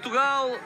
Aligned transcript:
Portugal. 0.00 0.58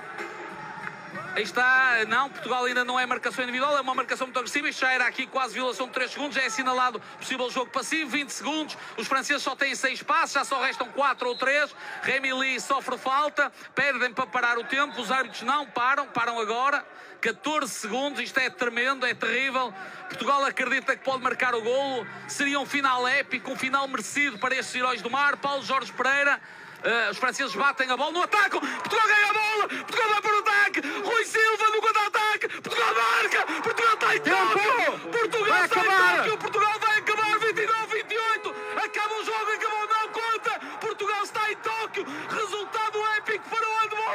Aí 1.34 1.42
está, 1.42 2.04
não, 2.06 2.30
Portugal 2.30 2.64
ainda 2.64 2.84
não 2.84 2.98
é 2.98 3.04
marcação 3.04 3.42
individual, 3.42 3.76
é 3.76 3.80
uma 3.80 3.94
marcação 3.94 4.28
muito 4.28 4.38
agressiva. 4.38 4.68
Isto 4.68 4.82
já 4.82 4.92
era 4.92 5.04
aqui 5.08 5.26
quase 5.26 5.54
violação 5.54 5.88
de 5.88 5.92
3 5.92 6.12
segundos, 6.12 6.36
já 6.36 6.42
é 6.42 6.46
assinalado 6.46 7.00
possível 7.18 7.50
jogo 7.50 7.72
passivo, 7.72 8.08
20 8.10 8.30
segundos. 8.30 8.78
Os 8.96 9.08
franceses 9.08 9.42
só 9.42 9.56
têm 9.56 9.74
6 9.74 10.04
passos, 10.04 10.34
já 10.34 10.44
só 10.44 10.62
restam 10.62 10.86
4 10.86 11.28
ou 11.28 11.34
3. 11.34 11.74
Remy 12.02 12.32
Lee 12.34 12.60
sofre 12.60 12.96
falta, 12.96 13.50
perdem 13.74 14.12
para 14.12 14.26
parar 14.28 14.56
o 14.56 14.62
tempo, 14.62 15.00
os 15.00 15.10
árbitros 15.10 15.42
não 15.42 15.66
param, 15.66 16.06
param 16.06 16.38
agora. 16.38 16.86
14 17.20 17.72
segundos, 17.72 18.20
isto 18.20 18.38
é 18.38 18.48
tremendo, 18.48 19.04
é 19.04 19.14
terrível. 19.14 19.74
Portugal 20.08 20.44
acredita 20.44 20.96
que 20.96 21.02
pode 21.02 21.22
marcar 21.22 21.54
o 21.56 21.62
golo. 21.62 22.06
Seria 22.28 22.60
um 22.60 22.66
final 22.66 23.08
épico, 23.08 23.50
um 23.50 23.56
final 23.56 23.88
merecido 23.88 24.38
para 24.38 24.54
estes 24.54 24.76
heróis 24.76 25.02
do 25.02 25.10
mar. 25.10 25.36
Paulo 25.38 25.64
Jorge 25.64 25.92
Pereira. 25.92 26.40
Uh, 26.84 27.10
os 27.10 27.16
franceses 27.16 27.54
batem 27.54 27.90
a 27.90 27.96
bola 27.96 28.12
no 28.12 28.22
ataque. 28.22 28.60
Portugal 28.60 29.06
ganha 29.08 29.30
a 29.30 29.32
bola. 29.32 29.68
Portugal 29.68 30.08
vai 30.10 30.20
para 30.20 30.34
o 30.34 30.38
ataque. 30.38 30.80
Rui 31.02 31.24
Silva 31.24 31.70
no 31.70 31.80
contra-ataque. 31.80 32.48
Portugal 32.60 32.94
marca. 32.94 33.46
Portugal 33.62 33.94
está 33.94 34.14
em 34.14 34.20
Tóquio. 34.20 34.98
Portugal 35.10 35.64
está 35.64 35.80
em 35.80 36.16
Tóquio. 36.18 36.38
Portugal 36.38 36.63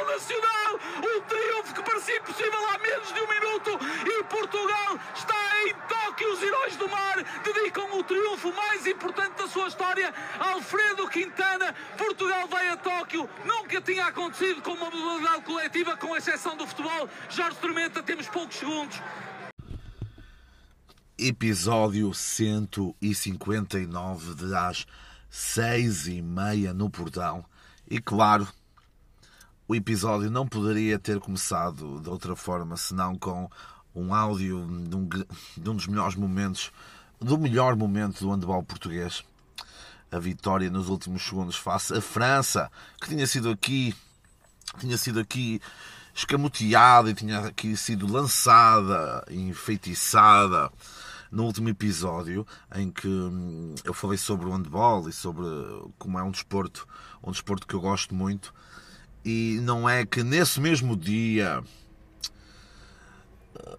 handball 0.00 0.06
nacional. 0.06 0.80
Um 0.98 1.20
triunfo 1.22 1.74
que 1.74 1.82
parecia 1.82 2.18
impossível 2.18 2.68
há 2.68 2.78
menos 2.78 3.12
de 3.12 3.20
um 3.20 3.28
minuto. 3.28 3.70
E 4.06 4.22
Portugal 4.24 4.98
está 5.14 5.34
em 5.64 5.74
Tóquio. 5.88 6.32
Os 6.32 6.42
heróis 6.42 6.76
do 6.76 6.88
mar 6.88 7.22
dedicam 7.44 7.98
o 7.98 8.04
triunfo 8.04 8.52
mais 8.54 8.86
importante 8.86 9.36
da 9.36 9.46
sua 9.48 9.68
história. 9.68 10.14
Alfredo 10.38 11.06
Quintana. 11.08 11.74
Portugal 11.96 12.46
vai 12.48 12.68
a 12.68 12.76
Tóquio. 12.76 13.26
Nunca 13.44 13.80
tinha 13.80 14.06
acontecido 14.06 14.60
com 14.62 14.72
uma 14.72 14.90
modalidade 14.90 15.44
coletiva, 15.44 15.96
com 15.96 16.16
exceção 16.16 16.56
do 16.56 16.66
futebol. 16.66 17.08
Jorge 17.28 17.56
Tormenta, 17.58 18.02
temos 18.02 18.26
poucos 18.28 18.56
segundos. 18.56 19.00
Episódio 21.18 22.14
159 22.14 24.34
de 24.34 24.54
às 24.54 24.86
seis 25.28 26.06
e 26.06 26.22
meia 26.22 26.72
no 26.72 26.88
portão. 26.88 27.44
E 27.90 28.00
claro, 28.00 28.48
o 29.70 29.74
episódio 29.76 30.28
não 30.28 30.48
poderia 30.48 30.98
ter 30.98 31.20
começado 31.20 32.00
de 32.00 32.08
outra 32.08 32.34
forma 32.34 32.76
senão 32.76 33.16
com 33.16 33.48
um 33.94 34.12
áudio 34.12 34.66
de 34.66 34.96
um, 34.96 35.08
de 35.08 35.70
um 35.70 35.76
dos 35.76 35.86
melhores 35.86 36.16
momentos, 36.16 36.72
do 37.20 37.38
melhor 37.38 37.76
momento 37.76 38.18
do 38.18 38.32
handball 38.32 38.64
português 38.64 39.22
a 40.10 40.18
vitória 40.18 40.68
nos 40.68 40.88
últimos 40.88 41.22
segundos 41.22 41.54
face 41.54 41.94
à 41.94 42.00
França, 42.00 42.68
que 43.00 43.10
tinha 43.10 43.24
sido 43.28 43.48
aqui, 43.48 43.94
tinha 44.80 44.98
sido 44.98 45.20
aqui 45.20 45.60
escamoteada 46.12 47.08
e 47.08 47.14
tinha 47.14 47.38
aqui 47.38 47.76
sido 47.76 48.12
lançada, 48.12 49.24
enfeitiçada 49.30 50.68
no 51.30 51.44
último 51.44 51.68
episódio 51.68 52.44
em 52.74 52.90
que 52.90 53.06
hum, 53.06 53.76
eu 53.84 53.94
falei 53.94 54.18
sobre 54.18 54.46
o 54.46 54.50
handball 54.50 55.08
e 55.08 55.12
sobre 55.12 55.44
como 55.96 56.18
é 56.18 56.24
um 56.24 56.32
desporto, 56.32 56.88
um 57.22 57.30
desporto 57.30 57.68
que 57.68 57.74
eu 57.74 57.80
gosto 57.80 58.16
muito. 58.16 58.52
E 59.24 59.58
não 59.62 59.88
é 59.88 60.06
que 60.06 60.22
nesse 60.22 60.60
mesmo 60.60 60.96
dia 60.96 61.62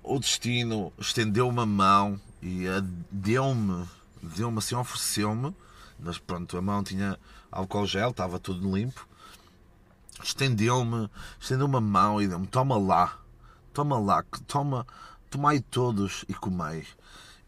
o 0.04 0.20
destino 0.20 0.94
estendeu 1.00 1.48
uma 1.48 1.66
mão 1.66 2.20
e 2.42 2.66
deu-me, 3.12 3.88
deu-me 4.22 4.60
assim, 4.60 4.76
ofereceu-me 4.76 5.56
mas 6.02 6.18
pronto, 6.18 6.58
a 6.58 6.62
mão 6.62 6.84
tinha 6.84 7.18
álcool 7.52 7.86
gel, 7.86 8.10
estava 8.10 8.40
tudo 8.40 8.76
limpo. 8.76 9.08
Estendeu-me, 10.24 11.10
estendeu 11.40 11.68
uma 11.68 11.80
mão 11.80 12.22
e 12.22 12.28
deu-me: 12.28 12.48
toma 12.48 12.78
lá, 12.78 13.20
toma 13.72 14.00
lá, 14.00 14.24
toma, 14.48 14.86
tomai 15.30 15.60
todos 15.60 16.26
e 16.28 16.34
comei. 16.34 16.86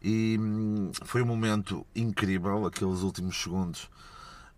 E 0.02 0.38
hum, 0.40 0.92
foi 1.04 1.24
um 1.24 1.25
momento 1.25 1.86
incrível, 1.96 2.66
aqueles 2.66 3.02
últimos 3.02 3.42
segundos. 3.42 3.90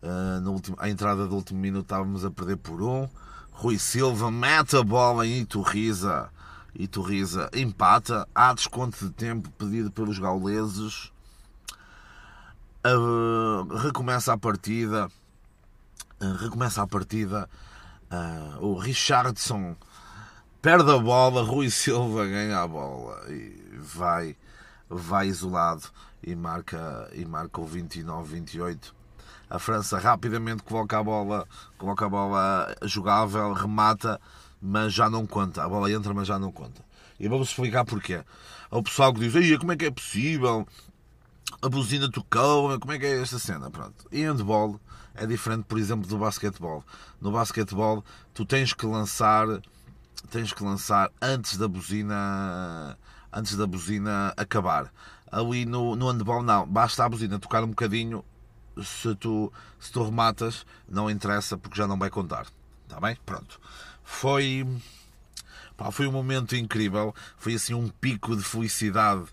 Uh, 0.03 0.39
no 0.41 0.51
último, 0.51 0.75
à 0.79 0.89
entrada 0.89 1.25
do 1.25 1.35
último 1.35 1.59
minuto 1.59 1.85
estávamos 1.85 2.25
a 2.25 2.31
perder 2.31 2.57
por 2.57 2.81
um. 2.81 3.07
Rui 3.55 3.79
Silva 3.79 4.29
mete 4.29 4.77
a 4.77 4.83
bola 4.83 5.25
em 5.25 5.39
Iturriza. 5.41 6.29
Iturriza 6.73 7.49
empata. 7.53 8.27
Há 8.35 8.53
desconto 8.53 9.05
de 9.05 9.11
tempo 9.11 9.49
pedido 9.51 9.91
pelos 9.91 10.19
gauleses 10.19 11.11
uh, 12.85 13.63
recomeça 13.75 14.33
a 14.33 14.37
partida. 14.37 15.09
Uh, 16.21 16.35
recomeça 16.35 16.83
a 16.83 16.87
partida. 16.87 17.49
Uh, 18.11 18.65
o 18.65 18.77
Richardson 18.77 19.75
perde 20.61 20.91
a 20.91 20.97
bola, 20.97 21.43
Rui 21.43 21.69
Silva 21.69 22.25
ganha 22.25 22.61
a 22.61 22.67
bola 22.67 23.23
e 23.29 23.77
vai, 23.79 24.35
vai 24.87 25.27
isolado 25.27 25.83
e 26.23 26.35
marca, 26.35 27.09
e 27.13 27.25
marca 27.25 27.61
o 27.61 27.67
29-28. 27.67 28.93
A 29.55 29.59
França 29.59 29.97
rapidamente 29.97 30.63
coloca 30.63 30.99
a 30.99 31.03
bola, 31.03 31.47
coloca 31.77 32.05
a 32.05 32.09
bola 32.09 32.75
jogável, 32.83 33.53
remata, 33.53 34.19
mas 34.61 34.93
já 34.93 35.09
não 35.09 35.25
conta. 35.25 35.63
A 35.63 35.69
bola 35.69 35.91
entra, 35.91 36.13
mas 36.13 36.27
já 36.27 36.37
não 36.37 36.51
conta. 36.51 36.83
E 37.19 37.27
vamos 37.27 37.49
explicar 37.49 37.85
porquê. 37.85 38.21
O 38.69 38.83
pessoal 38.83 39.13
que 39.13 39.21
diz, 39.21 39.57
como 39.57 39.71
é 39.71 39.77
que 39.77 39.85
é 39.85 39.91
possível? 39.91 40.67
a 41.61 41.69
buzina 41.69 42.09
tocou, 42.11 42.79
como 42.79 42.93
é 42.93 42.99
que 42.99 43.05
é 43.05 43.21
esta 43.21 43.39
cena? 43.39 43.71
Pronto. 43.71 44.05
E 44.11 44.23
handball 44.23 44.79
é 45.15 45.25
diferente, 45.25 45.63
por 45.63 45.79
exemplo, 45.79 46.07
do 46.07 46.17
basquetebol. 46.17 46.83
No 47.21 47.31
basquetebol, 47.31 48.03
tu 48.33 48.45
tens 48.45 48.73
que 48.73 48.85
lançar, 48.85 49.47
tens 50.29 50.53
que 50.53 50.63
lançar 50.63 51.09
antes 51.21 51.57
da 51.57 51.67
buzina, 51.67 52.97
antes 53.31 53.55
da 53.55 53.65
buzina 53.65 54.33
acabar. 54.37 54.91
Ali 55.31 55.65
no, 55.65 55.95
no 55.95 56.11
handball 56.11 56.43
não, 56.43 56.67
basta 56.67 57.03
a 57.03 57.09
buzina 57.09 57.39
tocar 57.39 57.63
um 57.63 57.69
bocadinho, 57.69 58.23
se 58.83 59.15
tu, 59.15 59.51
se 59.79 59.91
tu 59.91 60.03
rematas, 60.03 60.65
não 60.87 61.09
interessa 61.09 61.57
porque 61.57 61.77
já 61.77 61.87
não 61.87 61.97
vai 61.97 62.09
contar. 62.09 62.47
Está 62.83 62.99
bem? 62.99 63.17
Pronto. 63.25 63.59
Foi, 64.03 64.65
pá, 65.75 65.91
foi 65.91 66.07
um 66.07 66.11
momento 66.11 66.55
incrível, 66.55 67.13
foi 67.37 67.55
assim 67.55 67.73
um 67.73 67.87
pico 67.89 68.35
de 68.35 68.43
felicidade 68.43 69.25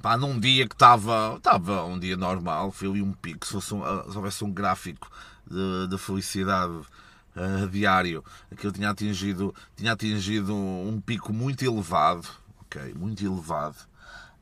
pá, 0.00 0.16
num 0.16 0.38
dia 0.38 0.66
que 0.66 0.74
estava 0.74 1.34
estava 1.36 1.84
um 1.84 1.98
dia 1.98 2.16
normal, 2.16 2.70
foi 2.70 2.88
ali 2.88 3.02
um 3.02 3.12
pico, 3.12 3.46
se, 3.46 3.52
fosse 3.52 3.74
um, 3.74 3.82
se 4.10 4.16
houvesse 4.16 4.44
um 4.44 4.52
gráfico 4.52 5.10
de, 5.46 5.88
de 5.88 5.98
felicidade 5.98 6.72
uh, 6.72 7.68
diário, 7.70 8.24
aquilo 8.50 8.72
tinha 8.72 8.90
atingido, 8.90 9.54
tinha 9.76 9.92
atingido 9.92 10.54
um 10.54 11.00
pico 11.00 11.32
muito 11.32 11.64
elevado, 11.64 12.26
ok, 12.62 12.94
muito 12.94 13.24
elevado. 13.24 13.76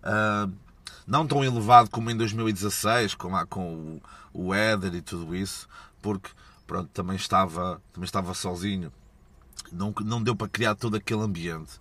Uh, 0.03 0.53
não 1.07 1.27
tão 1.27 1.45
elevado 1.45 1.91
como 1.91 2.11
em 2.11 2.17
2016, 2.17 3.15
com, 3.15 3.33
com 3.47 4.01
o, 4.33 4.47
o 4.49 4.55
Éder 4.55 4.95
e 4.95 5.03
tudo 5.03 5.35
isso, 5.35 5.69
porque 6.03 6.31
pronto, 6.67 6.91
também 6.93 7.17
estava, 7.17 7.81
também 7.93 8.07
estava 8.07 8.35
sozinho. 8.35 8.93
Não, 9.73 9.95
não 10.05 10.23
deu 10.23 10.35
para 10.35 10.49
criar 10.49 10.75
todo 10.75 10.97
aquele 10.97 11.23
ambiente. 11.23 11.81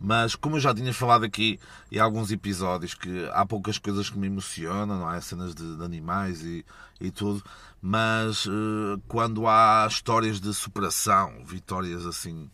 Mas 0.00 0.34
como 0.34 0.56
eu 0.56 0.60
já 0.60 0.74
tinha 0.74 0.94
falado 0.94 1.24
aqui 1.24 1.60
em 1.92 1.98
alguns 1.98 2.30
episódios, 2.30 2.94
que 2.94 3.28
há 3.32 3.44
poucas 3.44 3.76
coisas 3.76 4.08
que 4.08 4.18
me 4.18 4.28
emocionam, 4.28 4.98
não 4.98 5.12
é? 5.12 5.20
Cenas 5.20 5.54
de, 5.54 5.76
de 5.76 5.84
animais 5.84 6.42
e, 6.42 6.64
e 6.98 7.10
tudo, 7.10 7.44
mas 7.82 8.46
uh, 8.46 9.00
quando 9.06 9.46
há 9.46 9.86
histórias 9.88 10.40
de 10.40 10.54
superação, 10.54 11.44
vitórias 11.44 12.06
assim, 12.06 12.50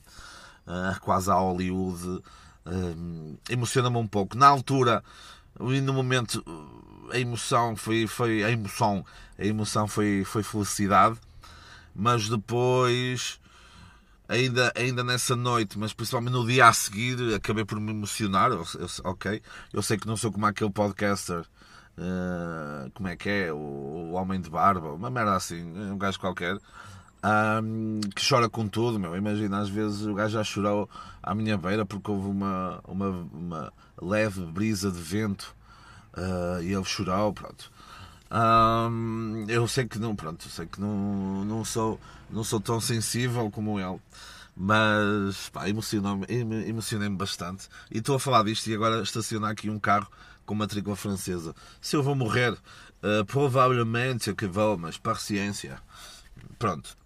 uh, 0.66 1.00
quase 1.00 1.30
a 1.30 1.34
Hollywood, 1.34 2.04
uh, 2.08 3.38
emociona-me 3.48 3.96
um 3.96 4.08
pouco. 4.08 4.36
Na 4.36 4.48
altura, 4.48 5.04
e 5.60 5.80
no 5.80 5.92
momento, 5.92 6.44
a 7.12 7.18
emoção 7.18 7.76
foi, 7.76 8.06
foi 8.06 8.44
a 8.44 8.50
emoção, 8.50 9.04
a 9.38 9.44
emoção 9.44 9.86
foi, 9.88 10.24
foi 10.24 10.42
felicidade, 10.42 11.18
mas 11.94 12.28
depois 12.28 13.40
ainda, 14.28 14.72
ainda 14.76 15.04
nessa 15.04 15.36
noite, 15.36 15.78
mas 15.78 15.92
principalmente 15.92 16.32
no 16.32 16.46
dia 16.46 16.66
a 16.66 16.72
seguir, 16.72 17.34
acabei 17.34 17.64
por 17.64 17.80
me 17.80 17.90
emocionar. 17.90 18.50
Eu, 18.50 18.64
eu, 18.78 18.88
ok, 19.04 19.42
eu 19.72 19.82
sei 19.82 19.96
que 19.96 20.06
não 20.06 20.16
sou 20.16 20.32
como 20.32 20.46
aquele 20.46 20.70
podcaster, 20.70 21.40
uh, 21.98 22.90
como 22.94 23.08
é 23.08 23.16
que 23.16 23.28
é, 23.28 23.52
o, 23.52 23.56
o, 23.56 24.12
Homem 24.12 24.40
de 24.40 24.50
Barba, 24.50 24.92
uma 24.92 25.10
merda 25.10 25.34
assim, 25.34 25.62
um 25.62 25.98
gajo 25.98 26.18
qualquer. 26.18 26.58
Um, 27.26 28.00
que 28.14 28.22
chora 28.26 28.48
com 28.48 28.68
tudo, 28.68 29.00
meu. 29.00 29.16
Imagina, 29.16 29.58
às 29.58 29.68
vezes 29.68 30.02
o 30.02 30.14
gajo 30.14 30.34
já 30.34 30.44
chorou 30.44 30.88
à 31.20 31.34
minha 31.34 31.58
beira 31.58 31.84
porque 31.84 32.08
houve 32.08 32.28
uma, 32.28 32.80
uma, 32.86 33.08
uma 33.32 33.72
leve 34.00 34.46
brisa 34.46 34.92
de 34.92 35.00
vento 35.00 35.52
uh, 36.16 36.62
e 36.62 36.72
ele 36.72 36.84
chorou, 36.84 37.32
pronto. 37.32 37.72
Um, 38.30 39.44
eu 39.48 39.66
sei 39.66 39.86
que 39.86 39.98
não, 39.98 40.14
pronto, 40.14 40.48
sei 40.48 40.66
que 40.66 40.80
não, 40.80 41.44
não, 41.44 41.64
sou, 41.64 41.98
não 42.30 42.44
sou 42.44 42.60
tão 42.60 42.80
sensível 42.80 43.50
como 43.50 43.80
ele, 43.80 44.00
mas 44.56 45.50
emocionei-me 45.66 46.68
emocionei 46.68 47.08
bastante. 47.08 47.68
E 47.90 47.98
estou 47.98 48.16
a 48.16 48.20
falar 48.20 48.44
disto 48.44 48.68
e 48.68 48.74
agora 48.74 49.02
estacionar 49.02 49.50
aqui 49.50 49.68
um 49.68 49.80
carro 49.80 50.08
com 50.44 50.54
matrícula 50.54 50.94
francesa. 50.94 51.54
Se 51.80 51.96
eu 51.96 52.04
vou 52.04 52.14
morrer, 52.14 52.52
uh, 52.52 53.24
provavelmente 53.26 54.32
que 54.32 54.46
vou, 54.46 54.78
mas 54.78 54.96
paciência. 54.96 55.80
Pronto. 56.56 56.96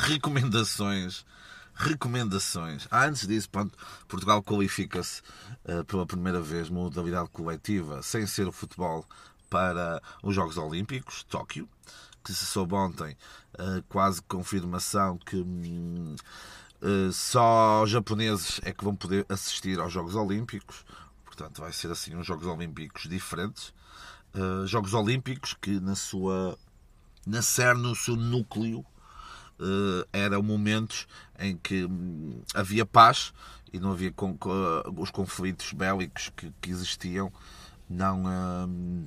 Recomendações. 0.00 1.24
Recomendações. 1.74 2.86
Ah, 2.90 3.06
antes 3.06 3.26
disso, 3.26 3.50
pronto, 3.50 3.76
Portugal 4.06 4.42
qualifica-se 4.42 5.22
uh, 5.64 5.84
pela 5.84 6.06
primeira 6.06 6.40
vez, 6.40 6.68
modalidade 6.68 7.28
coletiva, 7.30 8.02
sem 8.02 8.26
ser 8.26 8.46
o 8.46 8.52
futebol, 8.52 9.04
para 9.48 10.02
os 10.22 10.34
Jogos 10.34 10.56
Olímpicos, 10.56 11.22
Tóquio, 11.24 11.68
que 12.24 12.32
se 12.32 12.44
soube 12.44 12.74
ontem, 12.74 13.16
uh, 13.54 13.82
quase 13.88 14.20
confirmação 14.22 15.16
que 15.18 15.36
uh, 15.36 17.12
só 17.12 17.84
japoneses 17.86 18.60
é 18.64 18.72
que 18.72 18.84
vão 18.84 18.96
poder 18.96 19.24
assistir 19.28 19.78
aos 19.78 19.92
Jogos 19.92 20.16
Olímpicos. 20.16 20.84
Portanto, 21.24 21.60
vai 21.60 21.72
ser 21.72 21.90
assim 21.90 22.14
uns 22.16 22.26
Jogos 22.26 22.46
Olímpicos 22.46 23.08
diferentes. 23.08 23.72
Uh, 24.34 24.66
Jogos 24.66 24.94
Olímpicos 24.94 25.54
que 25.60 25.78
na 25.78 25.94
sua 25.94 26.58
na 27.26 27.40
no 27.74 27.94
seu 27.94 28.16
núcleo, 28.16 28.84
eram 30.12 30.42
momentos 30.42 31.06
em 31.38 31.56
que 31.56 31.84
hum, 31.84 32.40
havia 32.54 32.84
paz 32.84 33.32
e 33.72 33.78
não 33.78 33.92
havia 33.92 34.12
con 34.12 34.36
os 34.96 35.10
conflitos 35.10 35.72
bélicos 35.72 36.30
que, 36.36 36.52
que 36.60 36.70
existiam 36.70 37.32
não 37.88 38.24
hum, 38.24 39.04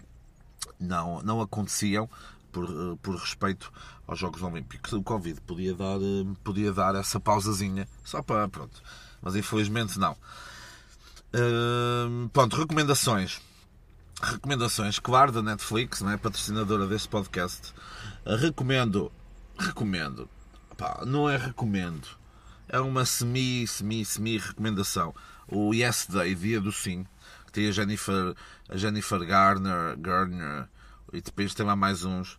não, 0.80 1.22
não 1.22 1.42
aconteciam 1.42 2.10
por, 2.52 2.66
eh, 2.66 2.98
por 3.02 3.16
respeito 3.16 3.72
aos 4.08 4.20
Jogos 4.20 4.42
Olímpicos. 4.42 4.94
O 4.94 5.04
Covid 5.04 5.40
podia 5.42 5.74
dar, 5.74 5.98
eh, 5.98 6.26
podia 6.44 6.72
dar 6.72 6.96
essa 6.96 7.20
pausazinha, 7.20 7.88
só 8.04 8.22
para. 8.22 8.48
Pronto. 8.48 8.82
Mas 9.22 9.36
infelizmente 9.36 10.00
não. 10.00 10.16
Uh, 11.34 12.30
pronto, 12.30 12.56
recomendações. 12.56 13.42
Recomendações, 14.22 14.98
claro, 14.98 15.32
da 15.32 15.44
Netflix, 15.44 16.02
né, 16.02 16.18
patrocinadora 16.18 16.88
deste 16.88 17.10
podcast. 17.10 17.74
Uh, 18.26 18.36
recomendo. 18.36 19.12
Recomendo. 19.60 20.30
Pá, 20.78 21.04
não 21.06 21.30
é 21.30 21.38
recomendo. 21.38 22.08
É 22.70 22.80
uma 22.80 23.06
semi, 23.06 23.66
semi, 23.68 24.06
semi 24.06 24.38
recomendação. 24.38 25.14
O 25.48 25.74
Yesterday, 25.74 26.36
Dia 26.36 26.62
do 26.62 26.72
Sim 26.72 27.06
tem 27.52 27.68
a 27.68 27.72
Jennifer, 27.72 28.36
a 28.70 28.78
Jennifer 28.78 29.26
Garner, 29.26 29.98
Garner 29.98 30.68
e 31.12 31.22
depois 31.22 31.56
tem 31.56 31.66
lá 31.66 31.76
mais 31.76 32.06
uns. 32.06 32.34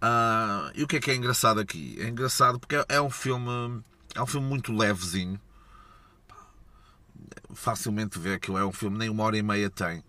Uh, 0.00 0.70
e 0.74 0.82
o 0.82 0.86
que 0.86 0.96
é 0.96 1.00
que 1.00 1.10
é 1.10 1.14
engraçado 1.14 1.60
aqui? 1.60 1.96
É 2.00 2.08
engraçado 2.08 2.58
porque 2.58 2.76
é, 2.76 2.84
é 2.88 3.00
um 3.00 3.10
filme 3.10 3.82
é 4.14 4.22
um 4.22 4.26
filme 4.26 4.46
muito 4.46 4.72
levezinho. 4.72 5.38
Facilmente 7.52 8.18
vê 8.18 8.38
que 8.38 8.50
é 8.50 8.64
um 8.64 8.72
filme, 8.72 8.96
nem 8.96 9.10
uma 9.10 9.24
hora 9.24 9.36
e 9.36 9.42
meia 9.42 9.68
tem. 9.68 10.02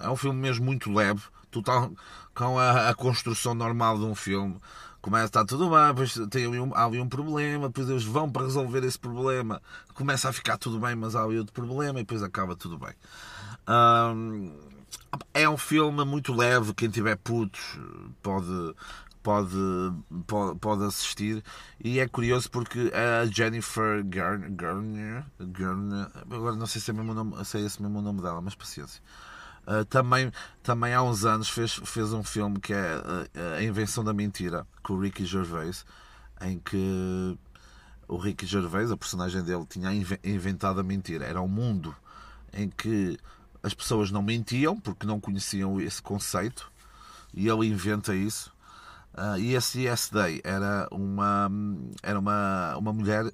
É 0.00 0.08
um 0.08 0.16
filme 0.16 0.40
mesmo 0.40 0.64
muito 0.64 0.90
leve, 0.90 1.22
total, 1.50 1.92
com 2.34 2.58
a, 2.58 2.88
a 2.88 2.94
construção 2.94 3.54
normal 3.54 3.98
de 3.98 4.04
um 4.04 4.14
filme 4.14 4.58
começa, 5.04 5.26
está 5.26 5.44
tudo 5.44 5.68
bem, 5.68 5.88
depois 5.88 6.14
tem 6.30 6.46
ali 6.46 6.58
um, 6.58 6.74
há 6.74 6.86
ali 6.86 6.98
um 6.98 7.06
problema, 7.06 7.68
depois 7.68 7.90
eles 7.90 8.04
vão 8.04 8.30
para 8.32 8.44
resolver 8.44 8.82
esse 8.84 8.98
problema, 8.98 9.60
começa 9.92 10.30
a 10.30 10.32
ficar 10.32 10.56
tudo 10.56 10.80
bem, 10.80 10.96
mas 10.96 11.14
há 11.14 11.22
ali 11.22 11.38
outro 11.38 11.52
problema 11.52 12.00
e 12.00 12.04
depois 12.04 12.22
acaba 12.22 12.56
tudo 12.56 12.78
bem. 12.78 12.94
É 15.34 15.46
um 15.46 15.58
filme 15.58 16.02
muito 16.06 16.32
leve, 16.32 16.72
quem 16.72 16.88
tiver 16.88 17.16
putos 17.16 17.78
pode, 18.22 18.74
pode, 19.22 19.54
pode, 20.26 20.58
pode 20.58 20.84
assistir. 20.84 21.44
E 21.78 22.00
é 22.00 22.08
curioso 22.08 22.50
porque 22.50 22.90
a 22.94 23.26
Jennifer 23.26 24.02
Garner, 24.06 24.50
Garner, 24.52 25.24
Garner 25.38 26.08
agora 26.30 26.56
não 26.56 26.66
sei 26.66 26.80
se 26.80 26.90
é, 26.90 26.94
mesmo 26.94 27.12
nome, 27.12 27.44
se 27.44 27.58
é 27.58 27.60
esse 27.60 27.82
mesmo 27.82 27.98
o 27.98 28.02
nome 28.02 28.22
dela, 28.22 28.40
mas 28.40 28.54
paciência. 28.54 29.02
Uh, 29.66 29.84
também, 29.86 30.30
também 30.62 30.92
há 30.92 31.02
uns 31.02 31.24
anos 31.24 31.48
fez, 31.48 31.72
fez 31.72 32.12
um 32.12 32.22
filme 32.22 32.60
que 32.60 32.72
é 32.72 32.96
uh, 32.96 33.56
A 33.58 33.62
Invenção 33.62 34.04
da 34.04 34.12
Mentira, 34.12 34.66
com 34.82 34.94
o 34.94 35.00
Ricky 35.00 35.24
Gervais, 35.24 35.86
em 36.42 36.58
que 36.58 37.38
o 38.06 38.16
Ricky 38.16 38.46
Gervais, 38.46 38.90
a 38.90 38.96
personagem 38.96 39.42
dele, 39.42 39.64
tinha 39.68 39.90
inventado 40.22 40.80
a 40.80 40.82
mentira. 40.82 41.24
Era 41.24 41.40
um 41.40 41.48
mundo 41.48 41.94
em 42.52 42.68
que 42.68 43.18
as 43.62 43.74
pessoas 43.74 44.10
não 44.10 44.22
mentiam 44.22 44.78
porque 44.78 45.06
não 45.06 45.18
conheciam 45.18 45.80
esse 45.80 46.02
conceito 46.02 46.70
e 47.32 47.48
ele 47.48 47.66
inventa 47.66 48.14
isso. 48.14 48.52
Uh, 49.14 49.38
e 49.38 49.54
esse 49.54 49.86
Yes 49.86 50.10
Day 50.12 50.40
era 50.44 50.88
uma, 50.90 51.50
era 52.02 52.18
uma, 52.18 52.76
uma 52.76 52.92
mulher 52.92 53.32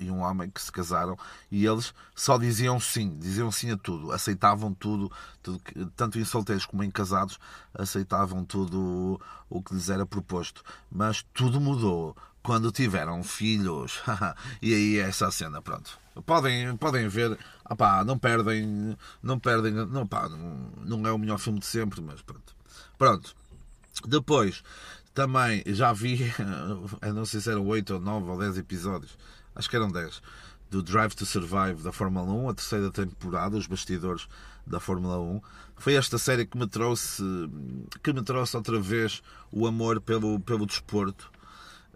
e 0.00 0.10
um 0.10 0.20
homem 0.20 0.50
que 0.50 0.60
se 0.60 0.72
casaram 0.72 1.16
e 1.50 1.64
eles 1.66 1.94
só 2.14 2.38
diziam 2.38 2.80
sim, 2.80 3.16
diziam 3.18 3.52
sim 3.52 3.70
a 3.70 3.76
tudo, 3.76 4.10
aceitavam 4.10 4.72
tudo, 4.72 5.12
tudo 5.42 5.60
tanto 5.94 6.18
em 6.18 6.24
solteiros 6.24 6.64
como 6.64 6.82
em 6.82 6.90
casados, 6.90 7.38
aceitavam 7.74 8.44
tudo 8.44 9.20
o 9.48 9.62
que 9.62 9.74
lhes 9.74 9.90
era 9.90 10.06
proposto. 10.06 10.62
Mas 10.90 11.22
tudo 11.34 11.60
mudou 11.60 12.16
quando 12.42 12.72
tiveram 12.72 13.22
filhos. 13.22 14.00
e 14.62 14.74
aí 14.74 14.98
é 14.98 15.02
essa 15.02 15.30
cena, 15.30 15.60
pronto. 15.60 15.98
Podem, 16.26 16.76
podem 16.76 17.08
ver, 17.08 17.38
opá, 17.68 18.04
não 18.04 18.18
perdem, 18.18 18.96
não 19.22 19.38
perdem, 19.38 19.72
não, 19.72 20.02
opá, 20.02 20.28
não, 20.28 21.06
é 21.06 21.12
o 21.12 21.18
melhor 21.18 21.38
filme 21.38 21.60
de 21.60 21.66
sempre, 21.66 22.00
mas 22.00 22.22
pronto. 22.22 22.54
Pronto. 22.98 23.34
Depois, 24.06 24.62
também 25.14 25.62
já 25.66 25.92
vi, 25.92 26.32
não 27.14 27.24
sei 27.24 27.40
se 27.40 27.50
eram 27.50 27.66
8 27.66 27.94
ou 27.94 28.00
9 28.00 28.30
ou 28.30 28.38
10 28.38 28.58
episódios 28.58 29.16
acho 29.60 29.68
que 29.68 29.76
eram 29.76 29.90
10, 29.90 30.22
do 30.70 30.82
Drive 30.82 31.14
to 31.14 31.26
Survive 31.26 31.82
da 31.82 31.92
Fórmula 31.92 32.32
1, 32.32 32.48
a 32.48 32.54
terceira 32.54 32.90
temporada, 32.90 33.56
os 33.56 33.66
bastidores 33.66 34.26
da 34.66 34.80
Fórmula 34.80 35.20
1. 35.20 35.40
Foi 35.76 35.94
esta 35.94 36.16
série 36.16 36.46
que 36.46 36.56
me 36.56 36.66
trouxe, 36.66 37.22
que 38.02 38.12
me 38.12 38.22
trouxe 38.22 38.56
outra 38.56 38.80
vez 38.80 39.22
o 39.52 39.66
amor 39.66 40.00
pelo, 40.00 40.40
pelo 40.40 40.66
desporto. 40.66 41.30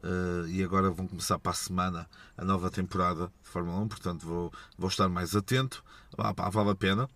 Uh, 0.03 0.47
e 0.49 0.62
agora 0.62 0.91
vão 0.91 1.09
começar 1.09 1.38
para 1.38 1.53
a 1.53 1.55
semana 1.55 2.07
a 2.37 2.45
nova 2.45 2.71
temporada 2.71 3.33
de 3.43 3.49
Fórmula 3.49 3.79
1, 3.81 3.88
portanto 3.88 4.27
vou, 4.27 4.53
vou 4.77 4.88
estar 4.88 5.09
mais 5.09 5.35
atento. 5.35 5.83
Ah, 6.19 6.35
pá, 6.35 6.50
vale 6.50 6.71
a 6.71 6.75
pena 6.75 7.09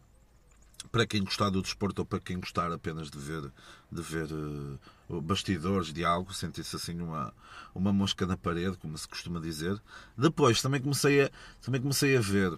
para 0.91 1.07
quem 1.07 1.23
gostar 1.23 1.51
do 1.51 1.61
desporto 1.61 2.03
ou 2.03 2.07
para 2.07 2.21
quem 2.21 2.39
gostar 2.39 2.73
apenas 2.73 3.11
de 3.11 3.19
ver, 3.19 3.53
de 3.91 4.03
ver 4.03 4.29
uh, 4.33 5.21
bastidores 5.21 5.93
de 5.93 6.05
algo, 6.05 6.33
sentir-se 6.33 6.77
assim 6.77 7.01
uma, 7.01 7.33
uma 7.75 7.93
mosca 7.93 8.27
na 8.27 8.37
parede, 8.37 8.77
como 8.79 8.97
se 8.97 9.07
costuma 9.07 9.41
dizer. 9.41 9.81
Depois 10.17 10.63
também 10.63 10.81
comecei 10.81 11.25
a, 11.25 11.31
também 11.61 11.81
comecei 11.81 12.17
a 12.17 12.21
ver 12.21 12.57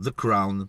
The 0.00 0.12
Crown. 0.12 0.68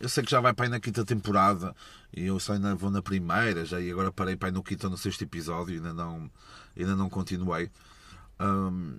Eu 0.00 0.08
sei 0.08 0.24
que 0.24 0.30
já 0.30 0.40
vai 0.40 0.52
para 0.52 0.66
aí 0.66 0.70
na 0.70 0.80
quinta 0.80 1.04
temporada 1.04 1.74
e 2.12 2.24
eu 2.24 2.38
só 2.38 2.52
ainda 2.52 2.74
vou 2.74 2.90
na 2.90 3.02
primeira, 3.02 3.64
já 3.64 3.80
e 3.80 3.90
agora 3.90 4.12
parei 4.12 4.36
para 4.36 4.48
aí 4.48 4.52
no 4.52 4.62
quinto 4.62 4.86
ou 4.86 4.90
no 4.90 4.98
sexto 4.98 5.22
episódio 5.22 5.74
e 5.74 5.76
ainda 5.76 5.94
não, 5.94 6.30
ainda 6.76 6.96
não 6.96 7.08
continuei. 7.08 7.70
Um, 8.40 8.98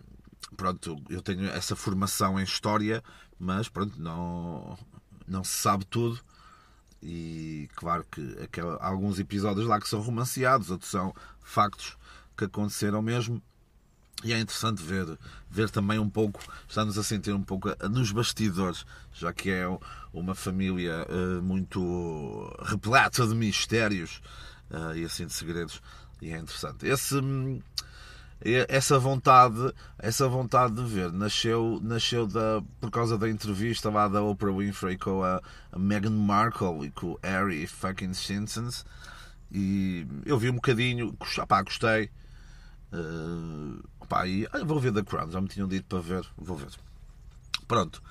pronto, 0.56 1.02
eu 1.10 1.22
tenho 1.22 1.46
essa 1.48 1.75
formação 1.75 2.40
em 2.40 2.44
história, 2.44 3.04
mas 3.38 3.68
pronto, 3.68 4.02
não, 4.02 4.78
não 5.28 5.44
se 5.44 5.52
sabe 5.58 5.86
tudo 5.86 6.20
e 7.08 7.70
claro 7.76 8.04
que 8.10 8.36
aquela, 8.42 8.78
alguns 8.84 9.20
episódios 9.20 9.68
lá 9.68 9.80
que 9.80 9.88
são 9.88 10.02
romanceados, 10.02 10.72
outros 10.72 10.90
são 10.90 11.14
factos 11.40 11.96
que 12.36 12.46
aconteceram 12.46 13.00
mesmo. 13.00 13.40
E 14.24 14.34
é 14.34 14.40
interessante 14.40 14.82
ver, 14.82 15.06
ver 15.48 15.70
também 15.70 16.00
um 16.00 16.10
pouco, 16.10 16.42
estamos 16.68 16.98
a 16.98 17.04
sentir 17.04 17.32
um 17.32 17.44
pouco 17.44 17.70
nos 17.88 18.12
bastidores, 18.12 18.88
já 19.14 19.32
que 19.32 19.52
é 19.52 19.66
uma 20.12 20.34
família 20.34 21.06
uh, 21.08 21.44
muito 21.44 22.52
repleta 22.64 23.28
de 23.28 23.36
mistérios 23.36 24.20
uh, 24.72 24.96
e 24.96 25.06
assim 25.06 25.28
de 25.28 25.34
segredos. 25.34 25.84
E 26.20 26.32
é 26.32 26.40
interessante. 26.40 26.88
Esse, 26.88 27.18
hum, 27.18 27.62
essa 28.68 29.00
vontade, 29.00 29.74
essa 29.98 30.27
vontade 30.27 30.75
de 30.75 30.84
ver 30.84 31.12
nasceu, 31.12 31.80
nasceu 31.82 32.27
da, 32.27 32.62
por 32.80 32.92
causa 32.92 33.18
da 33.18 33.30
entrevista 33.30 33.89
lá 33.89 34.08
da 34.08 34.22
Oprah 34.22 34.51
Winfrey 34.51 34.98
com 34.98 35.24
a, 35.24 35.42
a 35.72 35.80
Meghan 35.80 36.12
Markle 36.12 36.86
e 36.86 36.92
com 36.92 37.12
o 37.12 37.20
Harry 37.24 37.65
fucking 37.65 38.13
Simpsons 38.13 38.86
e 39.51 40.06
eu 40.25 40.38
vi 40.38 40.50
um 40.50 40.56
bocadinho, 40.56 41.18
pá, 41.48 41.62
gostei. 41.62 42.10
Uh, 42.92 43.82
e 44.25 44.48
ah, 44.51 44.63
vou 44.63 44.80
ver 44.80 44.94
The 44.94 45.04
Crown, 45.04 45.32
já 45.32 45.42
me 45.42 45.48
tinham 45.48 45.68
dito 45.68 45.86
para 45.88 46.00
ver, 46.00 46.25
vou 46.38 46.58
ver. 46.58 46.70
Pronto. 47.68 48.01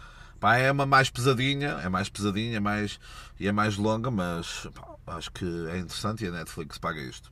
Pá, 0.41 0.57
é 0.57 0.73
uma 0.73 0.87
mais 0.87 1.11
pesadinha, 1.11 1.81
é 1.83 1.89
mais 1.89 2.09
pesadinha, 2.09 2.57
é 2.57 2.61
mais, 2.61 2.99
e 3.39 3.47
é 3.47 3.53
mais 3.53 3.77
longa, 3.77 4.11
mas 4.11 4.67
pá, 4.75 5.17
acho 5.17 5.31
que 5.33 5.45
é 5.69 5.79
interessante 5.79 6.25
e 6.25 6.29
a 6.29 6.31
Netflix 6.31 6.79
paga 6.79 7.01
isto. 7.01 7.31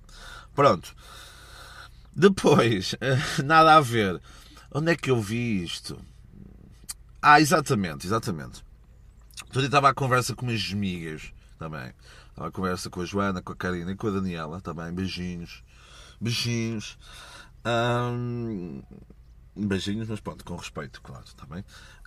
Pronto. 0.55 0.95
Depois, 2.15 2.95
nada 3.45 3.75
a 3.75 3.81
ver. 3.81 4.21
Onde 4.75 4.93
é 4.93 4.97
que 4.97 5.11
eu 5.11 5.21
vi 5.21 5.63
isto? 5.63 5.99
Ah, 7.21 7.41
exatamente, 7.41 8.07
exatamente. 8.07 8.65
Então 9.49 9.63
eu 9.63 9.67
estava 9.67 9.89
à 9.89 9.95
conversa 9.95 10.35
com 10.35 10.47
minhas 10.47 10.71
amigas 10.73 11.33
também. 11.59 11.93
Estava 12.31 12.49
à 12.49 12.51
conversa 12.51 12.91
com 12.91 13.01
a 13.01 13.05
Joana, 13.05 13.43
com 13.43 13.53
a 13.53 13.57
Karina 13.57 13.93
e 13.93 13.97
com 13.97 14.09
a 14.09 14.11
Daniela 14.11 14.61
também. 14.61 14.93
Beijinhos. 14.93 15.63
Beijinhos. 16.21 16.99
Beijinhos, 19.55 20.09
mas 20.09 20.21
pronto, 20.21 20.45
com 20.45 20.57
respeito, 20.57 21.01
claro, 21.03 21.25
também. 21.37 21.61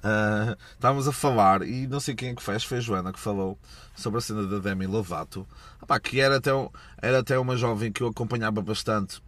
Uh, 0.04 0.58
estávamos 0.74 1.08
a 1.08 1.12
falar, 1.12 1.62
e 1.62 1.88
não 1.88 2.00
sei 2.00 2.16
quem 2.16 2.30
é 2.30 2.36
que 2.36 2.42
fez, 2.42 2.64
foi 2.64 2.78
a 2.80 2.82
Joana 2.82 3.14
que 3.14 3.20
falou 3.20 3.58
sobre 3.96 4.18
a 4.18 4.22
cena 4.22 4.46
da 4.48 4.60
Demi 4.60 4.88
Lovato, 4.88 5.48
que 6.04 6.20
era 6.20 6.38
até, 6.38 6.52
era 7.02 7.20
até 7.20 7.38
uma 7.38 7.56
jovem 7.56 7.92
que 7.92 8.02
eu 8.02 8.08
acompanhava 8.08 8.62
bastante 8.62 9.22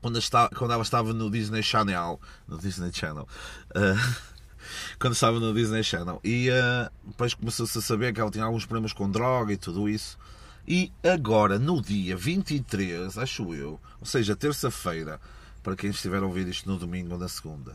quando, 0.00 0.18
está, 0.18 0.48
quando 0.48 0.72
ela 0.72 0.82
estava 0.82 1.12
no 1.12 1.30
Disney 1.30 1.62
Channel. 1.62 2.20
No 2.46 2.58
Disney 2.58 2.92
Channel. 2.92 3.26
Uh, 3.70 4.16
quando 4.98 5.14
estava 5.14 5.38
no 5.40 5.52
Disney 5.54 5.82
Channel. 5.82 6.20
E 6.22 6.48
uh, 6.50 6.90
depois 7.04 7.34
começou-se 7.34 7.78
a 7.78 7.82
saber 7.82 8.12
que 8.12 8.20
ela 8.20 8.30
tinha 8.30 8.44
alguns 8.44 8.64
problemas 8.64 8.92
com 8.92 9.10
droga 9.10 9.52
e 9.52 9.56
tudo 9.56 9.88
isso. 9.88 10.18
E 10.66 10.92
agora, 11.02 11.58
no 11.58 11.80
dia 11.80 12.14
23, 12.14 13.16
acho 13.16 13.54
eu, 13.54 13.80
ou 13.98 14.06
seja, 14.06 14.36
terça-feira, 14.36 15.18
para 15.62 15.74
quem 15.74 15.88
estiver 15.88 16.22
a 16.22 16.26
ouvir 16.26 16.46
isto 16.46 16.68
no 16.68 16.78
domingo 16.78 17.14
ou 17.14 17.18
na 17.18 17.26
segunda. 17.26 17.74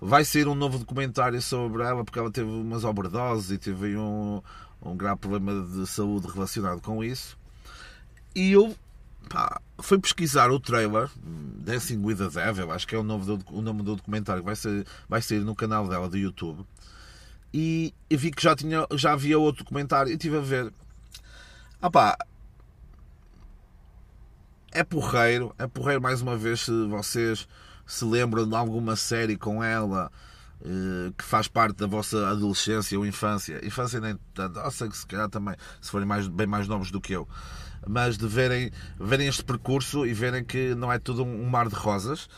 Vai 0.00 0.24
ser 0.24 0.48
um 0.48 0.54
novo 0.54 0.78
documentário 0.78 1.40
sobre 1.42 1.82
ela, 1.82 2.02
porque 2.02 2.18
ela 2.18 2.30
teve 2.30 2.48
umas 2.48 2.82
overdoses 2.82 3.50
e 3.50 3.58
teve 3.58 3.96
um, 3.96 4.42
um 4.80 4.96
grave 4.96 5.20
problema 5.20 5.66
de 5.66 5.86
saúde 5.86 6.26
relacionado 6.28 6.80
com 6.80 7.04
isso. 7.04 7.36
E 8.34 8.52
eu 8.52 8.74
pá, 9.28 9.60
fui 9.80 9.98
pesquisar 9.98 10.50
o 10.50 10.60
trailer, 10.60 11.10
Dancing 11.16 12.04
with 12.04 12.16
the 12.16 12.28
Devil, 12.28 12.70
acho 12.72 12.86
que 12.86 12.94
é 12.94 12.98
o 12.98 13.02
nome 13.02 13.24
do, 13.24 13.38
o 13.50 13.62
nome 13.62 13.82
do 13.82 13.96
documentário 13.96 14.42
que 14.42 14.46
vai, 14.46 14.56
ser, 14.56 14.86
vai 15.08 15.22
sair 15.22 15.40
no 15.40 15.54
canal 15.54 15.88
dela 15.88 16.08
do 16.08 16.16
YouTube. 16.16 16.64
E, 17.52 17.94
e 18.10 18.16
vi 18.16 18.30
que 18.30 18.42
já, 18.42 18.54
tinha, 18.56 18.86
já 18.92 19.12
havia 19.12 19.38
outro 19.38 19.64
documentário 19.64 20.10
e 20.10 20.14
estive 20.14 20.38
a 20.38 20.40
ver. 20.40 20.72
Ah 21.80 21.90
pá, 21.90 22.16
é 24.72 24.82
porreiro, 24.82 25.54
é 25.58 25.66
porreiro 25.66 26.02
mais 26.02 26.20
uma 26.20 26.36
vez 26.36 26.62
se 26.62 26.86
vocês 26.88 27.46
se 27.86 28.04
lembram 28.04 28.48
de 28.48 28.56
alguma 28.56 28.96
série 28.96 29.36
com 29.36 29.62
ela 29.62 30.10
eh, 30.64 31.12
que 31.18 31.22
faz 31.22 31.46
parte 31.46 31.76
da 31.76 31.86
vossa 31.86 32.26
adolescência 32.28 32.98
ou 32.98 33.04
infância. 33.04 33.64
Infância 33.64 34.00
nem 34.00 34.18
tanto, 34.32 34.58
eu 34.58 34.70
sei 34.70 34.88
que 34.88 34.96
se 34.96 35.06
calhar 35.06 35.28
também, 35.28 35.54
se 35.80 35.90
forem 35.90 36.06
mais, 36.06 36.26
bem 36.26 36.46
mais 36.46 36.66
novos 36.66 36.90
do 36.90 37.00
que 37.00 37.12
eu, 37.12 37.28
mas 37.86 38.16
de 38.16 38.26
verem, 38.26 38.70
verem 38.98 39.28
este 39.28 39.44
percurso 39.44 40.06
e 40.06 40.12
verem 40.12 40.44
que 40.44 40.74
não 40.74 40.92
é 40.92 40.98
tudo 40.98 41.24
um 41.24 41.46
mar 41.48 41.68
de 41.68 41.74
rosas. 41.74 42.28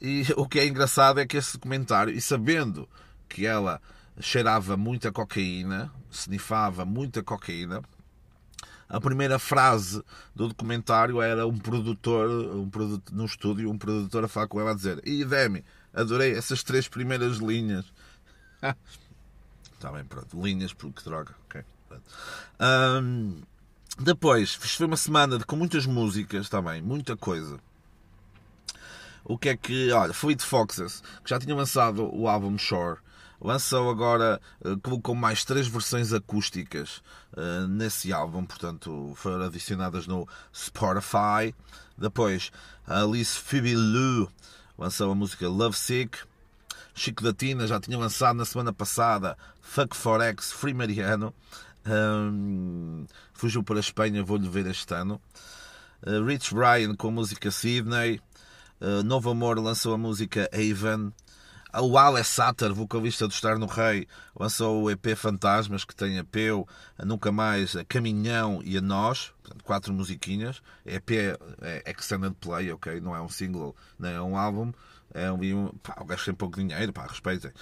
E 0.00 0.24
o 0.36 0.46
que 0.46 0.58
é 0.58 0.66
engraçado 0.66 1.20
é 1.20 1.26
que 1.26 1.36
esse 1.36 1.54
documentário, 1.54 2.14
e 2.14 2.20
sabendo 2.20 2.88
que 3.28 3.46
ela 3.46 3.80
cheirava 4.20 4.76
muita 4.76 5.12
cocaína, 5.12 5.92
snifava 6.10 6.84
muita 6.84 7.22
cocaína, 7.22 7.82
a 8.88 9.00
primeira 9.00 9.38
frase 9.38 10.02
do 10.34 10.48
documentário 10.48 11.20
era 11.20 11.46
um 11.46 11.58
produtor, 11.58 12.30
um 12.54 12.70
produtor 12.70 13.14
no 13.14 13.24
estúdio, 13.24 13.70
um 13.70 13.76
produtor 13.76 14.24
a 14.24 14.28
falar 14.28 14.46
com 14.46 14.60
ela 14.60 14.70
a 14.70 14.74
dizer: 14.74 15.00
E 15.04 15.24
Demi, 15.24 15.64
adorei 15.92 16.32
essas 16.32 16.62
três 16.62 16.86
primeiras 16.86 17.38
linhas. 17.38 17.84
Está 19.72 19.90
bem, 19.90 20.04
pronto, 20.04 20.40
linhas, 20.40 20.72
porque 20.72 21.02
droga, 21.02 21.34
ok. 21.46 21.64
Um, 22.60 23.42
depois, 23.98 24.54
foi 24.54 24.86
uma 24.86 24.96
semana 24.96 25.42
com 25.44 25.56
muitas 25.56 25.86
músicas 25.86 26.48
também, 26.48 26.82
muita 26.82 27.16
coisa. 27.16 27.58
O 29.24 29.38
que 29.38 29.48
é 29.48 29.56
que, 29.56 29.90
olha, 29.90 30.12
Fleet 30.12 30.40
Foxes, 30.40 31.02
que 31.24 31.30
já 31.30 31.38
tinha 31.38 31.54
lançado 31.54 32.08
o 32.14 32.28
álbum 32.28 32.56
Shore, 32.58 32.98
lançou 33.40 33.90
agora, 33.90 34.40
eh, 34.64 34.76
colocou 34.82 35.14
mais 35.14 35.44
três 35.44 35.66
versões 35.66 36.12
acústicas 36.12 37.02
uh, 37.32 37.66
nesse 37.68 38.12
álbum, 38.12 38.44
portanto 38.44 39.12
foram 39.16 39.46
adicionadas 39.46 40.06
no 40.06 40.28
Spotify. 40.54 41.54
Depois, 41.98 42.52
Alice 42.86 43.38
Phoebe 43.38 43.74
Lou 43.74 44.30
lançou 44.78 45.10
a 45.10 45.14
música 45.14 45.48
Love 45.48 45.76
Sick. 45.76 46.18
Chico 46.94 47.22
da 47.22 47.32
Tina 47.32 47.66
já 47.66 47.78
tinha 47.80 47.98
lançado 47.98 48.36
na 48.36 48.44
semana 48.44 48.72
passada 48.72 49.36
Fuck 49.60 49.96
Forex 49.96 50.52
Free 50.52 50.72
Mariano. 50.72 51.34
Um, 51.86 53.06
fugiu 53.32 53.62
para 53.62 53.76
a 53.76 53.80
Espanha, 53.80 54.22
vou-lhe 54.22 54.48
ver 54.48 54.66
este 54.66 54.92
ano. 54.94 55.20
Uh, 56.06 56.24
Rich 56.24 56.52
Brian 56.54 56.94
com 56.94 57.08
a 57.08 57.12
música 57.12 57.50
Sydney. 57.50 58.20
Uh, 58.80 59.02
Novo 59.04 59.30
Amor 59.30 59.58
lançou 59.58 59.94
a 59.94 59.98
música 59.98 60.48
Haven. 60.52 61.12
O 61.78 61.98
Alex 61.98 62.28
Satter, 62.28 62.72
vocalista 62.72 63.28
do 63.28 63.32
Estar 63.32 63.58
no 63.58 63.66
Rei, 63.66 64.08
lançou 64.34 64.84
o 64.84 64.90
EP 64.90 65.14
Fantasmas, 65.14 65.84
que 65.84 65.94
tem 65.94 66.18
a 66.18 66.24
Peu, 66.24 66.66
a 66.96 67.04
Nunca 67.04 67.30
Mais, 67.30 67.76
a 67.76 67.84
Caminhão 67.84 68.62
e 68.64 68.78
a 68.78 68.80
Nós, 68.80 69.34
portanto, 69.42 69.62
quatro 69.62 69.92
musiquinhas. 69.92 70.62
EP 70.86 71.10
é, 71.10 71.36
é 71.84 71.90
Extended 71.90 72.34
Play, 72.40 72.72
ok? 72.72 72.98
Não 73.00 73.14
é 73.14 73.20
um 73.20 73.28
single, 73.28 73.76
nem 73.98 74.12
é 74.12 74.20
um 74.20 74.38
álbum. 74.38 74.72
É 75.12 75.30
um, 75.30 75.68
pá, 75.82 75.96
o 76.00 76.06
gajo 76.06 76.24
tem 76.24 76.34
pouco 76.34 76.56
dinheiro, 76.56 76.94
pá, 76.94 77.06
respeitem. 77.06 77.52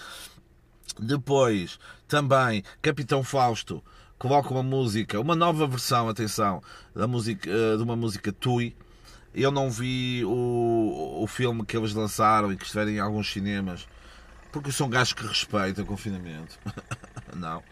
Depois, 0.99 1.79
também, 2.07 2.63
Capitão 2.81 3.25
Fausto 3.25 3.83
coloca 4.25 4.49
uma 4.49 4.63
música, 4.63 5.21
uma 5.21 5.37
nova 5.37 5.67
versão, 5.67 6.09
atenção, 6.09 6.63
da 6.95 7.07
música, 7.07 7.51
eh, 7.51 7.77
de 7.77 7.83
uma 7.83 7.95
música 7.95 8.33
Tui. 8.33 8.75
Eu 9.35 9.51
não 9.51 9.71
vi 9.71 10.25
o, 10.25 11.19
o 11.23 11.27
filme 11.27 11.63
que 11.63 11.77
eles 11.77 11.93
lançaram 11.93 12.51
e 12.51 12.57
que 12.57 12.63
estiverem 12.65 12.97
em 12.97 13.01
alguns 13.01 13.31
cinemas 13.31 13.87
porque 14.51 14.73
são 14.73 14.89
gajos 14.89 15.13
que 15.13 15.27
respeitam 15.27 15.85
o 15.85 15.87
confinamento. 15.87 16.59
não. 17.37 17.63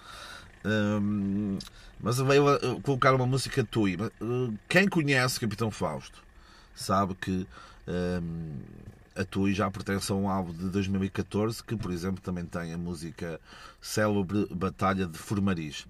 Um, 0.63 1.57
mas 1.99 2.19
veio 2.19 2.47
a 2.47 2.59
colocar 2.83 3.15
uma 3.15 3.27
música 3.27 3.65
Tui. 3.65 3.97
Uh, 4.21 4.55
quem 4.69 4.87
conhece 4.87 5.41
Capitão 5.41 5.71
Fausto 5.71 6.23
sabe 6.75 7.15
que 7.15 7.47
um, 7.89 8.59
a 9.17 9.25
Tui 9.25 9.55
já 9.55 9.71
pertence 9.71 10.13
a 10.13 10.15
um 10.15 10.29
álbum 10.29 10.53
de 10.53 10.69
2014 10.69 11.65
que, 11.65 11.77
por 11.77 11.91
exemplo, 11.91 12.21
também 12.21 12.45
tem 12.45 12.75
a 12.75 12.79
música 12.79 13.41
Célebre 13.81 14.47
Batalha 14.51 15.07
de 15.07 15.17
Formariz. 15.17 15.87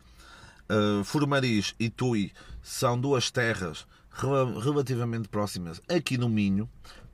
Uh, 0.73 1.05
Formariz 1.05 1.75
e 1.79 1.91
Tui 1.91 2.33
são 2.63 2.99
duas 2.99 3.31
terras 3.31 3.87
relativamente 4.11 5.29
próximas 5.29 5.83
aqui 5.87 6.17
no 6.17 6.31
Minho. 6.31 6.69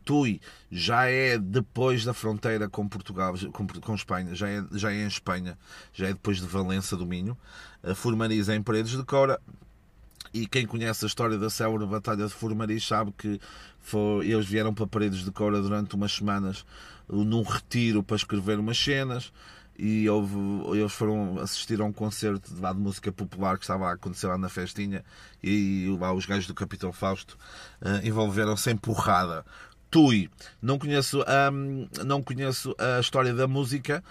Tui 0.04 0.40
já 0.70 1.06
é 1.06 1.36
depois 1.36 2.04
da 2.04 2.14
fronteira 2.14 2.68
com 2.68 2.88
Portugal, 2.88 3.34
com, 3.52 3.66
com 3.66 3.94
Espanha, 3.94 4.32
já 4.34 4.48
é, 4.48 4.64
já 4.72 4.92
é 4.92 5.02
em 5.02 5.06
Espanha, 5.06 5.58
já 5.92 6.06
é 6.06 6.12
depois 6.12 6.38
de 6.38 6.46
Valença 6.46 6.96
do 6.96 7.04
Minho. 7.04 7.36
Formariz 7.96 8.48
é 8.48 8.54
em 8.54 8.62
Paredes 8.62 8.96
de 8.96 9.04
Cora. 9.04 9.40
E 10.32 10.46
quem 10.46 10.66
conhece 10.66 11.04
a 11.04 11.08
história 11.08 11.38
da 11.38 11.50
célebre 11.50 11.86
Batalha 11.86 12.26
de 12.26 12.32
Formariz 12.32 12.86
sabe 12.86 13.12
que 13.16 13.40
foi, 13.80 14.28
eles 14.28 14.46
vieram 14.46 14.74
para 14.74 14.86
Paredes 14.86 15.24
de 15.24 15.30
Cora 15.30 15.60
durante 15.60 15.94
umas 15.94 16.12
semanas 16.12 16.64
num 17.08 17.42
retiro 17.42 18.02
para 18.02 18.16
escrever 18.16 18.58
umas 18.58 18.78
cenas 18.78 19.32
e 19.78 20.08
houve, 20.10 20.34
eles 20.76 20.92
foram 20.92 21.38
assistir 21.38 21.80
a 21.80 21.84
um 21.84 21.92
concerto 21.92 22.52
de, 22.52 22.60
lá, 22.60 22.72
de 22.72 22.80
música 22.80 23.12
popular 23.12 23.56
que 23.56 23.62
estava 23.62 23.88
a 23.88 23.92
acontecer 23.92 24.26
lá 24.26 24.36
na 24.36 24.48
festinha 24.48 25.04
e 25.42 25.86
lá 26.00 26.12
os 26.12 26.26
gajos 26.26 26.48
do 26.48 26.54
Capitão 26.54 26.92
Fausto 26.92 27.38
uh, 27.80 28.04
envolveram-se 28.04 28.70
em 28.70 28.76
porrada 28.76 29.44
Tui. 29.90 30.28
Não 30.60 30.78
conheço, 30.78 31.24
um, 31.52 31.88
não 32.04 32.22
conheço 32.22 32.74
a 32.76 33.00
história 33.00 33.32
da 33.32 33.46
música, 33.46 34.02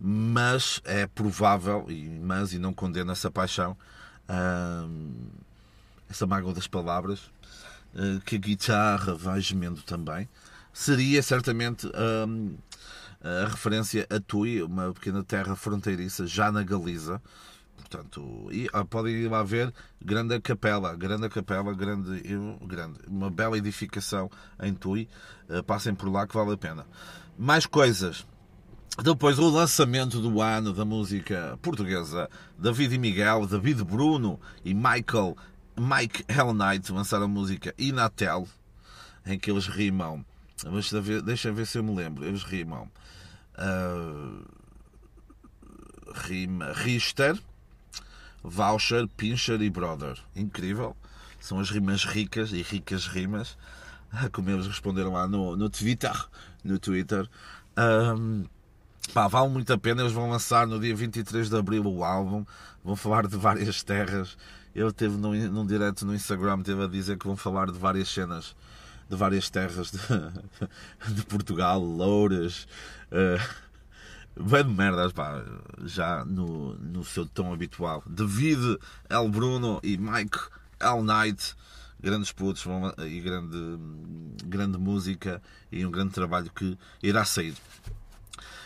mas 0.00 0.80
é 0.84 1.06
provável, 1.06 1.86
e, 1.88 2.08
mas 2.08 2.52
e 2.52 2.58
não 2.58 2.72
condeno 2.72 3.12
essa 3.12 3.30
paixão, 3.30 3.76
um, 4.30 5.12
essa 6.08 6.26
mágoa 6.26 6.54
das 6.54 6.66
palavras, 6.66 7.20
uh, 7.94 8.20
que 8.24 8.36
a 8.36 8.38
guitarra 8.38 9.14
vai 9.14 9.40
gemendo 9.40 9.82
também. 9.82 10.28
Seria 10.72 11.22
certamente 11.22 11.90
um, 12.28 12.54
a 13.20 13.48
referência 13.48 14.06
a 14.10 14.20
Tui, 14.20 14.62
uma 14.62 14.92
pequena 14.92 15.22
terra 15.22 15.56
fronteiriça 15.56 16.26
já 16.26 16.50
na 16.52 16.62
Galiza, 16.62 17.20
Portanto, 17.76 18.48
e, 18.50 18.68
ah, 18.72 18.84
podem 18.84 19.14
ir 19.14 19.28
lá 19.28 19.42
ver 19.42 19.72
grande 20.02 20.40
capela, 20.40 20.96
grande 20.96 21.28
capela, 21.28 21.72
grande, 21.72 22.20
grande, 22.62 22.98
uma 23.06 23.30
bela 23.30 23.56
edificação 23.56 24.30
em 24.60 24.74
Tui. 24.74 25.08
Uh, 25.48 25.62
passem 25.62 25.94
por 25.94 26.10
lá 26.10 26.26
que 26.26 26.34
vale 26.34 26.54
a 26.54 26.56
pena. 26.56 26.86
Mais 27.38 27.64
coisas. 27.64 28.26
Depois 29.02 29.38
o 29.38 29.48
lançamento 29.50 30.20
do 30.20 30.40
ano 30.40 30.72
da 30.72 30.84
música 30.84 31.58
portuguesa, 31.60 32.30
David 32.58 32.94
e 32.94 32.98
Miguel, 32.98 33.46
David 33.46 33.84
Bruno 33.84 34.40
e 34.64 34.72
Michael, 34.72 35.36
Mike 35.78 36.24
Hell 36.28 36.54
Knight 36.54 36.90
lançaram 36.90 37.26
a 37.26 37.28
música 37.28 37.74
Inatel, 37.78 38.48
em 39.26 39.38
que 39.38 39.50
eles 39.50 39.66
rimam. 39.66 40.24
Ver, 41.02 41.20
deixa 41.20 41.52
ver 41.52 41.66
se 41.66 41.76
eu 41.78 41.84
me 41.84 41.94
lembro. 41.94 42.24
Eles 42.24 42.42
rimam. 42.42 42.90
Uh, 43.58 44.44
Richter, 46.74 47.38
Voucher, 48.42 49.08
Pincher 49.16 49.60
e 49.60 49.70
Brother. 49.70 50.18
Incrível. 50.34 50.96
São 51.40 51.60
as 51.60 51.70
rimas 51.70 52.04
ricas 52.04 52.52
e 52.52 52.62
ricas 52.62 53.06
rimas. 53.06 53.56
Como 54.32 54.50
eles 54.50 54.66
responderam 54.66 55.12
lá 55.12 55.26
no, 55.28 55.56
no 55.56 55.68
Twitter. 55.68 56.14
No 56.64 56.78
Twitter. 56.78 57.28
Um, 57.76 58.44
pá, 59.12 59.28
vale 59.28 59.48
muito 59.48 59.72
a 59.72 59.78
pena. 59.78 60.02
Eles 60.02 60.12
vão 60.12 60.30
lançar 60.30 60.66
no 60.66 60.80
dia 60.80 60.94
23 60.94 61.48
de 61.48 61.56
Abril 61.56 61.84
o 61.86 62.04
álbum. 62.04 62.44
Vão 62.84 62.96
falar 62.96 63.26
de 63.26 63.36
várias 63.36 63.82
terras. 63.82 64.36
Eu 64.74 64.92
teve 64.92 65.16
num, 65.16 65.32
num 65.50 65.66
direto 65.66 66.04
no 66.04 66.14
Instagram 66.14 66.62
teve 66.62 66.84
a 66.84 66.86
dizer 66.86 67.18
que 67.18 67.26
vão 67.26 67.36
falar 67.36 67.66
de 67.66 67.78
várias 67.78 68.08
cenas 68.08 68.54
de 69.08 69.16
várias 69.16 69.48
terras 69.48 69.92
de, 69.92 69.98
de 71.14 71.22
Portugal, 71.26 71.80
louras, 71.80 72.66
uh, 73.12 74.42
bem 74.44 74.64
de 74.64 74.72
merdas, 74.72 75.12
pá, 75.12 75.44
já 75.84 76.24
no, 76.24 76.74
no 76.74 77.04
seu 77.04 77.26
tom 77.26 77.52
habitual. 77.52 78.02
David 78.06 78.78
L. 79.08 79.28
Bruno 79.28 79.80
e 79.82 79.96
Mike 79.96 80.38
L. 80.80 81.02
Knight, 81.02 81.54
grandes 82.00 82.32
putos 82.32 82.64
e 82.98 83.20
grande, 83.20 83.78
grande 84.44 84.78
música 84.78 85.42
e 85.72 85.84
um 85.84 85.90
grande 85.90 86.12
trabalho 86.12 86.50
que 86.54 86.78
irá 87.02 87.24
sair. 87.24 87.54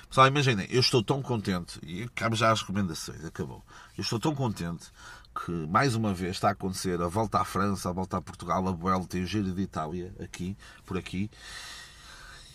Pessoal, 0.08 0.26
imaginem, 0.26 0.66
eu 0.70 0.80
estou 0.80 1.04
tão 1.04 1.22
contente, 1.22 1.78
e 1.84 2.02
acabo 2.02 2.34
já 2.34 2.50
as 2.50 2.60
recomendações, 2.62 3.24
acabou. 3.24 3.64
Eu 3.96 4.02
estou 4.02 4.18
tão 4.18 4.34
contente 4.34 4.90
que 5.32 5.52
mais 5.68 5.94
uma 5.94 6.12
vez 6.12 6.32
está 6.32 6.48
a 6.48 6.50
acontecer 6.50 7.00
a 7.00 7.06
volta 7.06 7.38
à 7.38 7.44
França, 7.44 7.88
a 7.88 7.92
volta 7.92 8.16
a 8.16 8.20
Portugal, 8.20 8.66
a 8.66 8.72
Vuelta 8.72 9.16
e 9.16 9.22
o 9.22 9.26
Giro 9.26 9.52
de 9.52 9.62
Itália, 9.62 10.12
aqui, 10.18 10.56
por 10.84 10.98
aqui. 10.98 11.30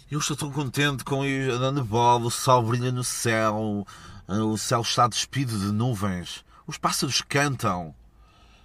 Eu 0.09 0.19
estou 0.19 0.37
tão 0.37 0.51
contente 0.51 1.03
com 1.03 1.21
a 1.23 1.83
bola, 1.83 2.25
o 2.25 2.31
sol 2.31 2.63
brilha 2.63 2.91
no 2.91 3.03
céu, 3.03 3.85
o 4.27 4.57
céu 4.57 4.81
está 4.81 5.07
despido 5.07 5.57
de 5.57 5.71
nuvens, 5.71 6.45
os 6.67 6.77
pássaros 6.77 7.21
cantam, 7.21 7.93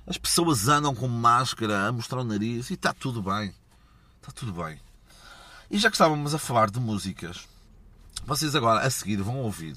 as 0.06 0.18
pessoas 0.18 0.68
andam 0.68 0.94
com 0.94 1.08
máscara 1.08 1.86
a 1.86 1.92
mostrar 1.92 2.20
o 2.20 2.24
nariz 2.24 2.70
e 2.70 2.74
está 2.74 2.92
tudo 2.92 3.22
bem. 3.22 3.54
Está 4.20 4.32
tudo 4.32 4.52
bem. 4.52 4.80
E 5.70 5.78
já 5.78 5.88
que 5.88 5.94
estávamos 5.94 6.34
a 6.34 6.38
falar 6.38 6.70
de 6.70 6.78
músicas, 6.78 7.48
vocês 8.26 8.54
agora 8.54 8.80
a 8.80 8.90
seguir 8.90 9.16
vão 9.22 9.38
ouvir 9.38 9.76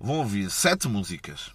vão 0.00 0.16
ouvir 0.16 0.50
sete 0.50 0.88
músicas 0.88 1.52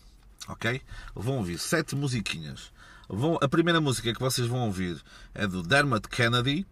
ok? 0.48 0.82
Vão 1.14 1.38
ouvir 1.38 1.58
sete 1.58 1.96
musiquinhas. 1.96 2.72
Vão, 3.10 3.38
a 3.42 3.48
primeira 3.48 3.80
música 3.80 4.14
que 4.14 4.20
vocês 4.20 4.48
vão 4.48 4.66
ouvir 4.66 5.02
é 5.34 5.46
do 5.46 5.62
Dermot 5.62 6.08
Kennedy. 6.08 6.66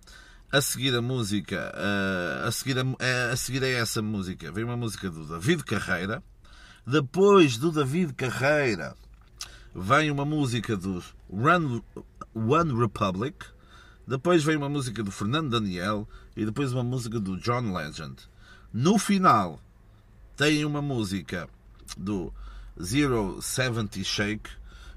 A 0.56 0.62
seguir 0.62 0.96
a 0.96 1.02
música, 1.02 1.70
a, 2.46 2.50
seguir 2.50 2.78
a, 2.80 3.34
a 3.34 3.36
seguir 3.36 3.62
a 3.62 3.68
essa 3.68 4.02
música, 4.02 4.54
vem 4.54 4.64
uma 4.64 4.78
música 4.78 5.10
do 5.10 5.26
David 5.26 5.66
Carreira. 5.66 6.24
Depois 6.88 7.58
do 7.58 7.74
David 7.74 8.14
Carreira, 8.14 8.96
vem 9.76 10.10
uma 10.10 10.24
música 10.24 10.78
do 10.78 11.04
Run, 11.30 11.82
One 12.34 12.74
Republic. 12.80 13.48
Depois 14.08 14.46
vem 14.46 14.56
uma 14.56 14.70
música 14.70 15.04
do 15.04 15.12
Fernando 15.12 15.50
Daniel 15.50 16.08
e 16.38 16.46
depois 16.46 16.72
uma 16.72 16.86
música 16.86 17.20
do 17.20 17.36
John 17.36 17.74
Legend. 17.74 18.16
No 18.72 18.98
final, 18.98 19.60
tem 20.38 20.64
uma 20.64 20.82
música 20.82 21.50
do 21.98 22.34
Zero 22.82 23.42
Seventy 23.42 24.06
Shake 24.06 24.52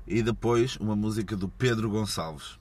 e 0.06 0.22
depois 0.22 0.76
uma 0.76 0.94
música 0.94 1.36
do 1.36 1.48
Pedro 1.48 1.90
Gonçalves. 1.90 2.60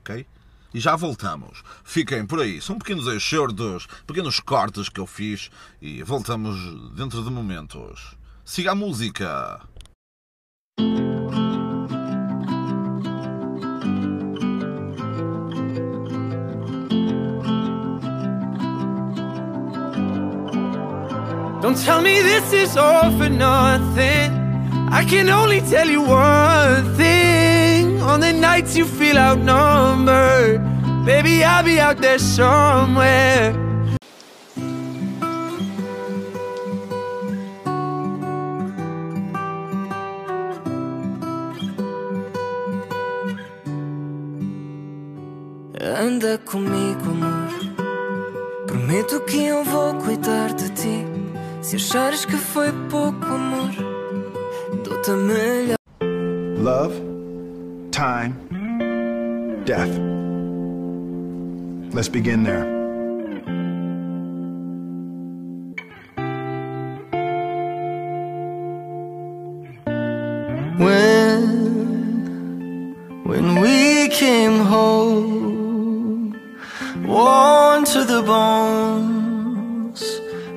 Ok? 0.00 0.26
E 0.74 0.80
já 0.80 0.96
voltamos. 0.96 1.62
Fiquem 1.84 2.26
por 2.26 2.40
aí. 2.40 2.60
São 2.60 2.76
pequenos 2.76 3.06
excertos, 3.06 3.86
pequenos 4.08 4.40
cortes 4.40 4.88
que 4.88 4.98
eu 4.98 5.06
fiz 5.06 5.48
e 5.80 6.02
voltamos 6.02 6.56
dentro 6.96 7.22
de 7.22 7.30
momentos. 7.30 8.16
Siga 8.44 8.72
a 8.72 8.74
música! 8.74 9.60
Don't 21.62 21.82
tell 21.82 22.02
me 22.02 22.20
this 22.20 22.52
is 22.52 22.76
all 22.76 23.10
for 23.16 23.30
nothing 23.30 24.30
I 24.90 25.02
can 25.08 25.30
only 25.30 25.62
tell 25.62 25.88
you 25.88 26.02
one 26.02 26.94
thing 26.94 27.33
On 28.04 28.20
the 28.20 28.32
nights 28.32 28.76
you 28.76 28.84
feel 28.84 29.18
outnumbered 29.18 30.60
Baby, 31.04 31.44
I'll 31.44 31.62
be 31.62 31.78
out 31.78 32.00
there 32.00 32.18
somewhere. 32.18 33.52
Anda 45.78 46.38
comigo, 46.38 47.10
amor. 47.10 47.48
Prometo 48.66 49.20
que 49.20 49.44
eu 49.44 49.62
vou 49.62 49.94
cuidar 49.96 50.54
de 50.54 50.70
ti. 50.70 51.14
Se 51.64 51.76
achares 51.76 52.26
que 52.26 52.36
foi 52.36 52.70
pouco 52.90 53.24
amor 53.24 53.70
Love, 56.58 57.13
time, 57.94 58.34
death. 59.64 59.88
Let's 61.94 62.08
begin 62.08 62.42
there. 62.42 62.64
When, 70.76 71.44
when 73.22 73.60
we 73.60 74.08
came 74.08 74.58
home, 74.58 76.34
worn 77.06 77.84
to 77.84 78.04
the 78.04 78.22
bones, 78.22 80.02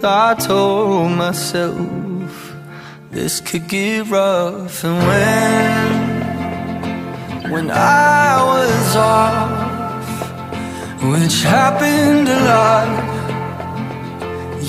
I 0.04 0.34
told 0.40 1.12
myself 1.12 2.56
this 3.12 3.40
could 3.42 3.68
get 3.68 4.08
rough 4.08 4.84
and 4.84 4.98
when 5.06 6.17
When 7.50 7.72
I 7.72 8.44
was 8.44 8.96
off 8.96 9.68
Which 11.02 11.44
happened 11.44 12.28
a 12.28 12.40
lot. 12.52 12.90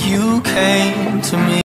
You 0.06 0.40
came 0.42 1.20
to 1.22 1.36
me. 1.36 1.60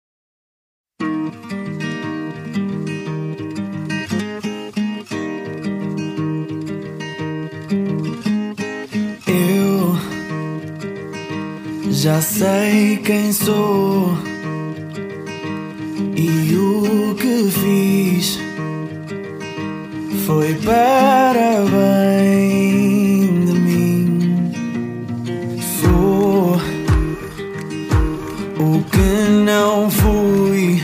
Eu 9.27 9.95
já 11.91 12.19
sei 12.21 12.97
quem 12.97 13.31
sou 13.31 14.17
E 16.15 16.55
o 16.55 17.15
que 17.15 17.51
fiz 17.51 18.42
foi 20.25 20.53
para 20.55 21.63
bem 21.69 23.45
de 23.45 23.53
mim. 23.53 24.51
Sou 25.81 26.55
o 28.57 28.83
que 28.85 29.29
não 29.43 29.89
fui 29.89 30.81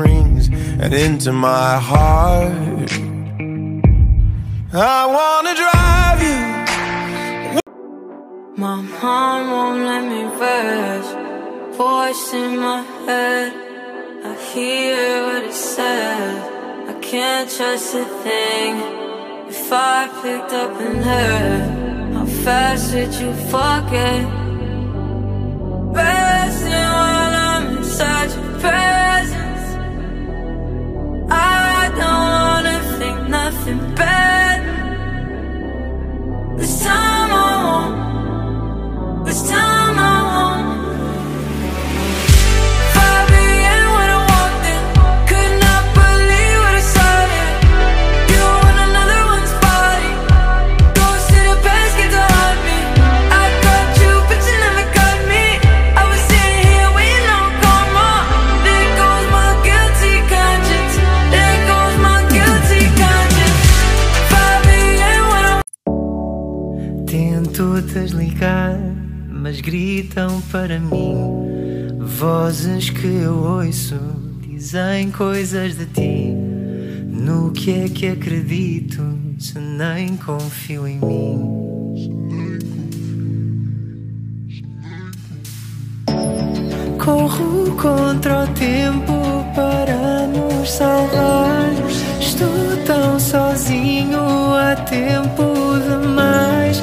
Rings 0.00 0.48
and 0.82 0.92
into 0.92 1.32
my 1.32 1.78
heart. 1.78 2.90
I 4.72 5.06
wanna 5.16 5.54
drive 5.62 6.20
you. 6.28 6.40
My 8.56 8.80
mom 9.02 9.50
won't 9.50 9.80
let 9.90 10.04
me 10.12 10.22
rest. 10.40 11.12
Voice 11.76 12.32
in 12.32 12.58
my 12.58 12.82
head. 13.06 13.52
I 14.24 14.34
hear 14.52 15.24
what 15.26 15.42
it 15.44 15.52
says. 15.52 16.42
I 16.88 16.94
can't 17.00 17.50
trust 17.50 17.94
a 17.94 18.04
thing. 18.24 19.04
If 19.56 19.70
I 19.70 20.08
picked 20.22 20.52
up 20.52 20.80
and 20.80 21.04
heard 21.04 22.14
How 22.14 22.26
fast 22.26 22.94
would 22.94 23.14
you 23.14 23.32
forget 23.52 24.24
Resting 25.94 26.72
while 26.72 27.34
I'm 27.50 27.76
inside 27.76 28.30
your 28.34 28.53
presence. 28.64 29.66
I 31.30 31.90
don't 32.00 32.26
wanna 32.36 32.78
think 32.98 33.18
nothing 33.28 33.80
bad. 34.00 34.60
This 36.58 36.74
time 36.84 37.30
I 37.44 37.52
won't. 37.66 39.26
This 39.26 39.40
time 39.50 39.73
gritam 70.14 70.40
para 70.52 70.78
mim. 70.78 71.98
Vozes 71.98 72.90
que 72.90 73.06
eu 73.06 73.36
ouço 73.36 73.98
dizem 74.40 75.10
coisas 75.10 75.76
de 75.76 75.86
ti. 75.86 76.32
No 77.08 77.50
que 77.50 77.72
é 77.72 77.88
que 77.88 78.06
acredito 78.06 79.02
se 79.38 79.58
nem 79.58 80.16
confio 80.16 80.86
em 80.86 80.98
mim? 81.00 81.50
Corro 87.04 87.76
contra 87.76 88.44
o 88.44 88.46
tempo 88.54 89.12
para 89.54 90.26
nos 90.28 90.70
salvar. 90.70 91.70
Estou 92.20 92.48
tão 92.86 93.18
sozinho 93.18 94.20
há 94.54 94.76
tempo 94.76 95.42
demais. 95.88 96.82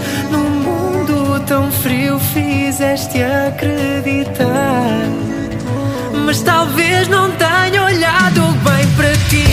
Tão 1.52 1.70
frio 1.70 2.18
fizeste 2.18 3.22
acreditar. 3.22 5.04
Mas 6.26 6.40
talvez 6.40 7.10
não 7.10 7.30
tenha 7.32 7.84
olhado 7.84 8.42
bem 8.64 8.88
para 8.96 9.12
ti. 9.28 9.44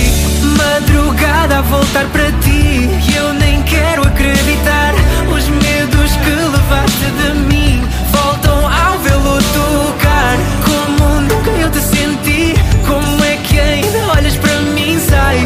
Madrugada 0.56 1.58
a 1.58 1.62
voltar 1.62 2.06
para 2.12 2.30
ti. 2.40 2.88
E 3.10 3.16
eu 3.16 3.32
nem 3.34 3.60
quero 3.64 4.02
acreditar. 4.02 4.94
Os 5.36 5.48
medos 5.48 6.12
que 6.18 6.30
levaste 6.30 7.04
de 7.20 7.34
mim 7.52 7.82
voltam 8.12 8.58
ao 8.64 8.98
vê-lo 9.00 9.38
tocar. 9.52 10.36
Como 10.64 11.20
nunca 11.22 11.50
eu 11.50 11.68
te 11.68 11.80
senti. 11.80 12.54
Como 12.86 13.24
é 13.24 13.36
que 13.38 13.58
ainda 13.58 13.98
olhas 14.16 14.36
para 14.36 14.54
mim? 14.72 15.00
Sai, 15.00 15.38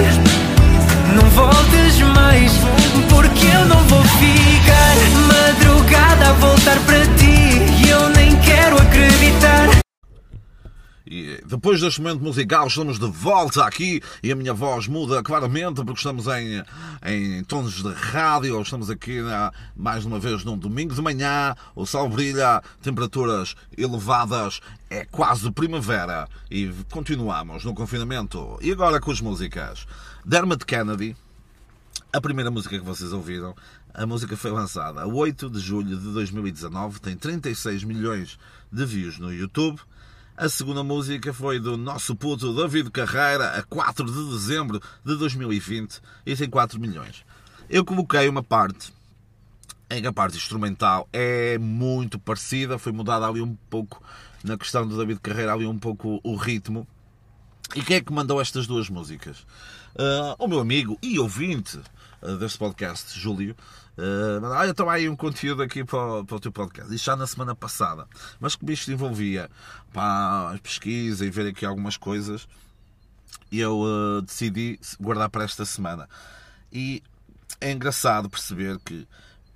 não 1.14 1.30
voltes 1.30 1.98
mais. 2.14 2.52
Porque 3.08 3.46
eu 3.46 3.64
não 3.64 3.82
vou 3.84 4.02
ficar. 4.02 4.96
Madrugada 5.28 5.61
a 6.22 6.32
voltar 6.34 6.78
para 6.86 7.04
ti. 7.16 7.84
E 7.84 7.88
eu 7.88 8.08
nem 8.10 8.38
quero 8.40 8.76
acreditar. 8.76 9.82
E 11.04 11.42
depois 11.44 11.80
deste 11.80 12.00
momento 12.00 12.22
musical, 12.22 12.66
estamos 12.66 12.98
de 12.98 13.06
volta 13.06 13.66
aqui 13.66 14.00
e 14.22 14.32
a 14.32 14.36
minha 14.36 14.54
voz 14.54 14.86
muda 14.86 15.22
claramente 15.22 15.84
porque 15.84 15.98
estamos 15.98 16.26
em, 16.26 16.62
em 17.04 17.44
tons 17.44 17.82
de 17.82 17.92
rádio. 17.92 18.62
Estamos 18.62 18.88
aqui 18.88 19.20
na, 19.20 19.52
mais 19.76 20.06
uma 20.06 20.18
vez 20.18 20.42
num 20.44 20.56
domingo 20.56 20.94
de 20.94 21.02
manhã. 21.02 21.54
O 21.74 21.84
sol 21.84 22.08
brilha, 22.08 22.62
temperaturas 22.80 23.54
elevadas, 23.76 24.60
é 24.88 25.04
quase 25.04 25.50
primavera 25.50 26.28
e 26.50 26.70
continuamos 26.90 27.64
no 27.64 27.74
confinamento. 27.74 28.58
E 28.62 28.72
agora 28.72 28.98
com 28.98 29.10
as 29.10 29.20
músicas: 29.20 29.86
Dermot 30.24 30.64
Kennedy, 30.64 31.14
a 32.12 32.20
primeira 32.20 32.50
música 32.50 32.78
que 32.78 32.84
vocês 32.84 33.12
ouviram. 33.12 33.54
A 33.94 34.04
música 34.04 34.36
foi 34.36 34.50
lançada 34.50 35.00
a 35.00 35.06
8 35.06 35.48
de 35.48 35.58
julho 35.58 35.96
de 35.96 36.12
2019, 36.12 37.00
tem 37.00 37.16
36 37.16 37.84
milhões 37.84 38.38
de 38.70 38.84
views 38.84 39.18
no 39.18 39.32
YouTube. 39.32 39.80
A 40.36 40.48
segunda 40.48 40.82
música 40.82 41.32
foi 41.32 41.58
do 41.58 41.76
nosso 41.76 42.14
puto 42.14 42.54
David 42.54 42.90
Carreira, 42.90 43.58
a 43.58 43.62
4 43.62 44.04
de 44.04 44.30
dezembro 44.30 44.80
de 45.04 45.16
2020, 45.16 46.00
e 46.26 46.36
tem 46.36 46.48
4 46.48 46.78
milhões. 46.78 47.24
Eu 47.68 47.84
coloquei 47.84 48.28
uma 48.28 48.42
parte 48.42 48.92
em 49.90 50.00
que 50.00 50.06
a 50.06 50.12
parte 50.12 50.36
instrumental 50.36 51.08
é 51.12 51.58
muito 51.58 52.18
parecida, 52.18 52.78
foi 52.78 52.92
mudada 52.92 53.26
ali 53.26 53.40
um 53.40 53.54
pouco 53.70 54.02
na 54.42 54.56
questão 54.58 54.86
do 54.86 54.96
David 54.96 55.20
Carreira, 55.20 55.52
ali 55.52 55.66
um 55.66 55.78
pouco 55.78 56.20
o 56.22 56.34
ritmo. 56.34 56.86
E 57.74 57.82
quem 57.82 57.96
é 57.96 58.00
que 58.00 58.12
mandou 58.12 58.40
estas 58.40 58.66
duas 58.66 58.90
músicas? 58.90 59.46
Uh, 59.94 60.34
o 60.38 60.48
meu 60.48 60.60
amigo 60.60 60.98
e 61.02 61.18
ouvinte 61.18 61.78
uh, 62.22 62.36
deste 62.38 62.58
podcast, 62.58 63.18
Júlio, 63.18 63.54
uh, 63.98 64.46
ah, 64.54 64.66
eu 64.66 64.90
aí 64.90 65.08
um 65.08 65.16
conteúdo 65.16 65.62
aqui 65.62 65.84
para 65.84 66.20
o, 66.20 66.24
para 66.24 66.36
o 66.36 66.40
teu 66.40 66.50
podcast. 66.50 66.94
Isto 66.94 67.04
já 67.04 67.16
na 67.16 67.26
semana 67.26 67.54
passada. 67.54 68.06
Mas 68.40 68.56
que 68.56 68.72
isto 68.72 68.90
envolvia 68.90 69.50
pá, 69.92 70.58
pesquisa 70.62 71.26
e 71.26 71.30
ver 71.30 71.48
aqui 71.48 71.66
algumas 71.66 71.96
coisas. 71.96 72.48
E 73.50 73.60
eu 73.60 73.80
uh, 73.80 74.22
decidi 74.22 74.80
guardar 74.98 75.28
para 75.28 75.44
esta 75.44 75.64
semana. 75.64 76.08
E 76.72 77.02
é 77.60 77.70
engraçado 77.70 78.30
perceber 78.30 78.78
que 78.78 79.06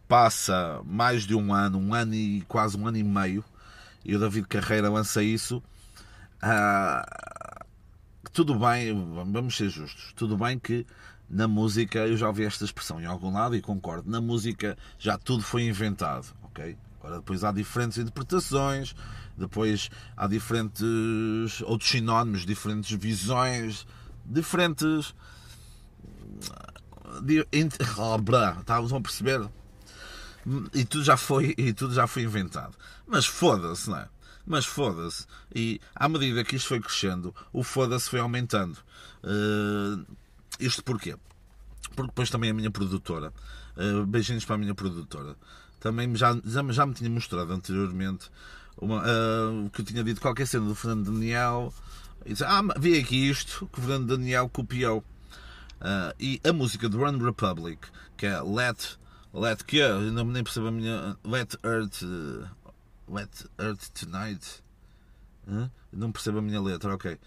passa 0.06 0.80
mais 0.84 1.22
de 1.22 1.34
um 1.34 1.52
ano, 1.52 1.78
um 1.78 1.94
ano 1.94 2.14
e 2.14 2.42
quase 2.42 2.76
um 2.76 2.86
ano 2.86 2.96
e 2.96 3.02
meio, 3.02 3.44
e 4.04 4.14
o 4.14 4.20
David 4.20 4.46
Carreira 4.46 4.90
lança 4.90 5.22
isso. 5.22 5.62
Uh, 6.42 7.45
tudo 8.30 8.54
bem, 8.58 8.92
vamos 9.30 9.56
ser 9.56 9.68
justos, 9.68 10.12
tudo 10.14 10.36
bem 10.36 10.58
que 10.58 10.86
na 11.28 11.48
música, 11.48 11.98
eu 12.06 12.16
já 12.16 12.28
ouvi 12.28 12.44
esta 12.44 12.64
expressão 12.64 13.00
em 13.00 13.04
algum 13.04 13.32
lado 13.32 13.56
e 13.56 13.60
concordo, 13.60 14.08
na 14.10 14.20
música 14.20 14.76
já 14.98 15.18
tudo 15.18 15.42
foi 15.42 15.64
inventado, 15.66 16.26
ok? 16.44 16.76
Agora 17.00 17.16
depois 17.16 17.44
há 17.44 17.52
diferentes 17.52 17.98
interpretações, 17.98 18.94
depois 19.36 19.90
há 20.16 20.26
diferentes 20.26 21.60
outros 21.62 21.90
sinónimos, 21.90 22.46
diferentes 22.46 22.90
visões, 22.98 23.86
diferentes. 24.24 25.14
Oh, 27.96 28.18
brá, 28.18 28.62
a 28.68 29.00
perceber? 29.00 29.48
E 30.74 30.84
tudo 30.84 31.02
já 31.02 31.16
foi, 31.16 31.54
e 31.56 31.72
tudo 31.72 31.94
já 31.94 32.06
foi 32.06 32.24
inventado. 32.24 32.76
Mas 33.06 33.24
foda-se, 33.24 33.88
não 33.88 33.98
é? 33.98 34.08
Mas 34.46 34.64
foda-se. 34.64 35.26
E 35.54 35.80
à 35.94 36.08
medida 36.08 36.44
que 36.44 36.56
isto 36.56 36.68
foi 36.68 36.80
crescendo, 36.80 37.34
o 37.52 37.62
foda-se 37.62 38.08
foi 38.08 38.20
aumentando. 38.20 38.78
Uh, 39.24 40.06
isto 40.60 40.84
porquê? 40.84 41.16
Porque 41.94 42.08
depois 42.08 42.30
também 42.30 42.50
a 42.50 42.54
minha 42.54 42.70
produtora, 42.70 43.32
uh, 43.76 44.06
beijinhos 44.06 44.44
para 44.44 44.54
a 44.54 44.58
minha 44.58 44.74
produtora, 44.74 45.36
também 45.80 46.14
já, 46.14 46.38
já, 46.44 46.62
já 46.70 46.86
me 46.86 46.94
tinha 46.94 47.10
mostrado 47.10 47.52
anteriormente 47.52 48.30
uma, 48.78 49.02
uh, 49.02 49.70
que 49.70 49.80
eu 49.80 49.84
tinha 49.84 50.04
dito 50.04 50.20
qualquer 50.20 50.46
cena 50.46 50.66
do 50.66 50.74
Fernando 50.74 51.12
Daniel. 51.12 51.72
E 52.24 52.30
disse, 52.30 52.44
ah, 52.44 52.62
vi 52.78 52.98
aqui 52.98 53.28
isto 53.28 53.68
que 53.72 53.78
o 53.78 53.82
Fernando 53.82 54.16
Daniel 54.16 54.48
copiou. 54.48 55.04
Uh, 55.80 56.14
e 56.18 56.40
a 56.44 56.52
música 56.52 56.88
do 56.88 56.98
Run 56.98 57.18
Republic, 57.18 57.88
que 58.16 58.26
é 58.26 58.40
Let, 58.40 58.98
Let 59.32 59.62
que 59.64 59.80
não 60.10 60.24
nem 60.24 60.42
percebo 60.42 60.68
a 60.68 60.70
minha. 60.70 61.16
Let 61.22 61.54
Earth 61.62 62.02
Let 63.08 63.46
Earth 63.58 63.90
Tonight. 63.92 64.62
Não 65.92 66.12
percebo 66.12 66.38
a 66.38 66.42
minha 66.42 66.60
letra, 66.60 66.94
ok. 66.94 67.18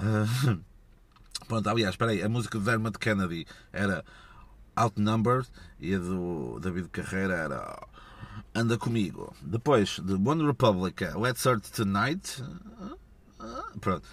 Uh, 0.00 0.60
pronto, 1.46 1.68
aliás, 1.68 1.94
espera 1.94 2.12
aí. 2.12 2.22
A 2.22 2.28
música 2.28 2.58
de 2.58 2.64
Dermot 2.64 2.98
Kennedy 2.98 3.46
era 3.72 4.04
Outnumbered 4.74 5.48
e 5.78 5.94
a 5.94 5.98
do 5.98 6.58
David 6.60 6.88
Carreira 6.88 7.34
era 7.34 7.88
Anda 8.54 8.78
Comigo. 8.78 9.34
Depois, 9.42 10.00
de 10.02 10.14
One 10.14 10.46
Republic, 10.46 11.04
é 11.04 11.14
Let's 11.16 11.44
Earth 11.44 11.70
Tonight. 11.70 12.42
Pronto. 13.80 14.06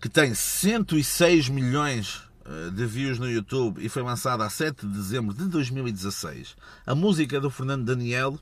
Que 0.00 0.08
tem 0.08 0.34
106 0.34 1.48
milhões 1.48 2.22
eh, 2.44 2.70
de 2.70 2.84
views 2.84 3.18
no 3.18 3.30
YouTube 3.30 3.82
e 3.82 3.88
foi 3.88 4.02
lançada 4.02 4.44
a 4.44 4.50
7 4.50 4.86
de 4.86 4.92
dezembro 4.92 5.34
de 5.34 5.46
2016. 5.46 6.56
A 6.86 6.94
música 6.94 7.40
do 7.40 7.50
Fernando 7.50 7.84
Daniel 7.84 8.38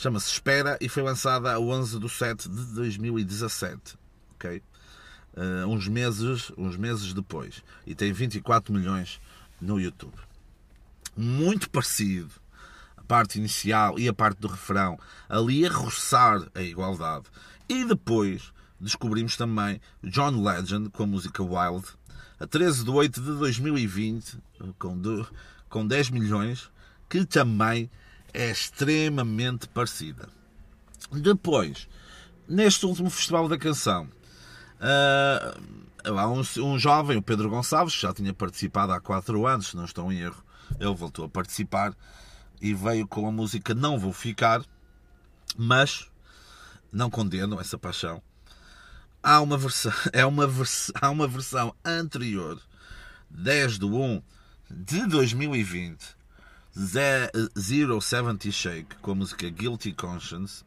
Chama-se 0.00 0.32
Espera 0.32 0.78
e 0.80 0.88
foi 0.88 1.02
lançada 1.02 1.52
a 1.52 1.60
11 1.60 1.98
de 1.98 2.08
7 2.08 2.48
de 2.48 2.74
2017. 2.74 3.98
Ok? 4.34 4.62
Uh, 5.36 5.66
uns, 5.68 5.88
meses, 5.88 6.50
uns 6.56 6.74
meses 6.74 7.12
depois. 7.12 7.62
E 7.86 7.94
tem 7.94 8.10
24 8.10 8.72
milhões 8.72 9.20
no 9.60 9.78
YouTube. 9.78 10.14
Muito 11.14 11.68
parecido. 11.68 12.30
A 12.96 13.02
parte 13.02 13.38
inicial 13.38 13.98
e 13.98 14.08
a 14.08 14.12
parte 14.14 14.40
do 14.40 14.48
refrão. 14.48 14.98
Ali 15.28 15.66
a 15.66 15.70
roçar 15.70 16.48
a 16.54 16.62
igualdade. 16.62 17.26
E 17.68 17.84
depois 17.84 18.54
descobrimos 18.80 19.36
também 19.36 19.82
John 20.02 20.42
Legend 20.42 20.88
com 20.88 21.02
a 21.02 21.06
música 21.06 21.42
Wild. 21.42 21.86
A 22.40 22.46
13 22.46 22.84
de 22.84 22.90
8 22.90 23.20
de 23.20 23.32
2020, 23.32 24.38
com, 24.78 24.98
de, 24.98 25.26
com 25.68 25.86
10 25.86 26.08
milhões, 26.08 26.70
que 27.06 27.26
também 27.26 27.90
é 28.32 28.50
extremamente 28.50 29.68
parecida. 29.68 30.28
Depois, 31.12 31.88
neste 32.48 32.86
último 32.86 33.10
Festival 33.10 33.48
da 33.48 33.58
Canção, 33.58 34.08
uh, 34.80 36.18
há 36.18 36.28
um, 36.28 36.42
um, 36.64 36.78
jovem, 36.78 37.16
o 37.16 37.22
Pedro 37.22 37.50
Gonçalves, 37.50 37.94
que 37.94 38.02
já 38.02 38.12
tinha 38.12 38.32
participado 38.32 38.92
há 38.92 39.00
4 39.00 39.46
anos, 39.46 39.68
se 39.68 39.76
não 39.76 39.84
estou 39.84 40.12
em 40.12 40.20
erro, 40.20 40.42
ele 40.78 40.94
voltou 40.94 41.24
a 41.24 41.28
participar 41.28 41.94
e 42.60 42.74
veio 42.74 43.06
com 43.06 43.26
a 43.26 43.32
música 43.32 43.74
Não 43.74 43.98
Vou 43.98 44.12
Ficar, 44.12 44.62
mas 45.56 46.08
não 46.92 47.10
condeno 47.10 47.60
essa 47.60 47.78
paixão. 47.78 48.22
Há 49.22 49.40
uma 49.40 49.58
versão, 49.58 49.92
é 50.12 50.24
uma 50.24 50.46
vers, 50.46 50.90
há 50.94 51.10
uma 51.10 51.26
versão 51.26 51.74
anterior, 51.84 52.60
10 53.30 53.78
de 53.78 53.84
1 53.84 54.22
de 54.70 55.06
2020, 55.06 56.19
Zero 56.78 58.00
Seventy 58.00 58.52
Shake 58.52 58.96
com 59.02 59.12
a 59.12 59.14
música 59.14 59.48
Guilty 59.48 59.92
Conscience, 59.92 60.64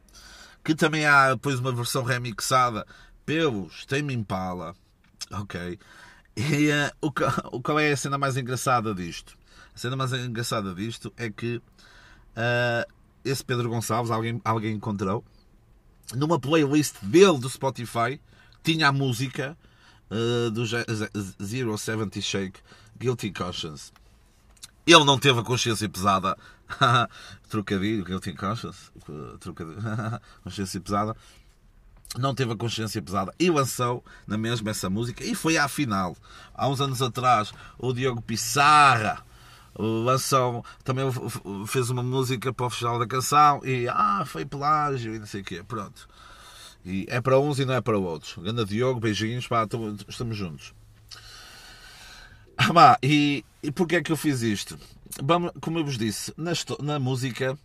que 0.62 0.74
também 0.74 1.06
há 1.06 1.34
depois 1.34 1.58
uma 1.60 1.72
versão 1.72 2.02
remixada 2.04 2.86
pelos 3.24 3.84
Tame 3.86 4.12
Impala, 4.14 4.74
ok? 5.30 5.78
E 6.36 6.68
uh, 6.70 6.90
o, 7.52 7.60
qual 7.62 7.78
é 7.78 7.92
a 7.92 7.96
cena 7.96 8.18
mais 8.18 8.36
engraçada 8.36 8.94
disto? 8.94 9.36
A 9.74 9.78
cena 9.78 9.96
mais 9.96 10.12
engraçada 10.12 10.74
disto 10.74 11.12
é 11.16 11.30
que 11.30 11.56
uh, 11.56 12.92
esse 13.24 13.44
Pedro 13.44 13.68
Gonçalves, 13.68 14.10
alguém, 14.10 14.40
alguém 14.44 14.74
encontrou, 14.74 15.24
numa 16.14 16.38
playlist 16.38 16.96
dele 17.02 17.38
do 17.38 17.48
Spotify, 17.48 18.20
tinha 18.62 18.88
a 18.88 18.92
música 18.92 19.56
uh, 20.10 20.50
do 20.50 20.66
Ze- 20.66 20.84
Ze- 20.90 21.34
Zero 21.42 21.76
Seventy 21.78 22.20
Shake, 22.20 22.60
Guilty 22.98 23.32
Conscience. 23.32 23.90
Ele 24.86 25.04
não 25.04 25.18
teve 25.18 25.40
a 25.40 25.42
consciência 25.42 25.88
pesada. 25.88 26.36
Trocadilho, 27.48 28.04
Guilty 28.04 28.34
Conscience. 28.34 28.90
Trocadilho. 29.40 29.78
consciência 30.42 30.80
pesada. 30.80 31.16
Não 32.18 32.34
teve 32.34 32.52
a 32.52 32.56
consciência 32.56 33.02
pesada 33.02 33.34
e 33.40 33.50
lançou 33.50 34.04
na 34.26 34.38
mesma 34.38 34.70
essa 34.70 34.88
música. 34.88 35.24
E 35.24 35.34
foi 35.34 35.56
à 35.56 35.66
final. 35.68 36.16
Há 36.54 36.68
uns 36.68 36.80
anos 36.80 37.02
atrás, 37.02 37.52
o 37.78 37.92
Diogo 37.92 38.22
Pissarra 38.22 39.24
lançou. 39.76 40.64
Também 40.84 41.06
fez 41.66 41.90
uma 41.90 42.02
música 42.02 42.52
para 42.52 42.66
o 42.66 42.70
Festival 42.70 42.98
da 42.98 43.06
Canção. 43.06 43.60
E 43.64 43.88
ah, 43.88 44.22
foi 44.26 44.44
plágio 44.44 45.14
e 45.14 45.18
não 45.18 45.26
sei 45.26 45.40
o 45.40 45.44
quê. 45.44 45.62
Pronto. 45.66 46.08
E 46.84 47.06
é 47.08 47.20
para 47.20 47.38
uns 47.40 47.58
e 47.58 47.64
não 47.64 47.74
é 47.74 47.80
para 47.80 47.98
outros. 47.98 48.36
Ganda 48.38 48.64
Diogo, 48.64 49.00
beijinhos, 49.00 49.48
pá, 49.48 49.66
tamo- 49.66 49.96
estamos 50.06 50.36
juntos. 50.36 50.74
Ah, 52.56 52.72
pá, 52.72 52.98
e, 53.02 53.44
e 53.62 53.70
porquê 53.72 53.96
é 53.96 54.02
que 54.02 54.12
eu 54.12 54.16
fiz 54.16 54.42
isto? 54.42 54.78
Vamos, 55.22 55.52
como 55.60 55.78
eu 55.78 55.84
vos 55.84 55.98
disse, 55.98 56.32
na, 56.36 56.52
na 56.82 56.98
música 56.98 57.58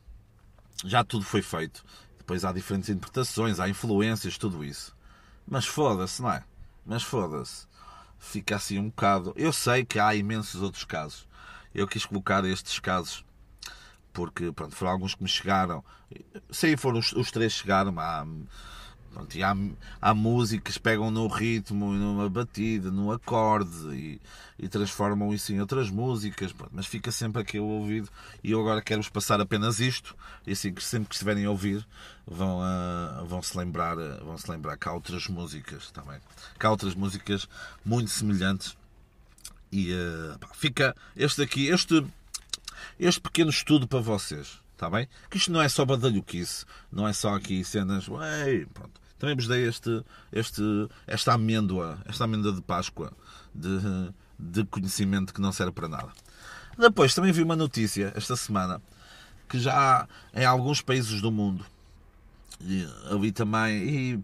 já 0.86 1.04
tudo 1.04 1.26
foi 1.26 1.42
feito. 1.42 1.84
Depois 2.18 2.46
há 2.46 2.52
diferentes 2.52 2.90
interpretações, 2.90 3.60
há 3.60 3.68
influências, 3.68 4.38
tudo 4.38 4.64
isso. 4.64 4.96
Mas 5.48 5.66
foda-se, 5.66 6.22
não 6.22 6.32
é? 6.32 6.44
Mas 6.86 7.04
foda-se. 7.04 7.68
Fica 8.20 8.56
assim 8.56 8.78
um 8.78 8.90
bocado. 8.90 9.34
Eu 9.36 9.52
sei 9.52 9.84
que 9.84 10.00
há 10.00 10.14
imensos 10.14 10.62
outros 10.62 10.84
casos. 10.84 11.28
Eu 11.74 11.88
quis 11.88 12.06
colocar 12.06 12.44
estes 12.46 12.80
casos 12.80 13.26
porque 14.14 14.52
pronto, 14.52 14.76
foram 14.76 14.92
alguns 14.92 15.16
que 15.16 15.24
me 15.24 15.30
chegaram. 15.30 15.84
Sim, 16.52 16.76
foram 16.78 17.00
os, 17.00 17.14
os 17.14 17.32
três 17.32 17.54
chegaram. 17.54 17.98
Há, 18.00 18.26
pronto, 19.12 19.36
e 19.36 19.44
há, 19.44 19.56
há 20.02 20.14
músicas 20.14 20.76
que 20.76 20.80
pegam 20.80 21.12
no 21.12 21.28
ritmo, 21.28 21.94
numa 21.94 22.30
batida, 22.30 22.92
no 22.92 23.12
acorde 23.12 23.96
e, 23.96 24.22
e 24.58 24.68
transformam 24.68 25.34
isso 25.34 25.52
em 25.52 25.60
outras 25.60 25.90
músicas. 25.90 26.52
pronto, 26.52 26.72
mas 26.74 26.86
fica 26.86 27.12
sempre 27.12 27.42
aqui 27.42 27.60
o 27.60 27.66
ouvido. 27.66 28.10
E 28.44 28.52
eu 28.52 28.60
agora 28.60 28.82
quero-vos 28.82 29.10
passar 29.10 29.42
apenas 29.42 29.80
isto. 29.80 30.16
E 30.46 30.52
assim, 30.52 30.74
que 30.74 30.84
sempre 30.84 31.10
que 31.10 31.16
estiverem 31.16 31.46
a 31.46 31.50
ouvir, 31.50 31.86
vão, 32.26 32.62
ah, 32.62 33.24
vão, 33.28 33.42
-se 33.42 33.58
lembrar, 33.58 33.98
ah, 33.98 34.22
vão 34.24 34.38
se 34.38 34.50
lembrar 34.50 34.78
que 34.78 34.88
há 34.88 34.94
outras 34.94 35.28
músicas 35.28 35.92
também. 35.92 36.20
Que 36.60 36.66
há 36.66 36.72
outras 36.72 36.96
músicas 36.96 37.48
muito 37.86 38.12
semelhantes. 38.12 38.78
E 39.72 39.94
ah, 39.94 40.38
pá, 40.40 40.50
fica 40.54 40.96
este 41.16 41.42
aqui, 41.42 41.68
este 41.68 42.06
este 43.00 43.22
pequeno 43.22 43.50
estudo 43.50 43.88
para 43.88 44.00
vocês, 44.00 44.60
está 44.80 44.90
bem? 44.90 45.10
Que 45.30 45.38
isto 45.38 45.52
não 45.52 45.62
é 45.62 45.68
só 45.68 45.84
badalhoquice, 45.84 46.66
não 46.90 47.06
é 47.06 47.12
só 47.12 47.36
aqui 47.36 47.64
cenas. 47.66 48.06
Pronto. 48.06 49.02
Também 49.20 49.36
vos 49.36 49.48
dei 49.48 49.68
este, 49.68 50.02
este, 50.32 50.62
esta 51.06 51.34
amêndoa, 51.34 52.00
esta 52.06 52.24
amêndoa 52.24 52.54
de 52.54 52.62
Páscoa 52.62 53.12
de, 53.54 54.14
de 54.40 54.64
conhecimento 54.66 55.34
que 55.34 55.42
não 55.42 55.52
serve 55.52 55.74
para 55.74 55.90
nada. 55.90 56.10
Depois 56.78 57.14
também 57.14 57.34
vi 57.34 57.44
uma 57.44 57.58
notícia 57.58 58.14
esta 58.16 58.38
semana 58.38 58.82
que 59.50 59.60
já 59.60 59.74
há 59.76 60.08
em 60.40 60.46
alguns 60.46 60.82
países 60.82 61.22
do 61.22 61.30
mundo 61.30 61.66
e 62.62 62.88
ali 63.12 63.34
também 63.34 64.14
e, 64.14 64.24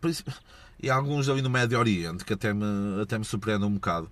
e 0.81 0.89
alguns 0.89 1.27
ali 1.27 1.41
no 1.41 1.49
Médio 1.49 1.77
Oriente 1.77 2.23
que 2.23 2.31
até 2.31 2.53
me, 2.53 3.01
até 3.01 3.17
me 3.17 3.25
surpreendem 3.25 3.67
um 3.67 3.73
bocado 3.73 4.09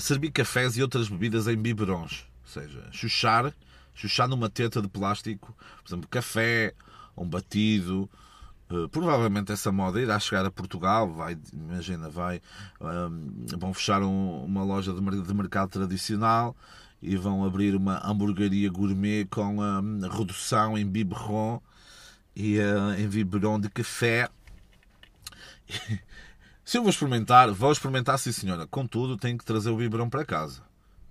servir 0.00 0.32
cafés 0.32 0.76
e 0.76 0.82
outras 0.82 1.08
bebidas 1.08 1.46
em 1.46 1.56
biberons. 1.56 2.26
Ou 2.42 2.48
seja, 2.48 2.88
chuchar, 2.90 3.52
chuchar 3.94 4.28
numa 4.28 4.48
teta 4.50 4.80
de 4.82 4.88
plástico, 4.88 5.54
por 5.82 5.88
exemplo, 5.88 6.08
café, 6.08 6.74
um 7.16 7.26
batido. 7.28 8.08
Eh, 8.70 8.88
Provavelmente 8.90 9.52
essa 9.52 9.70
moda 9.72 10.00
irá 10.00 10.18
chegar 10.18 10.44
a 10.46 10.50
Portugal, 10.50 11.12
vai, 11.12 11.36
imagina, 11.52 12.08
vai, 12.08 12.40
hum, 12.80 13.46
vão 13.58 13.74
fechar 13.74 14.02
um- 14.02 14.44
uma 14.44 14.64
loja 14.64 14.92
de, 14.92 15.00
mer- 15.00 15.22
de 15.22 15.34
mercado 15.34 15.70
tradicional 15.70 16.56
e 17.02 17.16
vão 17.16 17.44
abrir 17.44 17.74
uma 17.76 18.00
hamburgueria 18.06 18.70
gourmet 18.70 19.26
com 19.26 19.58
hum, 19.60 20.00
redução 20.10 20.78
em 20.78 20.86
biberon 20.86 21.60
e 22.36 22.58
em 22.98 23.08
biberon 23.08 23.60
de 23.60 23.68
café. 23.68 24.28
Se 26.64 26.78
eu 26.78 26.82
vou 26.82 26.90
experimentar, 26.90 27.50
vou 27.50 27.72
experimentar 27.72 28.18
sim 28.18 28.32
senhora. 28.32 28.66
Contudo, 28.66 29.16
tenho 29.16 29.36
que 29.36 29.44
trazer 29.44 29.70
o 29.70 29.76
biberão 29.76 30.08
para 30.08 30.24
casa. 30.24 30.62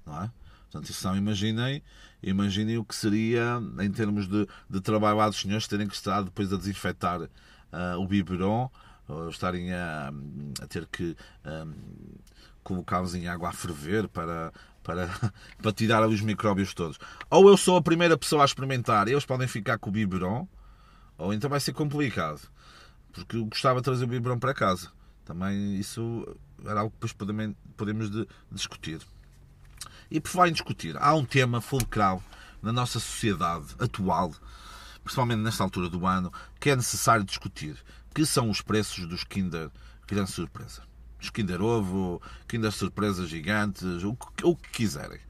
Não 0.05 0.23
é? 0.23 0.31
Portanto, 0.71 0.93
não 1.03 1.17
imaginem, 1.17 1.83
imaginem 2.23 2.77
o 2.77 2.85
que 2.85 2.95
seria 2.95 3.61
em 3.79 3.91
termos 3.91 4.27
de, 4.27 4.47
de 4.69 4.81
trabalho 4.81 5.17
lá 5.17 5.27
dos 5.27 5.39
senhores 5.39 5.67
terem 5.67 5.87
que 5.87 5.95
estar 5.95 6.21
depois 6.23 6.51
a 6.53 6.57
desinfetar 6.57 7.29
ah, 7.71 7.95
o 7.97 8.07
biberon, 8.07 8.69
ou 9.07 9.29
estarem 9.29 9.73
a, 9.73 10.11
a 10.61 10.67
ter 10.67 10.85
que 10.87 11.15
ah, 11.43 11.65
colocá-los 12.63 13.15
em 13.15 13.27
água 13.27 13.49
a 13.49 13.53
ferver 13.53 14.07
para, 14.07 14.51
para, 14.83 15.09
para 15.61 15.71
tirar 15.71 16.07
os 16.07 16.21
micróbios 16.21 16.73
todos. 16.73 16.97
Ou 17.29 17.49
eu 17.49 17.57
sou 17.57 17.77
a 17.77 17.81
primeira 17.81 18.17
pessoa 18.17 18.43
a 18.43 18.45
experimentar, 18.45 19.07
eles 19.07 19.25
podem 19.25 19.47
ficar 19.47 19.77
com 19.77 19.89
o 19.89 19.93
biberon, 19.93 20.47
ou 21.17 21.33
então 21.33 21.49
vai 21.49 21.59
ser 21.59 21.73
complicado. 21.73 22.41
Porque 23.11 23.35
eu 23.35 23.45
gostava 23.45 23.79
de 23.79 23.85
trazer 23.85 24.05
o 24.05 24.07
biberon 24.07 24.39
para 24.39 24.53
casa. 24.53 24.89
Também 25.25 25.75
isso 25.75 26.25
era 26.65 26.79
algo 26.81 26.91
que 26.91 26.97
depois 26.97 27.13
podemos, 27.13 27.55
podemos 27.75 28.09
de- 28.09 28.27
discutir. 28.51 29.01
E 30.11 30.19
por 30.19 30.29
falar 30.29 30.49
em 30.49 30.51
discutir, 30.51 30.97
há 30.99 31.15
um 31.15 31.23
tema 31.23 31.61
fulcral 31.61 32.21
na 32.61 32.73
nossa 32.73 32.99
sociedade 32.99 33.67
atual, 33.79 34.33
principalmente 35.01 35.39
nesta 35.39 35.63
altura 35.63 35.87
do 35.87 36.05
ano, 36.05 36.31
que 36.59 36.69
é 36.69 36.75
necessário 36.75 37.23
discutir, 37.23 37.77
que 38.13 38.25
são 38.25 38.49
os 38.49 38.61
preços 38.61 39.07
dos 39.07 39.23
Kinder 39.23 39.71
Grande 40.05 40.29
Surpresa. 40.29 40.81
Os 41.17 41.29
Kinder 41.29 41.61
Ovo, 41.61 42.21
Kinder 42.45 42.73
Surpresa 42.73 43.25
gigantes, 43.25 44.03
o 44.03 44.13
que, 44.13 44.45
o 44.45 44.53
que 44.53 44.69
quiserem. 44.69 45.21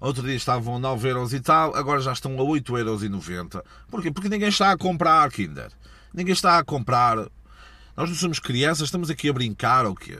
Outro 0.00 0.22
dia 0.22 0.34
estavam 0.34 0.76
a 0.76 0.78
9 0.78 1.06
euros 1.06 1.34
e 1.34 1.40
tal, 1.40 1.76
agora 1.76 2.00
já 2.00 2.12
estão 2.12 2.38
a 2.40 2.42
8 2.42 2.78
euros 2.78 3.02
e 3.02 3.10
90. 3.10 3.62
Porquê? 3.90 4.10
Porque 4.10 4.30
ninguém 4.30 4.48
está 4.48 4.72
a 4.72 4.78
comprar 4.78 5.30
Kinder. 5.30 5.70
Ninguém 6.14 6.32
está 6.32 6.58
a 6.58 6.64
comprar. 6.64 7.18
Nós 7.94 8.08
não 8.08 8.16
somos 8.16 8.38
crianças, 8.38 8.86
estamos 8.86 9.10
aqui 9.10 9.28
a 9.28 9.32
brincar 9.34 9.84
ou 9.84 9.94
quê? 9.94 10.18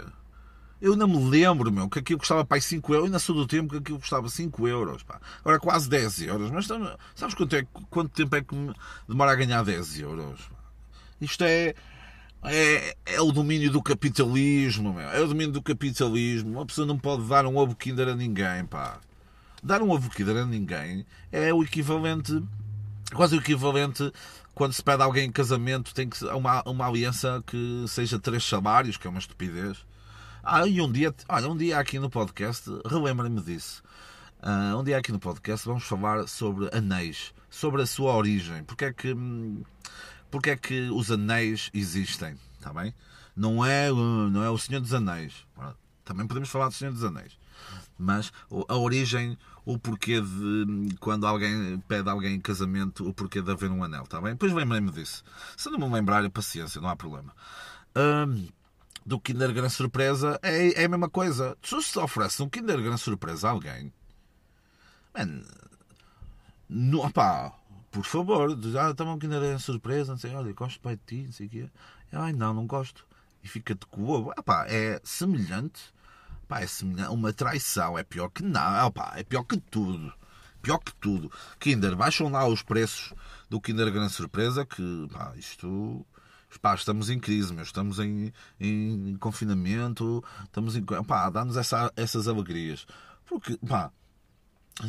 Eu 0.84 0.94
não 0.96 1.08
me 1.08 1.30
lembro, 1.30 1.72
meu, 1.72 1.88
que 1.88 1.98
aquilo 1.98 2.18
custava 2.18 2.44
para 2.44 2.60
5 2.60 2.92
euros. 2.92 3.00
Eu 3.00 3.06
ainda 3.06 3.18
sou 3.18 3.34
do 3.34 3.46
tempo 3.46 3.70
que 3.70 3.78
aquilo 3.78 3.98
custava 3.98 4.28
5 4.28 4.68
euros. 4.68 5.02
Pá. 5.02 5.18
Agora 5.40 5.58
quase 5.58 5.88
10 5.88 6.20
euros. 6.20 6.50
Mas 6.50 6.64
estamos- 6.66 6.94
sabes 7.14 7.34
quanto, 7.34 7.56
é, 7.56 7.66
quanto 7.88 8.10
tempo 8.10 8.36
é 8.36 8.42
que 8.42 8.54
demora 9.08 9.32
a 9.32 9.34
ganhar 9.34 9.64
10 9.64 9.98
euros? 9.98 10.42
pá? 10.42 10.56
Isto 11.22 11.42
é, 11.44 11.74
é, 12.42 12.96
é 13.06 13.20
o 13.22 13.32
domínio 13.32 13.70
do 13.70 13.82
capitalismo, 13.82 14.92
meu. 14.92 15.08
É 15.08 15.22
o 15.22 15.26
domínio 15.26 15.52
do 15.52 15.62
capitalismo. 15.62 16.50
Uma 16.50 16.66
pessoa 16.66 16.86
não 16.86 16.98
pode 16.98 17.26
dar 17.26 17.46
um 17.46 17.56
ovo 17.56 17.74
Kinder 17.74 18.08
a 18.08 18.14
ninguém, 18.14 18.66
pá. 18.66 18.98
Dar 19.62 19.80
um 19.80 19.88
ovo 19.90 20.10
Kinder 20.10 20.36
a 20.36 20.44
ninguém 20.44 21.06
é 21.32 21.50
o 21.54 21.62
equivalente, 21.62 22.42
quase 23.14 23.34
o 23.34 23.40
equivalente 23.40 24.12
quando 24.54 24.74
se 24.74 24.82
pede 24.82 25.00
a 25.00 25.06
alguém 25.06 25.24
em 25.28 25.32
casamento, 25.32 25.94
tem 25.94 26.10
que 26.10 26.22
uma, 26.26 26.62
uma 26.68 26.86
aliança 26.86 27.42
que 27.46 27.86
seja 27.88 28.18
três 28.18 28.44
salários, 28.44 28.98
que 28.98 29.06
é 29.06 29.10
uma 29.10 29.18
estupidez. 29.18 29.78
Ah, 30.46 30.66
e 30.66 30.78
um 30.78 30.92
dia, 30.92 31.14
olha, 31.26 31.48
um 31.48 31.56
dia 31.56 31.78
aqui 31.78 31.98
no 31.98 32.10
podcast, 32.10 32.68
relembra-me 32.84 33.40
disso. 33.40 33.82
Ah, 34.42 34.76
um 34.76 34.84
dia 34.84 34.98
aqui 34.98 35.10
no 35.10 35.18
podcast 35.18 35.66
vamos 35.66 35.84
falar 35.84 36.28
sobre 36.28 36.68
anéis, 36.76 37.32
sobre 37.48 37.80
a 37.80 37.86
sua 37.86 38.14
origem. 38.14 38.62
Porque 38.64 38.84
é 38.84 38.92
que, 38.92 39.14
hum, 39.14 39.62
porque 40.30 40.50
é 40.50 40.56
que 40.56 40.90
os 40.90 41.10
anéis 41.10 41.70
existem, 41.72 42.36
está 42.58 42.74
bem? 42.74 42.94
Não 43.34 43.64
é, 43.64 43.90
uh, 43.90 43.96
não 43.96 44.44
é 44.44 44.50
o 44.50 44.58
Senhor 44.58 44.80
dos 44.80 44.92
Anéis. 44.92 45.46
Também 46.04 46.26
podemos 46.26 46.50
falar 46.50 46.68
do 46.68 46.74
Senhor 46.74 46.92
dos 46.92 47.02
Anéis. 47.02 47.38
Mas 47.98 48.30
a 48.68 48.76
origem, 48.76 49.38
o 49.64 49.78
porquê 49.78 50.20
de 50.20 50.26
hum, 50.68 50.88
quando 51.00 51.26
alguém 51.26 51.82
pede 51.88 52.10
alguém 52.10 52.34
em 52.34 52.40
casamento, 52.40 53.08
o 53.08 53.14
porquê 53.14 53.40
de 53.40 53.50
haver 53.50 53.70
um 53.70 53.82
anel, 53.82 54.02
está 54.02 54.20
bem? 54.20 54.32
Depois 54.32 54.52
lembrei-me 54.52 54.90
disso. 54.90 55.24
Se 55.56 55.70
não 55.70 55.78
me 55.78 55.88
lembrar, 55.88 56.28
paciência, 56.28 56.82
não 56.82 56.90
há 56.90 56.96
problema. 56.96 57.32
Hum, 57.96 58.46
do 59.04 59.20
Kinder 59.20 59.52
Gran 59.52 59.68
Surpresa 59.68 60.38
é, 60.42 60.82
é 60.82 60.84
a 60.84 60.88
mesma 60.88 61.08
coisa. 61.08 61.56
Se 61.62 61.80
se 61.82 61.98
oferece 61.98 62.42
um 62.42 62.48
Kinder 62.48 62.80
Gran 62.82 62.96
Surpresa 62.96 63.48
a 63.48 63.50
alguém, 63.50 63.92
man, 65.14 65.42
não, 66.68 67.00
opá, 67.00 67.52
por 67.90 68.04
favor, 68.04 68.58
ah, 68.80 68.94
toma 68.94 69.12
um 69.12 69.18
Kinder 69.18 69.40
Gran 69.40 69.58
Surpresa, 69.58 70.12
não 70.12 70.18
sei, 70.18 70.34
olha, 70.34 70.52
gosto 70.52 70.80
bem 70.82 70.96
de 70.96 71.02
ti, 71.06 71.26
não 71.26 71.32
sei 71.32 71.46
o 71.46 71.50
quê. 71.50 71.70
Ai, 72.12 72.32
não, 72.32 72.54
não 72.54 72.66
gosto. 72.66 73.06
E 73.42 73.48
fica-te 73.48 73.86
com 73.86 74.02
o 74.02 74.10
ovo. 74.10 74.32
Opá, 74.38 74.66
é 74.68 75.00
semelhante. 75.04 75.92
Opá, 76.44 76.60
é 76.60 76.66
semelhante. 76.66 77.10
Uma 77.10 77.32
traição. 77.32 77.98
É 77.98 78.02
pior 78.02 78.30
que 78.30 78.42
não. 78.42 78.86
Opá, 78.86 79.12
é 79.16 79.22
pior 79.22 79.44
que 79.44 79.58
tudo. 79.58 80.12
Pior 80.62 80.78
que 80.78 80.94
tudo. 80.94 81.30
Kinder, 81.60 81.94
baixam 81.94 82.30
lá 82.30 82.46
os 82.46 82.62
preços 82.62 83.12
do 83.50 83.60
Kinder 83.60 83.92
Gran 83.92 84.08
Surpresa 84.08 84.64
que, 84.64 85.08
pá, 85.12 85.34
isto... 85.36 86.06
Pá, 86.60 86.74
estamos 86.74 87.10
em 87.10 87.18
crise, 87.18 87.52
meu. 87.52 87.62
estamos 87.62 87.98
em, 87.98 88.32
em 88.60 89.16
confinamento, 89.16 90.24
estamos 90.44 90.76
em. 90.76 90.82
Pá, 90.82 91.30
dá-nos 91.30 91.56
essa, 91.56 91.92
essas 91.96 92.28
alegrias. 92.28 92.86
Porque, 93.26 93.58
pá, 93.66 93.90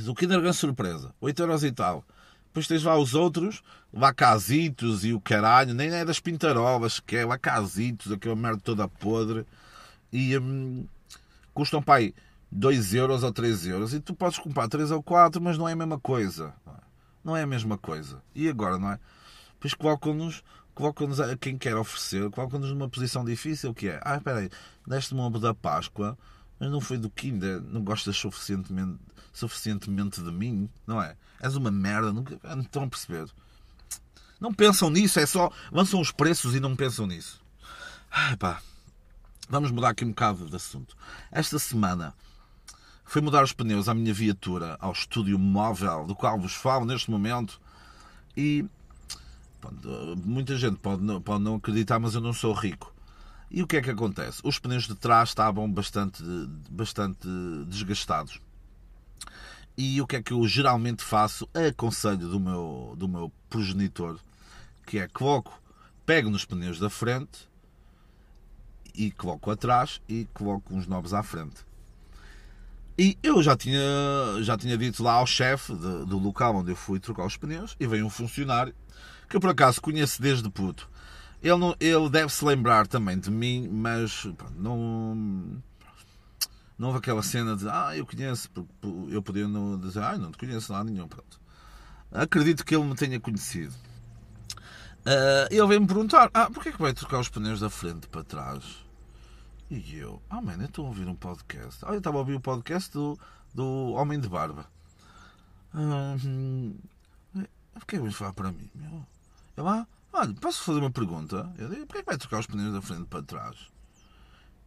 o 0.07 0.15
Kinder 0.15 0.41
Gran 0.41 0.53
Surpresa, 0.53 1.13
8 1.21 1.41
euros 1.41 1.63
e 1.63 1.71
tal. 1.71 2.03
Depois 2.47 2.67
tens 2.67 2.83
lá 2.83 2.97
os 2.97 3.13
outros, 3.13 3.61
lá 3.93 4.13
casitos 4.13 5.03
e 5.03 5.13
o 5.13 5.19
caralho, 5.19 5.73
nem 5.73 5.89
é 5.89 6.05
das 6.05 6.21
pintarolas, 6.21 7.01
que 7.01 7.17
é 7.17 7.25
lá 7.25 7.37
casitos, 7.37 8.11
aquela 8.11 8.35
merda 8.35 8.61
toda 8.63 8.87
podre. 8.87 9.45
E 10.11 10.37
hum, 10.37 10.87
custam, 11.53 11.81
pai, 11.81 12.13
2 12.49 12.93
euros 12.93 13.23
ou 13.23 13.31
3 13.31 13.67
euros. 13.67 13.93
E 13.93 13.99
tu 13.99 14.13
podes 14.13 14.39
comprar 14.39 14.69
3 14.69 14.91
ou 14.91 15.03
4, 15.03 15.41
mas 15.41 15.57
não 15.57 15.67
é 15.67 15.73
a 15.73 15.75
mesma 15.75 15.99
coisa. 15.99 16.53
Não 17.23 17.35
é 17.35 17.41
a 17.41 17.47
mesma 17.47 17.77
coisa. 17.77 18.21
E 18.33 18.47
agora, 18.47 18.77
não 18.77 18.91
é? 18.91 18.99
Depois 19.53 19.73
colocam-nos 19.73 20.43
colocam-nos 20.75 21.19
a 21.19 21.35
quem 21.37 21.57
quer 21.57 21.75
oferecer, 21.75 22.29
colocam-nos 22.29 22.69
numa 22.69 22.89
posição 22.89 23.23
difícil, 23.23 23.73
que 23.73 23.87
é, 23.87 23.99
ah, 24.03 24.17
espera 24.17 24.39
aí, 24.39 24.49
deste-me 24.85 25.21
um 25.21 25.23
ovo 25.23 25.39
da 25.39 25.53
Páscoa, 25.53 26.17
mas 26.59 26.69
não 26.69 26.81
foi 26.81 26.97
do 26.97 27.09
Kinder, 27.09 27.61
não 27.61 27.81
gostas 27.81 28.15
suficientemente, 28.17 28.99
suficientemente 29.33 30.21
de 30.21 30.31
mim, 30.31 30.69
não 30.85 31.01
é? 31.01 31.15
És 31.41 31.55
uma 31.55 31.71
merda, 31.71 32.13
não, 32.13 32.23
não 32.43 32.61
estão 32.61 32.83
a 32.83 32.87
perceber. 32.87 33.25
Não 34.39 34.53
pensam 34.53 34.89
nisso, 34.89 35.19
é 35.19 35.25
só 35.25 35.49
lançam 35.71 35.99
os 35.99 36.11
preços 36.11 36.53
e 36.53 36.59
não 36.59 36.75
pensam 36.75 37.07
nisso. 37.07 37.41
Ai, 38.11 38.35
pá. 38.35 38.61
Vamos 39.47 39.71
mudar 39.71 39.89
aqui 39.89 40.03
um 40.03 40.09
bocado 40.09 40.49
de 40.49 40.55
assunto. 40.55 40.95
Esta 41.31 41.59
semana 41.59 42.13
fui 43.05 43.21
mudar 43.21 43.43
os 43.43 43.53
pneus 43.53 43.87
à 43.87 43.93
minha 43.93 44.13
viatura, 44.13 44.75
ao 44.79 44.91
estúdio 44.91 45.37
móvel 45.37 46.05
do 46.05 46.15
qual 46.15 46.39
vos 46.39 46.53
falo 46.53 46.85
neste 46.85 47.11
momento, 47.11 47.61
e 48.35 48.65
muita 50.23 50.55
gente 50.57 50.77
pode 50.77 51.03
não, 51.03 51.21
pode 51.21 51.43
não 51.43 51.55
acreditar, 51.55 51.99
mas 51.99 52.15
eu 52.15 52.21
não 52.21 52.33
sou 52.33 52.53
rico. 52.53 52.93
E 53.49 53.61
o 53.61 53.67
que 53.67 53.77
é 53.77 53.81
que 53.81 53.89
acontece? 53.89 54.41
Os 54.43 54.59
pneus 54.59 54.87
de 54.87 54.95
trás 54.95 55.29
estavam 55.29 55.71
bastante, 55.71 56.23
bastante 56.69 57.27
desgastados. 57.67 58.39
E 59.77 60.01
o 60.01 60.07
que 60.07 60.15
é 60.15 60.21
que 60.21 60.33
eu 60.33 60.47
geralmente 60.47 61.03
faço? 61.03 61.47
Aconselho 61.53 62.29
do 62.29 62.39
meu, 62.39 62.95
do 62.97 63.07
meu 63.07 63.31
progenitor, 63.49 64.19
que 64.85 64.99
é 64.99 65.07
coloco, 65.07 65.61
pego 66.05 66.29
nos 66.29 66.45
pneus 66.45 66.79
da 66.79 66.89
frente 66.89 67.47
e 68.93 69.11
coloco 69.11 69.51
atrás 69.51 70.01
e 70.07 70.27
coloco 70.33 70.73
uns 70.73 70.87
novos 70.87 71.13
à 71.13 71.21
frente. 71.21 71.65
E 72.97 73.17
eu 73.21 73.43
já 73.43 73.57
tinha, 73.57 73.81
já 74.41 74.57
tinha 74.57 74.77
dito 74.77 75.03
lá 75.03 75.15
ao 75.15 75.27
chefe 75.27 75.73
do 75.73 76.17
local 76.17 76.55
onde 76.55 76.71
eu 76.71 76.75
fui 76.77 76.97
trocar 76.97 77.25
os 77.25 77.35
pneus 77.35 77.75
e 77.77 77.85
veio 77.85 78.05
um 78.05 78.09
funcionário 78.09 78.73
que 79.35 79.37
eu 79.37 79.41
por 79.41 79.49
acaso 79.49 79.81
conheço 79.81 80.21
desde 80.21 80.49
puto. 80.49 80.89
Ele, 81.43 81.57
não, 81.57 81.75
ele 81.77 82.09
deve 82.09 82.31
se 82.31 82.43
lembrar 82.45 82.87
também 82.87 83.19
de 83.19 83.29
mim, 83.29 83.67
mas 83.67 84.21
pronto, 84.21 84.53
não. 84.55 85.61
Não 86.77 86.87
houve 86.87 86.99
aquela 86.99 87.21
cena 87.21 87.55
de 87.55 87.67
ah, 87.67 87.95
eu 87.95 88.05
conheço, 88.05 88.49
eu 89.09 89.21
podia 89.21 89.47
não 89.47 89.77
dizer 89.77 90.01
ah, 90.01 90.17
não 90.17 90.31
te 90.31 90.37
conheço 90.37 90.71
nada 90.71 90.89
nenhum. 90.89 91.07
Pronto. 91.07 91.39
Acredito 92.11 92.65
que 92.65 92.73
ele 92.73 92.85
me 92.85 92.95
tenha 92.95 93.19
conhecido. 93.19 93.73
Uh, 95.05 95.51
ele 95.51 95.67
veio-me 95.67 95.87
perguntar: 95.87 96.29
ah, 96.33 96.49
porquê 96.49 96.69
é 96.69 96.71
que 96.71 96.81
vai 96.81 96.93
trocar 96.93 97.19
os 97.19 97.27
pneus 97.27 97.59
da 97.59 97.69
frente 97.69 98.07
para 98.07 98.23
trás? 98.23 98.63
E 99.69 99.97
eu, 99.97 100.21
ah, 100.29 100.41
mano, 100.41 100.63
eu 100.63 100.67
estou 100.67 100.85
a 100.85 100.87
ouvir 100.87 101.07
um 101.07 101.15
podcast. 101.15 101.83
Ah, 101.83 101.91
eu 101.91 101.97
estava 101.97 102.15
a 102.17 102.19
ouvir 102.19 102.35
o 102.35 102.41
podcast 102.41 102.91
do, 102.91 103.19
do 103.53 103.91
Homem 103.91 104.19
de 104.19 104.29
Barba. 104.29 104.65
Ah, 105.73 106.15
hum, 106.23 106.77
porquê 107.73 107.99
vais 107.99 108.15
falar 108.15 108.33
para 108.33 108.51
mim? 108.51 108.69
Eu, 109.55 109.67
ah, 109.67 109.87
olha, 110.11 110.33
posso 110.33 110.63
fazer 110.63 110.79
uma 110.79 110.91
pergunta? 110.91 111.51
Eu 111.57 111.69
digo, 111.69 111.85
porquê 111.85 111.99
é 111.99 112.03
que 112.03 112.09
vai 112.09 112.17
trocar 112.17 112.39
os 112.39 112.47
pneus 112.47 112.73
da 112.73 112.81
frente 112.81 113.05
para 113.05 113.23
trás? 113.23 113.57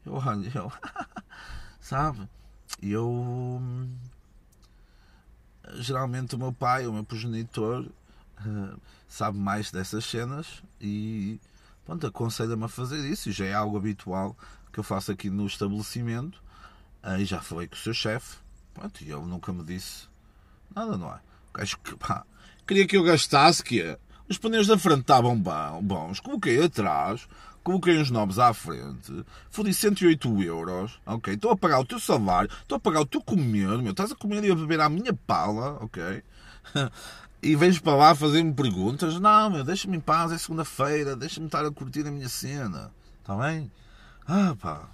Eu 0.04 0.14
olho, 0.14 0.50
eu, 0.54 0.72
sabe? 1.80 2.28
Eu. 2.82 3.60
Geralmente 5.74 6.34
o 6.34 6.38
meu 6.38 6.52
pai, 6.52 6.86
o 6.86 6.92
meu 6.92 7.04
progenitor, 7.04 7.84
uh, 7.84 8.80
sabe 9.06 9.36
mais 9.36 9.70
dessas 9.70 10.06
cenas 10.06 10.62
e 10.80 11.38
pronto, 11.84 12.06
aconselha-me 12.06 12.64
a 12.64 12.68
fazer 12.68 13.06
isso. 13.06 13.28
E 13.28 13.32
já 13.32 13.44
é 13.44 13.52
algo 13.52 13.76
habitual 13.76 14.34
que 14.72 14.80
eu 14.80 14.84
faço 14.84 15.12
aqui 15.12 15.28
no 15.28 15.46
estabelecimento. 15.46 16.42
E 17.18 17.24
já 17.24 17.40
falei 17.40 17.66
com 17.68 17.74
o 17.74 17.78
seu 17.78 17.94
chefe. 17.94 18.38
E 19.00 19.10
ele 19.10 19.26
nunca 19.26 19.52
me 19.52 19.64
disse 19.64 20.08
nada, 20.74 20.96
não 20.96 21.12
é? 21.12 21.20
Acho 21.54 21.78
que 21.78 21.96
pá, 21.96 22.24
queria 22.66 22.86
que 22.86 22.96
eu 22.96 23.02
gastasse 23.02 23.62
que 23.62 23.82
é 23.82 23.98
os 24.28 24.38
pneus 24.38 24.66
da 24.66 24.78
frente 24.78 25.00
estavam 25.00 25.40
bons, 25.82 26.20
coloquei 26.20 26.62
atrás, 26.62 27.26
coloquei 27.62 27.98
uns 27.98 28.10
novos 28.10 28.38
à 28.38 28.52
frente, 28.52 29.24
fodi 29.50 29.72
108 29.72 30.42
euros, 30.42 31.00
ok? 31.06 31.34
Estou 31.34 31.50
a 31.50 31.56
pagar 31.56 31.80
o 31.80 31.84
teu 31.84 31.98
salário, 31.98 32.50
estou 32.60 32.76
a 32.76 32.80
pagar 32.80 33.00
o 33.00 33.06
teu 33.06 33.22
comer, 33.22 33.78
meu, 33.78 33.90
estás 33.92 34.12
a 34.12 34.16
comer 34.16 34.44
e 34.44 34.50
a 34.50 34.54
beber 34.54 34.80
à 34.80 34.88
minha 34.88 35.12
pala, 35.12 35.78
ok? 35.82 36.22
E 37.40 37.54
vens 37.54 37.78
para 37.78 37.94
lá 37.94 38.14
fazer-me 38.16 38.52
perguntas? 38.52 39.20
Não, 39.20 39.48
meu, 39.48 39.62
deixa-me 39.62 39.96
em 39.96 40.00
paz, 40.00 40.32
é 40.32 40.38
segunda-feira, 40.38 41.14
deixa-me 41.14 41.46
estar 41.46 41.64
a 41.64 41.70
curtir 41.70 42.04
a 42.04 42.10
minha 42.10 42.28
cena, 42.28 42.90
está 43.20 43.36
bem? 43.36 43.70
Ah, 44.26 44.56
pá. 44.60 44.88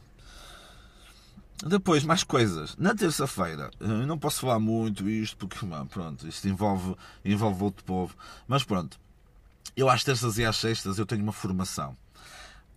Depois, 1.66 2.04
mais 2.04 2.22
coisas. 2.22 2.76
Na 2.76 2.94
terça-feira, 2.94 3.70
eu 3.80 4.06
não 4.06 4.18
posso 4.18 4.42
falar 4.42 4.58
muito 4.58 5.08
isto 5.08 5.38
porque, 5.38 5.66
pronto, 5.88 6.28
isto 6.28 6.46
envolve, 6.46 6.94
envolve 7.24 7.64
outro 7.64 7.82
povo. 7.82 8.14
Mas 8.46 8.62
pronto, 8.62 9.00
eu 9.76 9.88
às 9.88 10.04
terças 10.04 10.38
e 10.38 10.44
às 10.44 10.56
sextas 10.56 10.98
eu 10.98 11.06
tenho 11.06 11.22
uma 11.22 11.32
formação. 11.32 11.96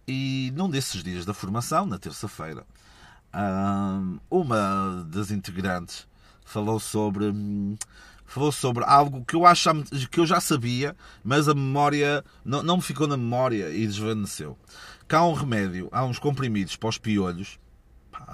E 0.08 0.54
num 0.56 0.70
desses 0.70 1.04
dias 1.04 1.26
da 1.26 1.34
formação, 1.34 1.86
na 1.86 1.98
terça-feira, 1.98 2.66
uma 4.30 5.06
das 5.10 5.32
integrantes 5.32 6.08
falou 6.46 6.80
sobre 6.80 7.34
falou 8.26 8.52
sobre 8.52 8.84
algo 8.86 9.24
que 9.26 9.36
eu 9.36 9.46
acho 9.46 9.70
que 10.12 10.20
eu 10.20 10.26
já 10.26 10.40
sabia, 10.42 10.96
mas 11.24 11.48
a 11.48 11.54
memória 11.54 12.24
não, 12.44 12.62
não 12.62 12.78
me 12.78 12.84
ficou 12.84 13.08
na 13.08 13.16
memória 13.16 13.70
e 13.70 13.88
desvaneceu. 13.88 14.58
Cá 15.08 15.20
há 15.20 15.28
um 15.28 15.34
remédio, 15.34 15.88
há 15.92 16.04
uns 16.04 16.20
comprimidos 16.20 16.76
para 16.76 16.90
os 16.90 16.98
piolhos. 16.98 17.58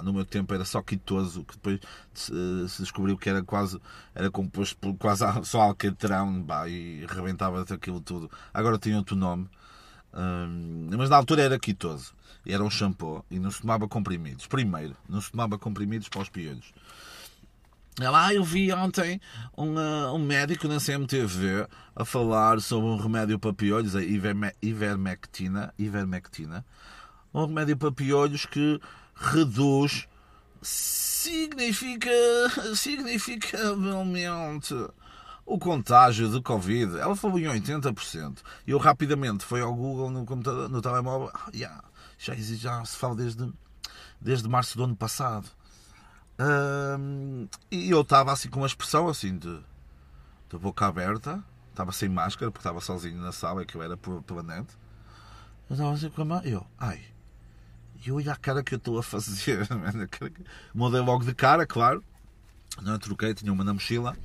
No 0.02 0.12
meu 0.12 0.24
tempo 0.24 0.52
era 0.54 0.64
só 0.64 0.82
quitoso, 0.82 1.44
que 1.44 1.54
depois 1.54 1.80
se 2.12 2.82
descobriu 2.82 3.16
que 3.16 3.28
era 3.28 3.42
quase 3.42 3.80
era 4.14 4.30
composto 4.30 4.76
por 4.76 4.94
quase 4.96 5.24
só 5.44 5.62
alcatrão 5.62 6.44
e 6.68 7.04
rebentava 7.08 7.62
aquilo 7.62 8.00
tudo. 8.00 8.30
Agora 8.52 8.78
tem 8.78 8.94
outro 8.96 9.16
nome. 9.16 9.48
Hum, 10.12 10.90
mas 10.96 11.10
na 11.10 11.16
altura 11.16 11.42
era 11.42 11.58
quitoso. 11.58 12.14
Era 12.46 12.62
um 12.62 12.70
shampoo 12.70 13.24
e 13.30 13.38
não 13.38 13.50
se 13.50 13.62
tomava 13.62 13.88
comprimidos. 13.88 14.46
Primeiro, 14.46 14.96
não 15.08 15.20
se 15.20 15.30
tomava 15.30 15.58
comprimidos 15.58 16.08
para 16.08 16.22
os 16.22 16.28
piolhos. 16.28 16.72
Lá 17.98 18.34
eu 18.34 18.42
vi 18.42 18.72
ontem 18.72 19.20
um, 19.56 19.76
uh, 19.76 20.14
um 20.14 20.18
médico 20.18 20.66
na 20.66 20.80
CMTV 20.80 21.68
a 21.94 22.04
falar 22.04 22.60
sobre 22.60 22.88
um 22.88 22.96
remédio 22.96 23.38
para 23.38 23.52
piolhos, 23.52 23.94
a 23.94 24.02
ivermectina, 24.02 25.72
ivermectina, 25.78 26.64
um 27.32 27.46
remédio 27.46 27.76
para 27.76 27.92
piolhos 27.92 28.46
que 28.46 28.80
reduz 29.14 30.06
significa, 30.62 32.10
significavelmente 32.74 34.74
o 35.46 35.58
contágio 35.58 36.30
de 36.30 36.40
Covid. 36.40 36.98
Ela 36.98 37.16
falou 37.16 37.38
em 37.38 37.44
80%. 37.44 38.38
E 38.66 38.70
eu 38.70 38.78
rapidamente 38.78 39.44
fui 39.44 39.60
ao 39.60 39.74
Google 39.74 40.10
no, 40.10 40.24
computador, 40.24 40.68
no 40.68 40.80
telemóvel. 40.80 41.30
Ah, 41.34 41.50
yeah, 41.54 41.82
já, 42.18 42.34
já 42.34 42.84
se 42.84 42.96
fala 42.96 43.16
desde, 43.16 43.52
desde 44.20 44.48
março 44.48 44.76
do 44.76 44.84
ano 44.84 44.96
passado 44.96 45.48
e 47.70 47.90
eu 47.90 48.00
estava 48.00 48.32
assim 48.32 48.48
com 48.48 48.60
uma 48.60 48.66
expressão 48.66 49.08
assim 49.08 49.38
de, 49.38 49.60
de 50.50 50.58
boca 50.58 50.86
aberta, 50.86 51.42
estava 51.70 51.92
sem 51.92 52.08
máscara 52.08 52.50
porque 52.50 52.60
estava 52.60 52.80
sozinho 52.80 53.20
na 53.20 53.32
sala 53.32 53.64
que 53.64 53.76
eu 53.76 53.82
era 53.82 53.96
permanente. 53.96 54.76
Eu 55.68 55.74
estava 55.74 55.92
assim 55.92 56.10
com 56.10 56.22
a 56.22 56.24
mão, 56.24 56.42
eu, 56.42 56.66
ai, 56.78 57.00
e 58.04 58.12
olha 58.12 58.32
a 58.32 58.36
cara 58.36 58.62
que 58.62 58.74
eu 58.74 58.78
estou 58.78 58.98
a 58.98 59.02
fazer. 59.02 59.66
Mudei 60.74 61.00
logo 61.00 61.24
de 61.24 61.34
cara, 61.34 61.66
claro. 61.66 62.04
Não 62.82 62.98
troquei, 62.98 63.34
tinha 63.34 63.52
uma 63.52 63.64
na 63.64 63.72
mochila. 63.72 64.16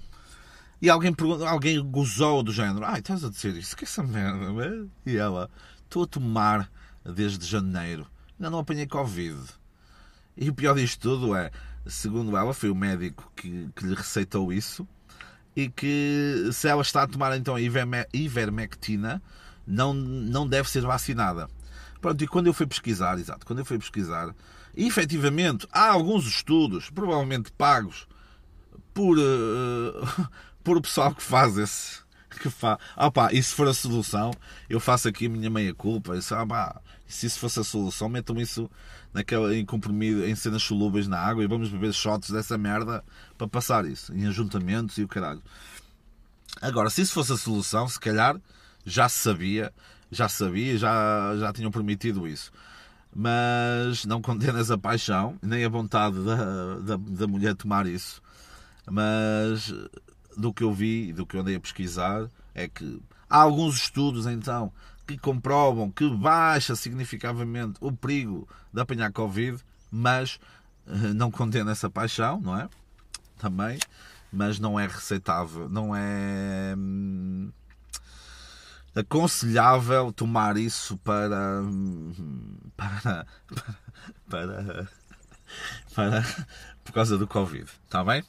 E 0.82 0.90
alguém, 0.90 1.16
alguém 1.48 1.82
gozou 1.90 2.42
do 2.44 2.52
género: 2.52 2.86
Ai, 2.86 3.00
estás 3.00 3.24
a 3.24 3.30
dizer 3.30 3.56
isso? 3.56 3.76
Que 3.76 3.84
essa 3.84 4.04
merda? 4.04 4.88
E 5.06 5.18
ela: 5.18 5.50
Estou 5.84 6.04
a 6.04 6.08
tomar 6.08 6.72
desde 7.04 7.46
janeiro. 7.46 8.08
Ainda 8.38 8.50
não 8.50 8.60
apanhei 8.60 8.88
Covid. 8.88 9.40
E 10.36 10.50
o 10.50 10.54
pior 10.54 10.76
disto 10.76 11.02
tudo 11.02 11.36
é: 11.36 11.52
segundo 11.86 12.36
ela, 12.36 12.54
foi 12.54 12.70
o 12.70 12.76
médico 12.76 13.32
que, 13.36 13.70
que 13.76 13.86
lhe 13.86 13.96
receitou 13.96 14.52
isso 14.52 14.88
e 15.56 15.68
que 15.70 16.50
se 16.54 16.68
ela 16.68 16.82
está 16.82 17.04
a 17.04 17.08
tomar 17.08 17.36
então 17.36 17.58
ivermectina, 18.14 19.22
não, 19.68 19.94
não 19.94 20.48
deve 20.48 20.70
ser 20.70 20.82
vacinada. 20.82 21.50
Pronto, 22.02 22.24
e 22.24 22.28
quando 22.28 22.48
eu 22.48 22.54
fui 22.54 22.66
pesquisar, 22.66 23.20
exato, 23.20 23.46
quando 23.46 23.60
eu 23.60 23.66
fui 23.66 23.78
pesquisar, 23.78 24.34
efetivamente 24.76 25.68
há 25.72 25.90
alguns 25.90 26.26
estudos, 26.26 26.90
provavelmente 26.90 27.52
pagos 27.52 28.08
por, 28.94 29.18
uh, 29.18 30.28
por 30.64 30.78
o 30.78 30.82
pessoal 30.82 31.14
que 31.14 31.24
faz 31.24 31.58
esse. 31.58 32.00
Que 32.42 32.50
faz. 32.50 32.78
Opa, 32.96 33.34
e 33.34 33.42
se 33.42 33.54
for 33.54 33.68
a 33.68 33.74
solução, 33.74 34.32
eu 34.70 34.80
faço 34.80 35.08
aqui 35.08 35.26
a 35.26 35.30
minha 35.30 35.50
meia 35.50 35.74
culpa. 35.74 36.16
Isso, 36.16 36.34
opa, 36.36 36.82
se 37.08 37.26
isso 37.26 37.40
fosse 37.40 37.60
a 37.60 37.64
solução, 37.64 38.08
metam 38.08 38.40
isso 38.40 38.70
naquela, 39.14 39.54
em 39.56 39.66
comprimido, 39.66 40.26
em 40.26 40.36
cenas 40.36 40.64
solúveis 40.64 41.08
na 41.08 41.20
água 41.20 41.44
e 41.44 41.48
vamos 41.48 41.70
beber 41.70 41.92
shots 41.92 42.30
dessa 42.30 42.58
merda 42.58 43.04
para 43.38 43.48
passar 43.48 43.86
isso, 43.86 44.14
em 44.14 44.28
ajuntamentos 44.28 44.98
e 44.98 45.04
o 45.04 45.08
caralho. 45.08 45.42
Agora, 46.62 46.90
se 46.90 47.02
isso 47.02 47.14
fosse 47.14 47.34
a 47.34 47.38
solução, 47.38 47.88
se 47.88 48.00
calhar 48.00 48.40
já 48.86 49.10
se 49.10 49.20
sabia, 49.20 49.74
já 50.12 50.28
sabia, 50.28 50.78
já, 50.78 51.36
já 51.38 51.54
tinham 51.54 51.72
permitido 51.72 52.28
isso. 52.28 52.52
Mas 53.16 54.06
não 54.06 54.22
condena 54.22 54.60
essa 54.60 54.78
paixão, 54.78 55.38
nem 55.42 55.66
a 55.66 55.70
vontade 55.70 56.24
da, 56.24 56.76
da, 56.80 56.98
da 56.98 57.28
mulher 57.28 57.56
tomar 57.56 57.88
isso. 57.88 58.22
Mas 58.90 59.74
do 60.38 60.54
que 60.54 60.64
eu 60.64 60.74
vi, 60.74 61.14
do 61.14 61.26
que 61.26 61.36
eu 61.36 61.42
andei 61.42 61.56
a 61.56 61.60
pesquisar, 61.60 62.30
é 62.56 62.68
que 62.68 63.02
há 63.30 63.42
alguns 63.42 63.76
estudos 63.76 64.26
então 64.26 64.72
que 65.06 65.18
comprovam 65.18 65.90
que 65.90 66.08
baixa 66.10 66.76
significativamente 66.76 67.78
o 67.82 67.92
perigo 67.92 68.48
de 68.72 68.80
apanhar 68.80 69.12
Covid, 69.12 69.58
mas 69.92 70.40
eh, 70.88 71.14
não 71.14 71.32
condena 71.32 71.72
essa 71.72 71.90
paixão, 71.90 72.40
não 72.40 72.58
é? 72.58 72.70
Também, 73.38 73.80
mas 74.32 74.60
não 74.60 74.80
é 74.80 74.86
receitável, 74.86 75.68
não 75.68 75.96
é 75.96 76.76
hum, 76.78 77.50
aconselhável 78.96 80.12
tomar 80.12 80.58
isso 80.58 80.98
para 80.98 81.62
para 82.76 83.26
para, 84.30 84.64
para, 84.76 84.90
para 85.96 86.48
por 86.84 86.94
causa 86.94 87.18
do 87.18 87.28
Covid, 87.28 87.70
está 87.86 88.04
bem? 88.04 88.24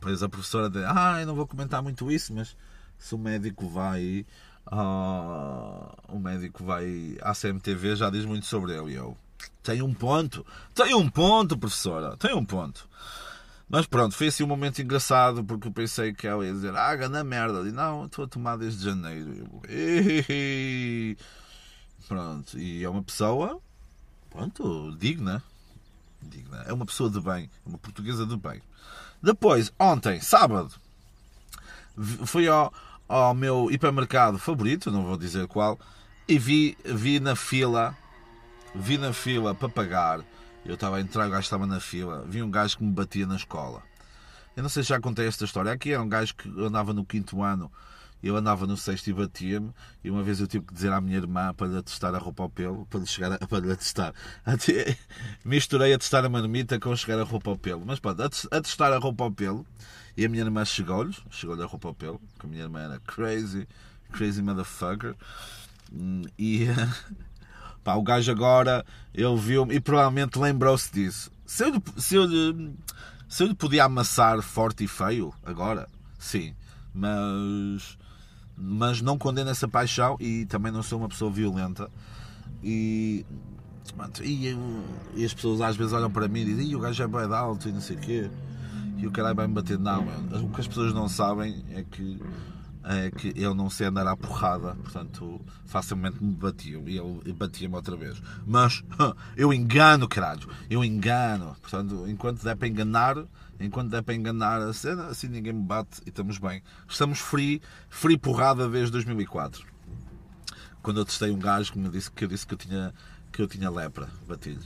Pois 0.00 0.22
a 0.22 0.28
professora 0.28 0.70
diz, 0.70 0.84
ah, 0.84 1.20
eu 1.20 1.26
não 1.26 1.34
vou 1.34 1.46
comentar 1.46 1.82
muito 1.82 2.10
isso, 2.10 2.32
mas 2.34 2.56
se 2.98 3.14
o 3.14 3.18
médico 3.18 3.68
vai 3.68 4.26
uh, 4.70 5.94
o 6.08 6.18
médico 6.18 6.64
vai 6.64 7.16
à 7.22 7.32
CMTV 7.34 7.96
já 7.96 8.10
diz 8.10 8.24
muito 8.24 8.46
sobre 8.46 8.72
ele 8.72 8.92
e 8.92 8.94
eu 8.94 9.16
tem 9.62 9.82
um 9.82 9.92
ponto, 9.92 10.46
tem 10.74 10.94
um 10.94 11.08
ponto, 11.08 11.58
professora, 11.58 12.16
tem 12.16 12.34
um 12.34 12.44
ponto. 12.44 12.88
Mas 13.68 13.84
pronto, 13.84 14.14
foi 14.14 14.28
assim 14.28 14.44
um 14.44 14.46
momento 14.46 14.80
engraçado 14.80 15.42
porque 15.44 15.66
eu 15.66 15.72
pensei 15.72 16.12
que 16.14 16.26
ela 16.26 16.46
ia 16.46 16.52
dizer, 16.52 16.74
ah, 16.76 17.08
na 17.08 17.24
merda. 17.24 17.68
E 17.68 17.72
não, 17.72 18.06
estou 18.06 18.24
a 18.24 18.28
tomar 18.28 18.56
desde 18.56 18.84
janeiro. 18.84 19.60
Eu, 19.68 21.16
pronto, 22.06 22.56
e 22.58 22.84
é 22.84 22.88
uma 22.88 23.02
pessoa, 23.02 23.60
pronto, 24.30 24.96
digna. 24.96 25.42
digna. 26.22 26.62
É 26.66 26.72
uma 26.72 26.86
pessoa 26.86 27.10
de 27.10 27.20
bem, 27.20 27.50
é 27.64 27.68
uma 27.68 27.78
portuguesa 27.78 28.24
de 28.24 28.36
bem. 28.36 28.62
Depois, 29.20 29.72
ontem, 29.78 30.20
sábado, 30.20 30.72
fui 32.24 32.46
ao, 32.46 32.72
ao 33.08 33.34
meu 33.34 33.68
hipermercado 33.70 34.38
favorito, 34.38 34.92
não 34.92 35.04
vou 35.04 35.16
dizer 35.16 35.48
qual, 35.48 35.76
e 36.28 36.38
vi, 36.38 36.78
vi 36.84 37.18
na 37.18 37.34
fila, 37.34 37.96
vi 38.72 38.96
na 38.96 39.12
fila 39.12 39.56
para 39.56 39.68
pagar. 39.68 40.24
Eu 40.66 40.74
estava 40.74 40.96
a 40.96 41.00
entrar, 41.00 41.28
o 41.28 41.30
gajo 41.30 41.42
estava 41.42 41.66
na 41.66 41.78
fila, 41.78 42.24
vi 42.26 42.42
um 42.42 42.50
gajo 42.50 42.76
que 42.76 42.84
me 42.84 42.92
batia 42.92 43.24
na 43.24 43.36
escola. 43.36 43.82
Eu 44.56 44.62
não 44.64 44.68
sei 44.68 44.82
se 44.82 44.88
já 44.88 45.00
contei 45.00 45.26
esta 45.26 45.44
história. 45.44 45.70
Aqui 45.70 45.92
era 45.92 46.02
um 46.02 46.08
gajo 46.08 46.34
que 46.34 46.48
andava 46.60 46.92
no 46.92 47.04
quinto 47.04 47.40
ano, 47.40 47.70
eu 48.20 48.36
andava 48.36 48.66
no 48.66 48.76
sexto 48.76 49.08
e 49.08 49.12
batia-me, 49.12 49.70
e 50.02 50.10
uma 50.10 50.24
vez 50.24 50.40
eu 50.40 50.48
tive 50.48 50.64
que 50.64 50.74
dizer 50.74 50.92
à 50.92 51.00
minha 51.00 51.18
irmã 51.18 51.54
para 51.54 51.68
lhe 51.68 51.78
atestar 51.78 52.14
a 52.14 52.18
roupa 52.18 52.42
ao 52.42 52.50
pelo, 52.50 52.84
para 52.86 52.98
lhe 52.98 53.06
chegar 53.06 53.32
a, 53.32 53.38
para 53.46 53.60
lhe 53.60 53.70
atestar. 53.70 54.12
Misturei 55.44 55.94
a 55.94 55.98
testar 55.98 56.24
a 56.24 56.28
marmita 56.28 56.80
com 56.80 56.96
chegar 56.96 57.20
a 57.20 57.24
roupa 57.24 57.50
ao 57.50 57.56
pelo. 57.56 57.86
Mas 57.86 58.00
pronto, 58.00 58.22
a 58.22 58.60
testar 58.60 58.92
a 58.92 58.98
roupa 58.98 59.22
ao 59.22 59.30
pelo, 59.30 59.64
e 60.16 60.24
a 60.24 60.28
minha 60.28 60.42
irmã 60.42 60.64
chegou-lhe, 60.64 61.14
chegou-lhe 61.30 61.62
a 61.62 61.66
roupa 61.66 61.88
ao 61.88 61.94
pelo, 61.94 62.20
que 62.40 62.46
a 62.46 62.48
minha 62.48 62.62
irmã 62.62 62.80
era 62.80 62.98
crazy, 63.00 63.68
crazy 64.10 64.42
motherfucker. 64.42 65.14
Hum, 65.92 66.22
e 66.36 66.66
pá, 67.86 67.94
o 67.94 68.02
gajo 68.02 68.32
agora, 68.32 68.84
ele 69.14 69.36
viu-me 69.36 69.76
e 69.76 69.80
provavelmente 69.80 70.40
lembrou-se 70.40 70.92
disso. 70.92 71.30
Se 71.46 71.64
eu, 71.64 71.80
se, 71.96 72.16
eu, 72.16 72.28
se 73.28 73.44
eu 73.44 73.46
lhe 73.46 73.54
podia 73.54 73.84
amassar 73.84 74.42
forte 74.42 74.82
e 74.82 74.88
feio, 74.88 75.32
agora, 75.44 75.88
sim. 76.18 76.52
Mas, 76.92 77.96
mas 78.56 79.00
não 79.00 79.16
condeno 79.16 79.50
essa 79.50 79.68
paixão 79.68 80.16
e 80.18 80.46
também 80.46 80.72
não 80.72 80.82
sou 80.82 80.98
uma 80.98 81.08
pessoa 81.08 81.30
violenta. 81.30 81.88
E, 82.60 83.24
e, 84.20 84.58
e 85.14 85.24
as 85.24 85.32
pessoas 85.32 85.60
às 85.60 85.76
vezes 85.76 85.92
olham 85.92 86.10
para 86.10 86.26
mim 86.26 86.40
e 86.40 86.44
dizem: 86.46 86.74
o 86.74 86.80
gajo 86.80 87.00
é 87.00 87.06
bem 87.06 87.32
alto 87.32 87.68
e 87.68 87.72
não 87.72 87.80
sei 87.80 87.96
o 87.96 88.00
quê 88.00 88.30
e 88.96 89.06
o 89.06 89.12
caralho 89.12 89.36
vai 89.36 89.46
me 89.46 89.54
bater. 89.54 89.78
Não, 89.78 90.04
o 90.42 90.48
que 90.50 90.60
as 90.60 90.66
pessoas 90.66 90.92
não 90.92 91.08
sabem 91.08 91.64
é 91.70 91.84
que, 91.84 92.18
é 92.86 93.10
que 93.10 93.32
eu 93.34 93.52
não 93.52 93.68
sei 93.68 93.88
andar 93.88 94.06
à 94.06 94.16
porrada, 94.16 94.76
portanto 94.76 95.40
facilmente 95.64 96.22
me 96.22 96.32
batiam 96.32 96.88
e 96.88 96.96
ele 96.96 97.32
batia-me 97.32 97.74
outra 97.74 97.96
vez. 97.96 98.22
Mas 98.46 98.84
eu 99.36 99.52
engano, 99.52 100.08
caralho, 100.08 100.48
eu 100.70 100.84
engano. 100.84 101.56
Portanto, 101.60 102.04
enquanto 102.06 102.44
der 102.44 102.54
para 102.56 102.68
enganar, 102.68 103.16
enquanto 103.58 103.90
der 103.90 104.02
para 104.02 104.14
enganar 104.14 104.62
a 104.62 104.72
cena, 104.72 105.06
assim 105.06 105.26
ninguém 105.26 105.52
me 105.52 105.64
bate 105.64 106.00
e 106.06 106.10
estamos 106.10 106.38
bem. 106.38 106.62
Estamos 106.88 107.18
free, 107.18 107.60
free 107.88 108.16
porrada 108.16 108.68
desde 108.68 108.92
2004. 108.92 109.66
Quando 110.80 111.00
eu 111.00 111.04
testei 111.04 111.32
um 111.32 111.38
gajo 111.38 111.72
que 111.72 111.78
me 111.80 111.88
disse 111.88 112.08
que 112.08 112.24
eu 112.24 112.28
disse 112.28 112.46
que 112.46 112.54
eu 112.54 112.58
tinha, 112.58 112.94
que 113.32 113.42
eu 113.42 113.48
tinha 113.48 113.68
lepra, 113.68 114.08
bati-lhe. 114.28 114.60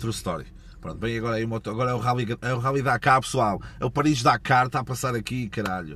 True 0.00 0.10
story. 0.10 0.46
Pronto, 0.80 0.98
bem, 0.98 1.16
agora, 1.16 1.40
é 1.40 1.44
o, 1.44 1.54
agora 1.54 1.90
é 1.92 1.94
o 1.94 1.98
Rally, 1.98 2.26
é 2.42 2.52
o 2.52 2.58
Rally 2.58 2.82
Dakar, 2.82 3.20
pessoal. 3.20 3.62
É 3.78 3.84
o 3.84 3.90
Paris 3.90 4.22
Dakar, 4.22 4.66
está 4.66 4.80
a 4.80 4.84
passar 4.84 5.14
aqui, 5.14 5.48
caralho. 5.48 5.94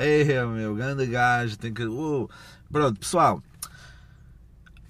É, 0.00 0.46
meu, 0.46 0.76
grande 0.76 1.06
gajo, 1.06 1.58
tem 1.58 1.74
que. 1.74 1.84
Uh. 1.84 2.30
Pronto, 2.70 3.00
pessoal. 3.00 3.42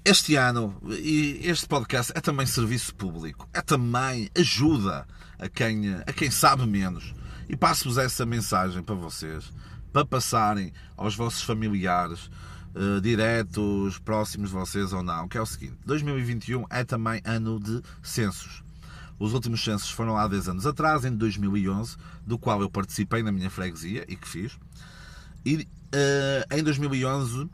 Este 0.04 0.36
ano, 0.36 0.76
e 0.86 1.40
este 1.44 1.66
podcast 1.66 2.12
é 2.14 2.20
também 2.20 2.44
serviço 2.44 2.94
público, 2.94 3.48
é 3.54 3.62
também 3.62 4.30
ajuda 4.36 5.06
a 5.38 5.48
quem, 5.48 5.94
a 5.94 6.12
quem 6.12 6.30
sabe 6.30 6.66
menos. 6.66 7.14
E 7.48 7.56
passo-vos 7.56 7.96
essa 7.96 8.26
mensagem 8.26 8.82
para 8.82 8.94
vocês, 8.94 9.50
para 9.94 10.04
passarem 10.04 10.74
aos 10.94 11.16
vossos 11.16 11.42
familiares, 11.42 12.30
uh, 12.74 13.00
diretos, 13.00 13.98
próximos 13.98 14.50
de 14.50 14.56
vocês 14.56 14.92
ou 14.92 15.02
não, 15.02 15.26
que 15.26 15.38
é 15.38 15.40
o 15.40 15.46
seguinte: 15.46 15.78
2021 15.86 16.66
é 16.68 16.84
também 16.84 17.22
ano 17.24 17.58
de 17.58 17.80
censos. 18.02 18.62
Os 19.18 19.32
últimos 19.32 19.64
censos 19.64 19.90
foram 19.90 20.18
há 20.18 20.28
10 20.28 20.50
anos 20.50 20.66
atrás, 20.66 21.06
em 21.06 21.16
2011, 21.16 21.96
do 22.26 22.38
qual 22.38 22.60
eu 22.60 22.68
participei 22.68 23.22
na 23.22 23.32
minha 23.32 23.48
freguesia 23.48 24.04
e 24.06 24.14
que 24.14 24.28
fiz. 24.28 24.58
E 25.44 25.56
uh, 25.56 26.54
em 26.54 26.62
2011, 26.62 27.48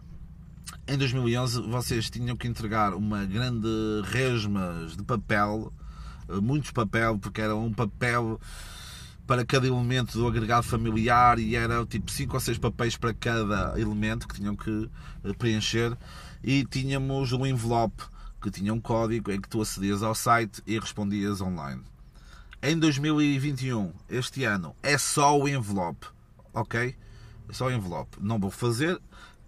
em 0.88 0.98
2011 0.98 1.62
vocês 1.62 2.10
tinham 2.10 2.36
que 2.36 2.48
entregar 2.48 2.94
uma 2.94 3.24
grande 3.24 3.68
resmas 4.04 4.96
de 4.96 5.02
papel, 5.02 5.72
uh, 6.28 6.42
muitos 6.42 6.70
papel, 6.70 7.18
porque 7.18 7.40
era 7.40 7.54
um 7.54 7.72
papel 7.72 8.40
para 9.26 9.44
cada 9.44 9.66
elemento 9.66 10.18
do 10.18 10.26
agregado 10.26 10.64
familiar 10.64 11.38
e 11.38 11.56
era 11.56 11.84
tipo 11.86 12.10
5 12.10 12.34
ou 12.34 12.40
6 12.40 12.58
papéis 12.58 12.96
para 12.96 13.14
cada 13.14 13.78
elemento 13.80 14.28
que 14.28 14.34
tinham 14.34 14.54
que 14.54 14.90
eh, 15.24 15.32
preencher 15.32 15.96
e 16.42 16.64
tínhamos 16.64 17.32
um 17.32 17.46
envelope 17.46 18.02
que 18.42 18.50
tinha 18.50 18.72
um 18.74 18.80
código 18.80 19.32
em 19.32 19.40
que 19.40 19.48
tu 19.48 19.62
acedias 19.62 20.02
ao 20.02 20.14
site 20.14 20.62
e 20.66 20.78
respondias 20.78 21.40
online. 21.40 21.82
Em 22.62 22.78
2021, 22.78 23.92
este 24.08 24.44
ano, 24.44 24.74
é 24.82 24.98
só 24.98 25.38
o 25.38 25.48
envelope, 25.48 26.06
ok? 26.52 26.94
Só 27.50 27.70
envelope. 27.70 28.18
Não 28.20 28.38
vou 28.38 28.50
fazer, 28.50 29.00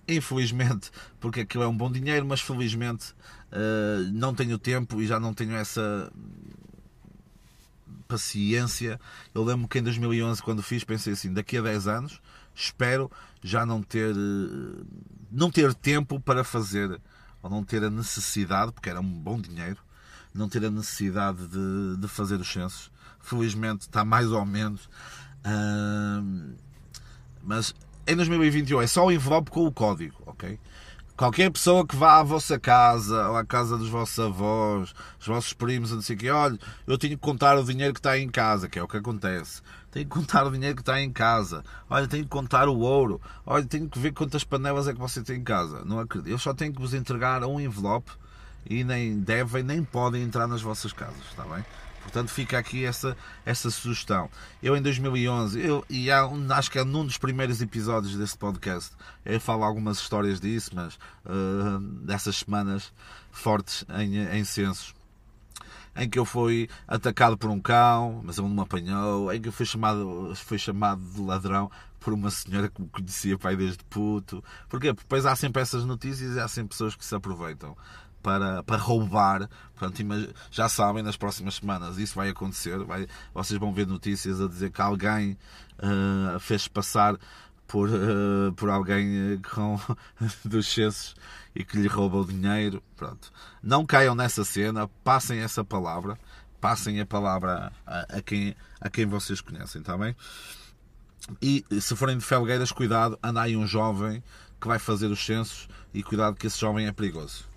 infelizmente, 0.06 0.90
porque 1.20 1.40
aquilo 1.40 1.64
é 1.64 1.68
um 1.68 1.76
bom 1.76 1.90
dinheiro, 1.90 2.26
mas 2.26 2.40
felizmente 2.40 3.12
uh, 3.52 4.10
não 4.12 4.34
tenho 4.34 4.58
tempo 4.58 5.00
e 5.00 5.06
já 5.06 5.18
não 5.18 5.34
tenho 5.34 5.54
essa 5.56 6.10
paciência. 8.06 9.00
Eu 9.34 9.44
lembro 9.44 9.68
que 9.68 9.78
em 9.78 9.82
2011, 9.82 10.42
quando 10.42 10.62
fiz, 10.62 10.84
pensei 10.84 11.12
assim: 11.12 11.32
daqui 11.32 11.58
a 11.58 11.62
10 11.62 11.88
anos, 11.88 12.20
espero 12.54 13.10
já 13.42 13.66
não 13.66 13.82
ter, 13.82 14.14
uh, 14.14 14.86
não 15.30 15.50
ter 15.50 15.74
tempo 15.74 16.20
para 16.20 16.44
fazer 16.44 17.00
ou 17.42 17.50
não 17.50 17.64
ter 17.64 17.82
a 17.84 17.90
necessidade, 17.90 18.72
porque 18.72 18.90
era 18.90 19.00
um 19.00 19.20
bom 19.20 19.40
dinheiro, 19.40 19.78
não 20.34 20.48
ter 20.48 20.64
a 20.64 20.70
necessidade 20.70 21.46
de, 21.46 21.96
de 21.96 22.08
fazer 22.08 22.40
os 22.40 22.48
censos. 22.50 22.90
Felizmente 23.20 23.82
está 23.82 24.04
mais 24.04 24.30
ou 24.30 24.44
menos. 24.44 24.88
Uh, 25.44 26.56
mas 27.42 27.72
em 28.06 28.16
2021 28.16 28.80
é 28.82 28.86
só 28.86 29.06
o 29.06 29.12
envelope 29.12 29.50
com 29.50 29.66
o 29.66 29.72
código, 29.72 30.14
ok? 30.26 30.58
Qualquer 31.16 31.50
pessoa 31.50 31.86
que 31.86 31.96
vá 31.96 32.18
à 32.18 32.22
vossa 32.22 32.58
casa 32.58 33.30
ou 33.30 33.36
à 33.36 33.44
casa 33.44 33.78
dos 33.78 33.88
vossos 33.88 34.18
avós, 34.18 34.94
os 35.18 35.26
vossos 35.26 35.52
primos, 35.54 35.90
não 35.90 36.02
sei 36.02 36.14
o 36.14 36.18
quê, 36.18 36.30
olha, 36.30 36.58
eu 36.86 36.98
tenho 36.98 37.16
que 37.16 37.22
contar 37.22 37.56
o 37.56 37.64
dinheiro 37.64 37.94
que 37.94 38.00
está 38.00 38.18
em 38.18 38.28
casa, 38.28 38.68
que 38.68 38.78
é 38.78 38.82
o 38.82 38.88
que 38.88 38.98
acontece. 38.98 39.62
Tenho 39.90 40.04
que 40.04 40.12
contar 40.14 40.46
o 40.46 40.50
dinheiro 40.50 40.76
que 40.76 40.82
está 40.82 41.00
em 41.00 41.10
casa. 41.10 41.64
Olha, 41.88 42.06
tenho 42.06 42.24
que 42.24 42.28
contar 42.28 42.68
o 42.68 42.78
ouro. 42.80 43.18
Olha, 43.46 43.64
tenho 43.64 43.88
que 43.88 43.98
ver 43.98 44.12
quantas 44.12 44.44
panelas 44.44 44.86
é 44.88 44.92
que 44.92 44.98
você 44.98 45.22
tem 45.22 45.38
em 45.38 45.42
casa. 45.42 45.82
Não 45.86 45.98
acredito. 45.98 46.30
Eu 46.30 46.38
só 46.38 46.52
tenho 46.52 46.74
que 46.74 46.82
vos 46.82 46.92
entregar 46.92 47.42
um 47.44 47.58
envelope 47.58 48.10
e 48.68 48.84
nem 48.84 49.18
devem 49.18 49.62
nem 49.62 49.82
podem 49.82 50.22
entrar 50.22 50.46
nas 50.46 50.60
vossas 50.60 50.92
casas, 50.92 51.24
está 51.30 51.44
bem? 51.44 51.64
Portanto, 52.06 52.28
fica 52.28 52.56
aqui 52.56 52.84
essa, 52.84 53.16
essa 53.44 53.68
sugestão. 53.68 54.30
Eu, 54.62 54.76
em 54.76 54.80
2011, 54.80 55.60
eu, 55.60 55.84
e 55.90 56.08
há, 56.08 56.22
acho 56.50 56.70
que 56.70 56.78
é 56.78 56.84
num 56.84 57.04
dos 57.04 57.18
primeiros 57.18 57.60
episódios 57.60 58.16
deste 58.16 58.38
podcast, 58.38 58.92
eu 59.24 59.40
falo 59.40 59.64
algumas 59.64 59.98
histórias 59.98 60.38
disso, 60.38 60.70
mas 60.72 60.94
uh, 61.24 61.80
dessas 62.04 62.36
semanas 62.36 62.92
fortes 63.32 63.84
em, 63.98 64.18
em 64.38 64.44
censos 64.44 64.94
em 65.96 66.08
que 66.08 66.18
eu 66.18 66.24
fui 66.24 66.68
atacado 66.86 67.36
por 67.38 67.50
um 67.50 67.58
cão, 67.58 68.20
mas 68.22 68.36
ele 68.38 68.46
não 68.46 68.54
me 68.54 68.60
apanhou, 68.60 69.32
em 69.32 69.40
que 69.40 69.48
eu 69.48 69.52
fui 69.52 69.64
chamado, 69.64 70.32
fui 70.36 70.58
chamado 70.58 71.00
de 71.00 71.20
ladrão, 71.22 71.70
por 71.98 72.12
uma 72.12 72.30
senhora 72.30 72.68
que 72.68 72.80
me 72.80 72.88
conhecia 72.88 73.38
pai 73.38 73.56
desde 73.56 73.82
puto. 73.84 74.44
Porquê? 74.68 74.92
Porque 74.92 75.04
depois 75.04 75.26
há 75.26 75.34
sempre 75.34 75.62
essas 75.62 75.84
notícias 75.84 76.36
e 76.36 76.40
há 76.40 76.46
sempre 76.46 76.68
pessoas 76.68 76.94
que 76.94 77.04
se 77.04 77.14
aproveitam 77.14 77.74
para, 78.26 78.60
para 78.64 78.76
roubar. 78.76 79.48
Portanto, 79.76 80.34
já 80.50 80.68
sabem, 80.68 81.00
nas 81.00 81.16
próximas 81.16 81.54
semanas 81.54 81.96
isso 81.96 82.16
vai 82.16 82.28
acontecer. 82.28 82.76
Vai, 82.84 83.06
vocês 83.32 83.56
vão 83.60 83.72
ver 83.72 83.86
notícias 83.86 84.40
a 84.40 84.48
dizer 84.48 84.72
que 84.72 84.82
alguém 84.82 85.38
uh, 85.78 86.40
fez 86.40 86.66
passar 86.66 87.16
por, 87.68 87.88
uh, 87.88 88.52
por 88.56 88.68
alguém 88.68 89.40
com, 89.54 89.78
dos 90.44 90.66
censos 90.66 91.14
e 91.54 91.62
que 91.62 91.78
lhe 91.78 91.86
rouba 91.86 92.16
o 92.16 92.26
dinheiro. 92.26 92.82
Pronto. 92.96 93.32
Não 93.62 93.86
caiam 93.86 94.16
nessa 94.16 94.44
cena, 94.44 94.88
passem 95.04 95.38
essa 95.38 95.64
palavra, 95.64 96.18
passem 96.60 96.98
a 96.98 97.06
palavra 97.06 97.72
a, 97.86 98.16
a 98.16 98.22
quem, 98.22 98.56
a 98.80 98.90
quem 98.90 99.06
vocês 99.06 99.40
conhecem, 99.40 99.82
está 99.82 99.96
bem? 99.96 100.16
E 101.40 101.64
se 101.80 101.94
forem 101.94 102.18
de 102.18 102.24
Felgueiras, 102.24 102.72
cuidado, 102.72 103.16
anda 103.22 103.42
aí 103.42 103.56
um 103.56 103.68
jovem 103.68 104.20
que 104.60 104.66
vai 104.66 104.80
fazer 104.80 105.06
os 105.06 105.24
censos 105.24 105.68
e 105.94 106.02
cuidado 106.02 106.34
que 106.34 106.48
esse 106.48 106.58
jovem 106.58 106.88
é 106.88 106.92
perigoso. 106.92 107.55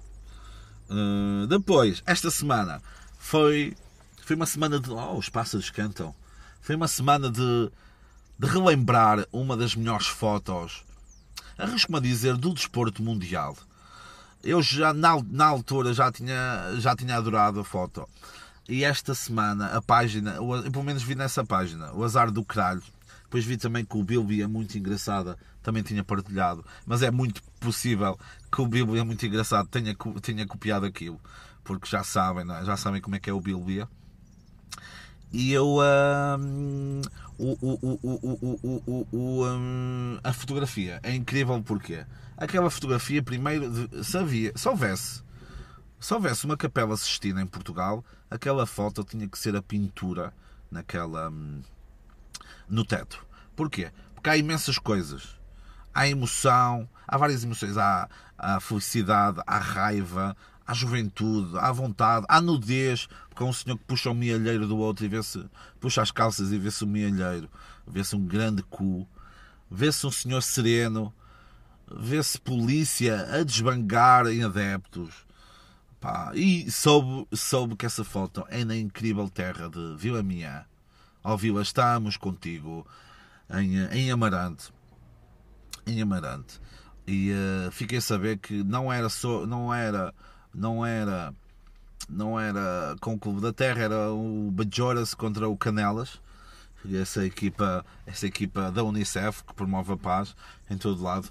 Uh, 0.89 1.45
depois, 1.47 2.01
esta 2.05 2.31
semana 2.31 2.81
foi, 3.17 3.75
foi 4.23 4.35
uma 4.35 4.45
semana 4.45 4.79
de. 4.79 4.89
Oh, 4.89 5.17
os 5.17 5.29
pássaros 5.29 5.69
cantam. 5.69 6.15
Foi 6.61 6.75
uma 6.75 6.87
semana 6.87 7.29
de, 7.29 7.71
de 8.37 8.47
relembrar 8.47 9.25
uma 9.31 9.55
das 9.55 9.75
melhores 9.75 10.07
fotos, 10.07 10.83
arrisco-me 11.57 11.97
a 11.97 12.01
dizer, 12.01 12.35
do 12.35 12.53
desporto 12.53 13.03
mundial. 13.03 13.55
Eu 14.43 14.61
já 14.61 14.93
na, 14.93 15.21
na 15.29 15.45
altura 15.45 15.93
já 15.93 16.11
tinha, 16.11 16.75
já 16.77 16.95
tinha 16.95 17.17
adorado 17.17 17.59
a 17.59 17.63
foto. 17.63 18.07
E 18.67 18.83
esta 18.83 19.15
semana 19.15 19.67
a 19.67 19.81
página, 19.81 20.35
eu 20.35 20.71
pelo 20.71 20.83
menos 20.83 21.03
vi 21.03 21.15
nessa 21.15 21.43
página, 21.43 21.91
o 21.93 22.03
azar 22.03 22.31
do 22.31 22.45
caralho. 22.45 22.83
Depois 23.23 23.43
vi 23.45 23.57
também 23.57 23.83
que 23.83 23.97
o 23.97 24.03
Bilby 24.03 24.41
é 24.41 24.47
muito 24.47 24.77
engraçada, 24.77 25.37
também 25.61 25.83
tinha 25.83 26.03
partilhado. 26.03 26.65
Mas 26.85 27.01
é 27.01 27.11
muito 27.11 27.41
possível 27.59 28.17
que 28.51 28.61
o 28.61 28.67
Bilby 28.67 28.99
é 28.99 29.03
muito 29.03 29.25
engraçado 29.25 29.67
tenha, 29.67 29.95
tenha 30.21 30.45
copiado 30.45 30.85
aquilo. 30.85 31.19
Porque 31.63 31.87
já 31.87 32.03
sabem, 32.03 32.45
é? 32.51 32.65
já 32.65 32.77
sabem 32.77 33.01
como 33.01 33.15
é 33.15 33.19
que 33.19 33.29
é 33.29 33.33
o 33.33 33.41
Bilby. 33.41 33.85
E 35.31 35.51
eu. 35.51 35.77
A 40.23 40.33
fotografia 40.33 40.99
é 41.03 41.13
incrível 41.13 41.61
porque 41.61 42.03
aquela 42.35 42.69
fotografia, 42.69 43.21
primeiro, 43.21 44.03
se, 44.03 44.17
havia, 44.17 44.51
se 44.55 44.67
houvesse 44.67 45.21
se 45.99 46.13
houvesse 46.13 46.45
uma 46.45 46.55
capela 46.55 46.95
Sistina 46.95 47.41
em 47.41 47.45
Portugal, 47.45 48.03
aquela 48.31 48.65
foto 48.65 49.03
tinha 49.03 49.27
que 49.27 49.37
ser 49.37 49.55
a 49.55 49.61
pintura 49.61 50.33
naquela 50.71 51.29
hum, 51.29 51.61
no 52.69 52.85
teto. 52.85 53.25
Porquê? 53.55 53.91
Porque 54.15 54.29
há 54.29 54.37
imensas 54.37 54.79
coisas. 54.79 55.38
Há 55.93 56.07
emoção, 56.07 56.87
há 57.07 57.17
várias 57.17 57.43
emoções. 57.43 57.77
Há, 57.77 58.09
há 58.37 58.59
felicidade, 58.59 59.41
há 59.45 59.57
raiva, 59.57 60.35
há 60.65 60.73
juventude, 60.73 61.57
há 61.57 61.71
vontade, 61.71 62.25
há 62.29 62.39
nudez, 62.39 63.07
porque 63.27 63.43
há 63.43 63.45
um 63.45 63.53
senhor 63.53 63.77
que 63.77 63.83
puxa 63.85 64.09
o 64.11 64.13
mielheiro 64.13 64.67
do 64.67 64.77
outro 64.77 65.03
e 65.03 65.07
vê-se, 65.07 65.43
puxa 65.79 66.01
as 66.01 66.11
calças 66.11 66.51
e 66.51 66.59
vê-se 66.59 66.83
o 66.83 66.87
mielheiro, 66.87 67.49
vê-se 67.87 68.15
um 68.15 68.23
grande 68.25 68.61
cu, 68.63 69.07
vê-se 69.69 70.05
um 70.05 70.11
senhor 70.11 70.41
sereno, 70.41 71.13
vê-se 71.91 72.39
polícia 72.39 73.27
a 73.33 73.43
desbangar 73.43 74.27
em 74.27 74.43
adeptos. 74.43 75.27
Pá, 75.99 76.31
e 76.33 76.71
soube, 76.71 77.27
soube 77.35 77.75
que 77.75 77.85
essa 77.85 78.05
foto 78.05 78.45
é 78.47 78.63
na 78.63 78.75
incrível 78.75 79.27
terra 79.27 79.69
de 79.69 79.95
Vila 79.97 80.23
Minha. 80.23 80.65
Ó 81.21 81.35
Vila, 81.35 81.61
estamos 81.61 82.15
contigo 82.15 82.87
em, 83.49 83.77
em 83.87 84.11
Amarante. 84.11 84.71
Em 85.89 86.01
Amarante. 86.01 86.59
E 87.07 87.31
uh, 87.31 87.71
fiquei 87.71 87.97
a 87.97 88.01
saber 88.01 88.37
que 88.37 88.63
não 88.63 88.91
era 88.91 89.09
só. 89.09 89.45
Não 89.45 89.73
era. 89.73 90.13
Não 90.53 90.85
era. 90.85 91.33
Não 92.07 92.39
era 92.39 92.95
com 93.01 93.13
o 93.13 93.19
Clube 93.19 93.41
da 93.41 93.53
Terra, 93.53 93.81
era 93.81 94.11
o 94.11 94.49
Bajoras 94.51 95.13
contra 95.13 95.47
o 95.47 95.57
Canelas 95.57 96.19
essa 96.93 97.25
equipa, 97.25 97.85
essa 98.05 98.25
equipa 98.25 98.71
da 98.71 98.83
Unicef 98.83 99.43
que 99.43 99.53
promove 99.53 99.93
a 99.93 99.97
paz 99.97 100.35
em 100.69 100.77
todo 100.77 101.03
lado. 101.03 101.29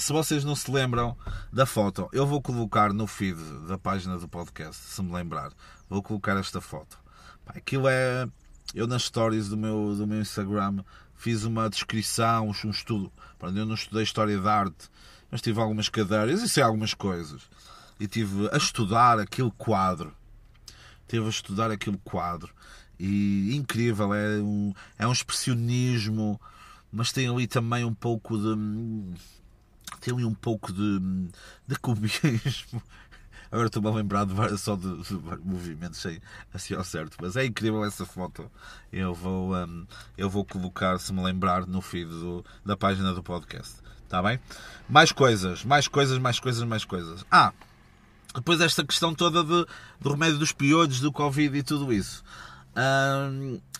Se 0.00 0.12
vocês 0.12 0.44
não 0.44 0.54
se 0.54 0.70
lembram 0.70 1.16
da 1.52 1.66
foto, 1.66 2.08
eu 2.12 2.26
vou 2.26 2.40
colocar 2.40 2.92
no 2.92 3.06
feed 3.06 3.38
da 3.66 3.76
página 3.76 4.18
do 4.18 4.28
podcast, 4.28 4.82
se 4.82 5.02
me 5.02 5.12
lembrar, 5.12 5.52
vou 5.88 6.02
colocar 6.02 6.36
esta 6.36 6.60
foto. 6.60 6.98
aquilo 7.46 7.88
é. 7.88 8.28
Eu 8.74 8.86
nas 8.86 9.04
stories 9.04 9.48
do 9.48 9.56
meu, 9.56 9.94
do 9.94 10.06
meu 10.06 10.20
Instagram 10.20 10.82
fiz 11.16 11.44
uma 11.44 11.68
descrição, 11.68 12.48
um 12.48 12.70
estudo. 12.70 13.12
Eu 13.42 13.66
não 13.66 13.74
estudei 13.74 14.02
História 14.02 14.40
da 14.40 14.60
Arte, 14.60 14.88
mas 15.30 15.42
tive 15.42 15.60
algumas 15.60 15.88
cadeiras 15.88 16.42
e 16.42 16.48
sei 16.48 16.62
algumas 16.62 16.94
coisas. 16.94 17.42
E 17.98 18.06
tive 18.06 18.48
a 18.52 18.56
estudar 18.56 19.18
aquele 19.18 19.50
quadro. 19.56 20.14
Tive 21.08 21.26
a 21.26 21.30
estudar 21.30 21.70
aquele 21.70 21.98
quadro 22.04 22.52
e 22.98 23.54
incrível, 23.54 24.12
é 24.14 24.38
um, 24.38 24.72
é 24.98 25.06
um 25.06 25.12
expressionismo, 25.12 26.40
mas 26.90 27.12
tem 27.12 27.28
ali 27.28 27.46
também 27.46 27.84
um 27.84 27.94
pouco 27.94 28.36
de. 28.38 29.16
tem 30.00 30.14
ali 30.14 30.24
um 30.24 30.34
pouco 30.34 30.72
de, 30.72 31.00
de 31.66 31.78
cubismo. 31.78 32.82
Agora 33.50 33.68
estou-me 33.68 33.88
a 33.88 33.92
lembrar 33.92 34.24
de, 34.24 34.58
só 34.58 34.76
de, 34.76 35.02
de, 35.02 35.14
movimentos 35.44 36.00
sem, 36.00 36.20
assim 36.52 36.74
ao 36.74 36.84
certo, 36.84 37.16
mas 37.20 37.36
é 37.36 37.44
incrível 37.44 37.84
essa 37.84 38.04
foto. 38.04 38.50
Eu 38.92 39.14
vou, 39.14 39.54
um, 39.54 39.86
eu 40.16 40.28
vou 40.28 40.44
colocar, 40.44 40.98
se 40.98 41.12
me 41.12 41.22
lembrar, 41.22 41.66
no 41.66 41.80
feed 41.80 42.08
do, 42.08 42.44
da 42.64 42.76
página 42.76 43.12
do 43.12 43.22
podcast. 43.22 43.76
Está 44.04 44.22
bem? 44.22 44.38
Mais 44.88 45.12
coisas, 45.12 45.64
mais 45.64 45.88
coisas, 45.88 46.18
mais 46.18 46.38
coisas, 46.38 46.64
mais 46.64 46.84
coisas. 46.84 47.24
Ah, 47.30 47.52
depois 48.34 48.60
esta 48.60 48.84
questão 48.84 49.14
toda 49.14 49.42
de, 49.42 49.66
do 50.00 50.10
remédio 50.10 50.38
dos 50.38 50.52
piolhos, 50.52 51.00
do 51.00 51.12
Covid 51.12 51.58
e 51.58 51.62
tudo 51.62 51.92
isso 51.92 52.22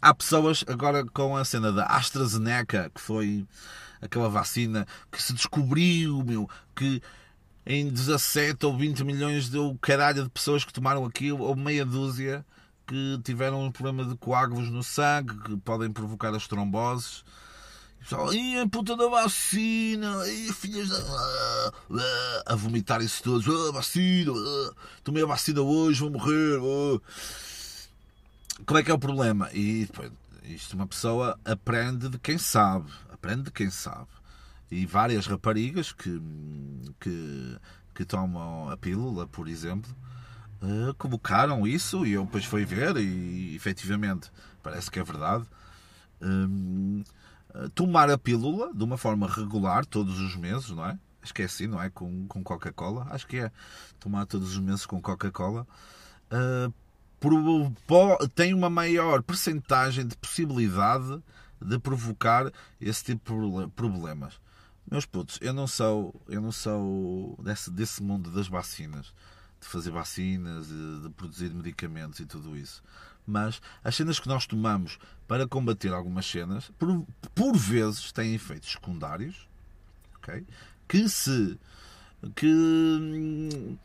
há 0.01 0.14
pessoas 0.14 0.64
agora 0.67 1.05
com 1.05 1.37
a 1.37 1.45
cena 1.45 1.71
da 1.71 1.85
AstraZeneca, 1.87 2.91
que 2.95 3.01
foi 3.01 3.47
aquela 4.01 4.29
vacina 4.29 4.87
que 5.11 5.23
se 5.23 5.33
descobriu, 5.33 6.23
meu, 6.25 6.49
que 6.75 7.03
em 7.67 7.89
17 7.89 8.64
ou 8.64 8.77
20 8.77 9.03
milhões 9.05 9.51
de 9.51 9.59
caralho 9.81 10.23
de 10.23 10.31
pessoas 10.31 10.64
que 10.64 10.73
tomaram 10.73 11.05
aquilo, 11.05 11.43
ou 11.43 11.57
meia 11.57 11.85
dúzia 11.85 12.47
que 12.87 13.21
tiveram 13.25 13.64
um 13.64 13.73
problema 13.73 14.05
de 14.05 14.17
coágulos 14.17 14.71
no 14.71 14.83
sangue, 14.83 15.37
que 15.43 15.57
podem 15.57 15.91
provocar 15.91 16.33
as 16.33 16.47
tromboses. 16.47 17.25
E 18.33 18.57
a 18.61 18.69
puta 18.69 18.97
da 18.97 19.09
vacina, 19.09 20.25
e 20.29 20.53
filhas 20.53 20.89
da... 20.89 21.73
a 22.47 22.55
vomitar 22.55 23.03
isso 23.03 23.21
todos, 23.21 23.49
ah, 23.49 23.73
vacina, 23.73 24.31
ah, 24.33 24.73
tomei 25.03 25.25
a 25.25 25.27
vacina 25.27 25.61
hoje, 25.61 25.99
vou 25.99 26.11
morrer. 26.11 26.61
Ah. 26.62 27.01
É 28.79 28.83
que 28.85 28.91
é 28.93 28.95
o 28.95 28.99
problema? 28.99 29.51
E 29.53 29.87
depois, 29.87 30.12
isto 30.45 30.75
uma 30.75 30.87
pessoa 30.87 31.37
aprende 31.45 32.09
de 32.09 32.19
quem 32.19 32.39
sabe. 32.39 32.93
Aprende 33.12 33.43
de 33.43 33.51
quem 33.51 33.71
sabe. 33.71 34.07
E 34.71 34.85
várias 34.85 35.27
raparigas 35.27 35.93
que, 35.93 36.21
que, 37.01 37.57
que 37.95 38.05
tomam 38.05 38.69
a 38.69 38.77
pílula, 38.77 39.27
por 39.27 39.49
exemplo, 39.49 39.95
uh, 40.62 40.95
colocaram 40.95 41.67
isso 41.67 42.05
e 42.05 42.12
eu 42.12 42.25
depois 42.25 42.45
fui 42.45 42.64
ver 42.64 42.97
e 42.97 43.55
efetivamente 43.55 44.31
parece 44.62 44.91
que 44.91 44.99
é 44.99 45.05
verdade. 45.05 45.45
Um, 46.21 47.05
tomar 47.75 48.11
a 48.11 48.19
pílula 48.19 48.75
de 48.75 48.83
uma 48.83 48.99
forma 48.99 49.29
regular, 49.29 49.87
todos 49.87 50.19
os 50.19 50.35
meses, 50.37 50.71
não 50.71 50.85
é? 50.85 50.99
Acho 51.23 51.35
que 51.35 51.43
é 51.43 51.45
assim, 51.47 51.67
não 51.67 51.83
é? 51.83 51.91
Com, 51.91 52.27
com 52.29 52.43
Coca-Cola. 52.43 53.09
Acho 53.11 53.27
que 53.27 53.39
é. 53.39 53.51
Tomar 53.99 54.27
todos 54.27 54.53
os 54.53 54.59
meses 54.59 54.87
com 54.87 55.01
Coca-Cola. 55.01 55.67
Uh, 56.31 56.73
tem 58.35 58.55
uma 58.55 58.71
maior 58.71 59.23
percentagem 59.23 60.07
de 60.07 60.17
possibilidade 60.17 61.21
de 61.61 61.79
provocar 61.79 62.53
esse 62.81 63.05
tipo 63.05 63.64
de 63.64 63.71
problemas. 63.71 64.39
Meus 64.91 65.05
putos, 65.05 65.39
eu 65.41 65.53
não 65.53 65.66
sou, 65.66 66.14
eu 66.28 66.41
não 66.41 66.53
sou 66.53 67.37
desse, 67.43 67.70
desse 67.70 68.03
mundo 68.03 68.30
das 68.30 68.47
vacinas, 68.47 69.12
de 69.61 69.66
fazer 69.66 69.91
vacinas, 69.91 70.68
de, 70.68 71.03
de 71.03 71.11
produzir 71.11 71.53
medicamentos 71.53 72.20
e 72.20 72.26
tudo 72.26 72.57
isso. 72.57 72.82
Mas 73.26 73.61
as 73.82 73.97
cenas 73.97 74.20
que 74.20 74.28
nós 74.28 74.47
tomamos 74.47 74.99
para 75.26 75.49
combater 75.49 75.93
algumas 75.93 76.24
cenas, 76.24 76.70
por, 76.78 77.05
por 77.34 77.57
vezes 77.57 78.12
têm 78.12 78.34
efeitos 78.34 78.70
secundários, 78.70 79.49
okay? 80.18 80.47
que 80.87 81.09
se 81.09 81.59
que 82.34 83.78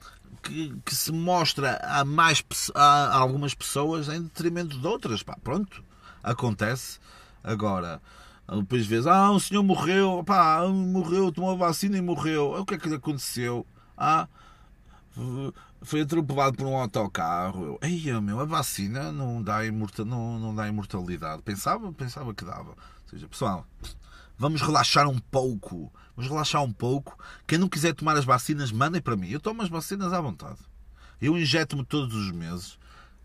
que, 0.44 0.76
que, 0.86 0.96
se 0.96 1.12
mostra 1.12 1.78
a, 1.84 2.06
mais, 2.06 2.44
a 2.74 3.18
algumas 3.18 3.54
pessoas 3.54 4.08
em 4.08 4.24
detrimento 4.24 4.78
de 4.80 4.88
outras. 4.88 5.22
Pá, 5.22 5.38
pronto, 5.44 5.84
acontece. 6.24 7.00
Agora, 7.44 8.02
depois 8.60 8.86
vês, 8.86 9.08
ah, 9.08 9.32
um 9.32 9.40
senhor 9.40 9.64
morreu, 9.64 10.24
pá, 10.26 10.68
morreu, 10.68 11.32
tomou 11.32 11.52
a 11.52 11.56
vacina 11.56 11.98
e 11.98 12.02
morreu. 12.02 12.52
O 12.60 12.66
que 12.66 12.74
é 12.74 12.78
que 12.78 12.90
lhe 12.90 12.96
aconteceu? 12.96 13.66
Ah, 13.98 14.28
foi 15.82 16.02
atropelado 16.02 16.58
por 16.58 16.68
um 16.68 16.76
autocarro. 16.76 17.66
Eu, 17.66 17.80
Ei, 17.82 18.12
meu, 18.20 18.40
a 18.40 18.46
vacina 18.46 19.12
não 19.12 19.42
dá, 19.42 19.66
imorta, 19.66 20.04
não, 20.04 20.38
não 20.38 20.54
dá 20.54 20.68
imortalidade. 20.68 21.42
Pensava, 21.42 21.92
pensava 21.94 22.34
que 22.34 22.44
dava. 22.44 22.72
Ou 22.72 23.10
seja, 23.10 23.28
pessoal, 23.28 23.66
vamos 24.38 24.62
relaxar 24.62 25.08
um 25.08 25.20
pouco. 25.20 25.92
Vamos 26.16 26.30
relaxar 26.30 26.62
um 26.62 26.74
pouco. 26.74 27.18
Quem 27.48 27.58
não 27.58 27.70
quiser 27.70 27.94
tomar 27.94 28.18
as 28.18 28.26
vacinas, 28.26 28.72
mandem 28.72 29.02
para 29.02 29.16
mim. 29.16 29.30
Eu 29.30 29.40
tomo 29.40 29.62
as 29.62 29.70
vacinas 29.70 30.14
à 30.14 30.20
vontade. 30.22 30.60
Eu 31.22 31.38
injeto-me 31.38 31.86
todos 31.86 32.14
os 32.16 32.32
meses. 32.32 32.78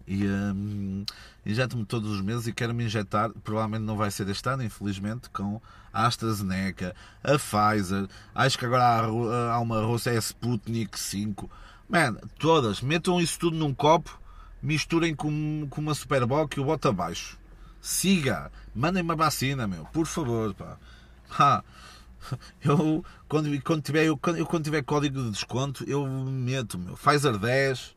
E 0.06 0.24
hum, 0.24 1.04
injeto-me 1.44 1.84
todos 1.84 2.10
os 2.10 2.20
meses 2.20 2.46
e 2.46 2.52
quero 2.52 2.72
me 2.72 2.84
injetar, 2.84 3.30
provavelmente 3.42 3.82
não 3.82 3.96
vai 3.96 4.10
ser 4.10 4.28
este 4.28 4.48
ano, 4.48 4.62
infelizmente, 4.62 5.28
com 5.30 5.60
a 5.92 6.06
AstraZeneca, 6.06 6.94
a 7.24 7.38
Pfizer, 7.38 8.06
acho 8.34 8.58
que 8.58 8.66
agora 8.66 8.84
há, 8.84 9.54
há 9.54 9.60
uma 9.60 9.80
russa, 9.80 10.10
é 10.10 10.16
a 10.16 10.20
Sputnik 10.20 10.98
5. 10.98 11.50
Man, 11.88 12.16
todas, 12.38 12.80
metam 12.80 13.20
isso 13.20 13.38
tudo 13.38 13.56
num 13.56 13.74
copo, 13.74 14.20
misturem 14.62 15.14
com, 15.14 15.66
com 15.70 15.80
uma 15.80 15.94
Superboc 15.94 16.56
e 16.56 16.60
o 16.60 16.64
boto 16.64 16.88
abaixo. 16.88 17.38
Siga, 17.80 18.50
mandem 18.74 19.02
uma 19.02 19.16
vacina, 19.16 19.66
meu, 19.66 19.84
por 19.86 20.06
favor, 20.06 20.54
pá. 20.54 21.64
Eu, 22.60 23.04
quando, 23.28 23.62
quando, 23.62 23.82
tiver, 23.82 24.04
eu, 24.04 24.16
quando, 24.16 24.44
quando 24.46 24.64
tiver 24.64 24.82
código 24.82 25.22
de 25.22 25.30
desconto, 25.30 25.84
eu 25.88 26.04
meto, 26.06 26.76
meu, 26.76 26.96
Pfizer 26.96 27.38
10, 27.38 27.95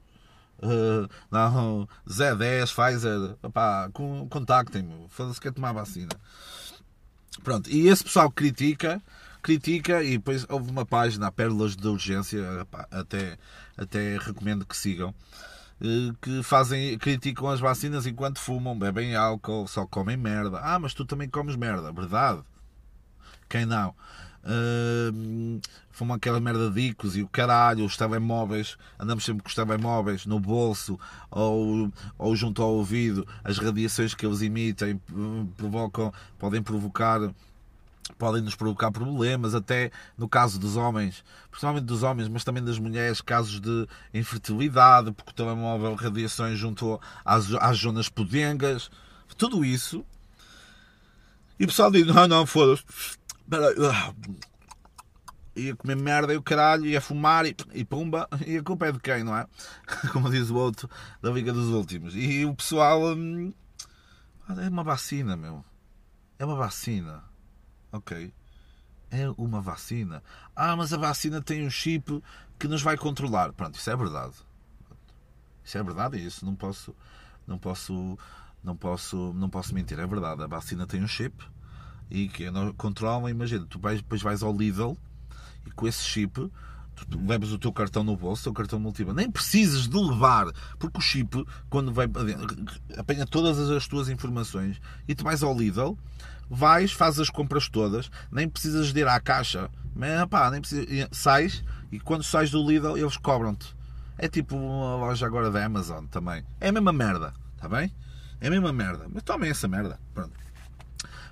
Uh, 0.62 1.10
não, 1.32 1.88
Zé 2.12 2.36
10, 2.36 2.72
Pfizer, 2.72 3.36
opá, 3.42 3.90
contactem-me, 4.30 5.08
foda-se 5.10 5.40
quer 5.40 5.54
tomar 5.54 5.72
vacina. 5.72 6.10
Pronto, 7.44 7.70
e 7.70 7.88
esse 7.88 8.04
pessoal 8.04 8.30
critica, 8.30 9.02
critica, 9.42 10.04
e 10.04 10.18
depois 10.18 10.46
houve 10.50 10.70
uma 10.70 10.86
página, 10.86 11.28
a 11.28 11.32
Pérolas 11.32 11.76
de 11.76 11.88
Urgência, 11.88 12.68
até, 12.92 13.38
até 13.78 14.18
recomendo 14.18 14.66
que 14.66 14.76
sigam, 14.76 15.14
uh, 15.82 16.14
que 16.22 16.44
fazem, 16.44 16.98
criticam 16.98 17.48
as 17.48 17.62
vacinas 17.62 18.06
enquanto 18.06 18.40
fumam, 18.40 18.78
bebem 18.78 19.16
álcool, 19.16 19.68
só 19.68 19.86
comem 19.86 20.18
merda. 20.18 20.60
Ah, 20.62 20.78
mas 20.78 20.94
tu 20.94 21.06
também 21.06 21.30
comes 21.30 21.56
merda, 21.56 21.92
verdade? 21.94 22.42
Quem 23.48 23.66
não? 23.66 23.96
Fomos 25.92 26.16
aquela 26.16 26.40
merda 26.40 26.70
de 26.70 26.82
icos 26.82 27.16
e 27.16 27.22
o 27.22 27.28
caralho, 27.28 27.86
os 27.86 27.98
telemóveis, 27.98 28.78
andamos 29.00 29.26
sempre 29.26 29.44
com 29.44 29.50
os 29.50 29.56
telemóveis 29.56 30.26
no 30.26 30.40
bolso 30.40 31.00
ou, 31.30 31.92
ou 32.18 32.36
junto 32.36 32.62
ao 32.62 32.72
ouvido, 32.72 33.28
as 33.44 33.58
radiações 33.58 34.14
que 34.14 34.26
eles 34.26 34.42
emitem 34.42 35.00
provocam, 35.58 36.14
podem 36.38 36.64
provocar 36.64 37.20
podem 38.18 38.42
nos 38.42 38.56
provocar 38.56 38.92
problemas, 38.92 39.54
até 39.54 39.92
no 40.18 40.28
caso 40.28 40.60
dos 40.60 40.76
homens, 40.76 41.24
principalmente 41.52 41.86
dos 41.86 42.02
homens, 42.02 42.28
mas 42.28 42.44
também 42.44 42.64
das 42.64 42.80
mulheres, 42.80 43.22
casos 43.22 43.60
de 43.60 43.88
infertilidade, 44.14 45.12
porque 45.12 45.32
o 45.32 45.36
telemóvel 45.36 45.94
radiações 45.94 46.58
junto 46.58 47.00
às, 47.24 47.54
às 47.54 47.78
zonas 47.78 48.10
podengas, 48.10 48.90
tudo 49.38 49.64
isso. 49.64 50.04
E 51.60 51.66
o 51.66 51.68
pessoal 51.68 51.92
diz: 51.92 52.06
não, 52.08 52.28
não, 52.28 52.46
foda-se, 52.46 52.84
ia 55.56 55.76
comer 55.76 55.96
merda 55.96 56.34
e 56.34 56.38
o 56.38 56.42
caralho, 56.42 56.86
ia 56.86 57.02
fumar 57.02 57.46
e, 57.46 57.56
e 57.74 57.84
pumba, 57.84 58.28
e 58.46 58.58
a 58.58 58.64
culpa 58.64 58.88
é 58.88 58.92
de 58.92 59.00
quem, 59.00 59.24
não 59.24 59.36
é? 59.36 59.46
Como 60.14 60.30
diz 60.30 60.50
o 60.50 60.56
outro 60.56 60.90
da 61.22 61.30
Liga 61.32 61.52
dos 61.52 61.68
Últimos. 61.70 62.16
E 62.16 62.46
o 62.46 62.56
pessoal. 62.56 63.16
Hum, 63.16 63.54
é 64.50 64.70
uma 64.70 64.84
vacina, 64.84 65.36
meu. 65.36 65.64
É 66.38 66.46
uma 66.46 66.56
vacina. 66.56 67.24
Ok. 67.92 68.34
É 69.12 69.30
uma 69.38 69.62
vacina. 69.62 70.24
Ah, 70.56 70.76
mas 70.76 70.94
a 70.94 70.98
vacina 70.98 71.42
tem 71.42 71.66
um 71.66 71.70
chip 71.70 72.24
que 72.58 72.68
nos 72.68 72.82
vai 72.82 72.98
controlar. 72.98 73.54
Pronto, 73.54 73.76
isso 73.76 73.90
é 73.90 73.96
verdade. 73.96 74.34
Isso 75.64 75.78
é 75.78 75.84
verdade 75.84 76.18
e 76.18 76.26
isso 76.26 76.46
não 76.46 76.56
posso. 76.56 76.96
Não 77.46 77.58
posso. 77.58 78.18
Não 78.62 78.76
posso, 78.76 79.34
não 79.36 79.50
posso 79.50 79.74
mentir, 79.74 79.98
é 80.00 80.06
verdade. 80.06 80.44
A 80.44 80.48
vacina 80.48 80.86
tem 80.86 81.02
um 81.02 81.08
chip 81.08 81.34
e 82.10 82.28
que 82.28 82.46
controlam, 82.78 83.30
imagina, 83.30 83.66
tu 83.70 83.80
vais, 83.80 84.02
depois 84.02 84.22
vais 84.22 84.42
ao 84.44 84.56
Lidl 84.56 84.98
e 85.66 85.72
com 85.72 85.88
esse 85.88 86.04
chip 86.04 86.50
tu 87.06 87.20
levas 87.26 87.52
o 87.52 87.58
teu 87.58 87.72
cartão 87.72 88.04
no 88.04 88.16
bolso, 88.16 88.42
o 88.42 88.44
teu 88.46 88.54
cartão 88.54 88.80
multibanco, 88.80 89.16
nem 89.16 89.32
precisas 89.32 89.88
de 89.88 89.98
levar, 89.98 90.48
porque 90.78 90.98
o 90.98 91.02
chip, 91.02 91.46
quando 91.70 91.94
vai 91.94 92.08
apanha 92.98 93.26
todas 93.26 93.58
as 93.70 93.88
tuas 93.88 94.10
informações 94.10 94.82
e 95.08 95.16
tu 95.16 95.24
vais 95.24 95.44
ao 95.44 95.58
Lidl, 95.58 95.98
vais, 96.50 96.92
fazes 96.92 97.22
as 97.22 97.30
compras 97.30 97.70
todas, 97.70 98.10
nem 98.32 98.50
precisas 98.50 98.92
de 98.92 99.00
ir 99.00 99.08
à 99.08 99.20
caixa, 99.20 99.70
mas, 99.96 100.26
pá, 100.26 100.50
nem 100.52 100.62
precisas, 100.62 100.88
sais 101.12 101.64
e 101.92 102.00
quando 102.00 102.24
sais 102.24 102.52
do 102.52 102.68
Lidl 102.68 102.98
eles 102.98 103.18
cobram-te. 103.18 103.76
É 104.18 104.28
tipo 104.28 104.56
uma 104.58 104.98
loja 104.98 105.26
agora 105.26 105.50
da 105.50 105.64
Amazon 105.64 106.06
também. 106.08 106.44
É 106.60 106.68
a 106.68 106.72
mesma 106.74 106.92
merda, 106.92 107.34
está 107.56 107.70
bem? 107.70 107.94
É 108.42 108.48
a 108.48 108.50
mesma 108.50 108.74
merda. 108.74 109.08
Mas 109.14 109.24
tomem 109.24 109.50
essa 109.50 109.66
merda. 109.66 109.98
Pronto. 110.14 110.34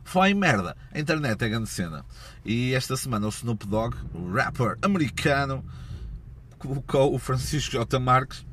Foi 0.07 0.33
merda. 0.33 0.73
A 0.93 0.99
internet 1.01 1.43
é 1.43 1.49
grande 1.49 1.67
cena. 1.67 2.05
E 2.45 2.73
esta 2.73 2.95
semana 2.95 3.25
o 3.25 3.29
Snoop 3.29 3.67
Dogg, 3.67 3.93
o 4.13 4.31
rapper 4.31 4.77
americano, 4.81 5.65
colocou 6.57 7.13
o 7.13 7.19
Francisco 7.19 7.73
J. 7.73 7.99
Marques, 7.99 8.45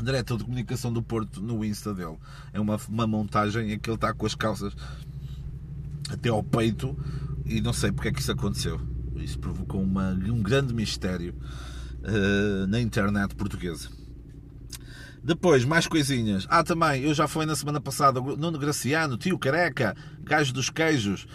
diretor 0.00 0.38
de 0.38 0.44
comunicação 0.44 0.92
do 0.92 1.02
Porto, 1.02 1.42
no 1.42 1.64
Insta 1.64 1.92
dele. 1.92 2.16
É 2.52 2.60
uma, 2.60 2.78
uma 2.88 3.04
montagem 3.04 3.72
em 3.72 3.78
que 3.80 3.90
ele 3.90 3.96
está 3.96 4.14
com 4.14 4.26
as 4.26 4.36
calças 4.36 4.76
até 6.08 6.28
ao 6.28 6.44
peito 6.44 6.96
e 7.44 7.60
não 7.60 7.72
sei 7.72 7.90
porque 7.90 8.10
é 8.10 8.12
que 8.12 8.20
isso 8.20 8.30
aconteceu. 8.30 8.80
Isso 9.16 9.40
provocou 9.40 9.82
uma, 9.82 10.10
um 10.10 10.40
grande 10.40 10.72
mistério 10.72 11.34
uh, 12.04 12.66
na 12.68 12.80
internet 12.80 13.34
portuguesa. 13.34 13.88
Depois, 15.26 15.64
mais 15.64 15.88
coisinhas. 15.88 16.46
Ah, 16.48 16.62
também, 16.62 17.02
eu 17.02 17.12
já 17.12 17.26
falei 17.26 17.48
na 17.48 17.56
semana 17.56 17.80
passada, 17.80 18.20
Nuno 18.20 18.56
Graciano, 18.60 19.16
tio 19.16 19.36
careca, 19.36 19.96
gajo 20.20 20.54
dos 20.54 20.70
queijos, 20.70 21.26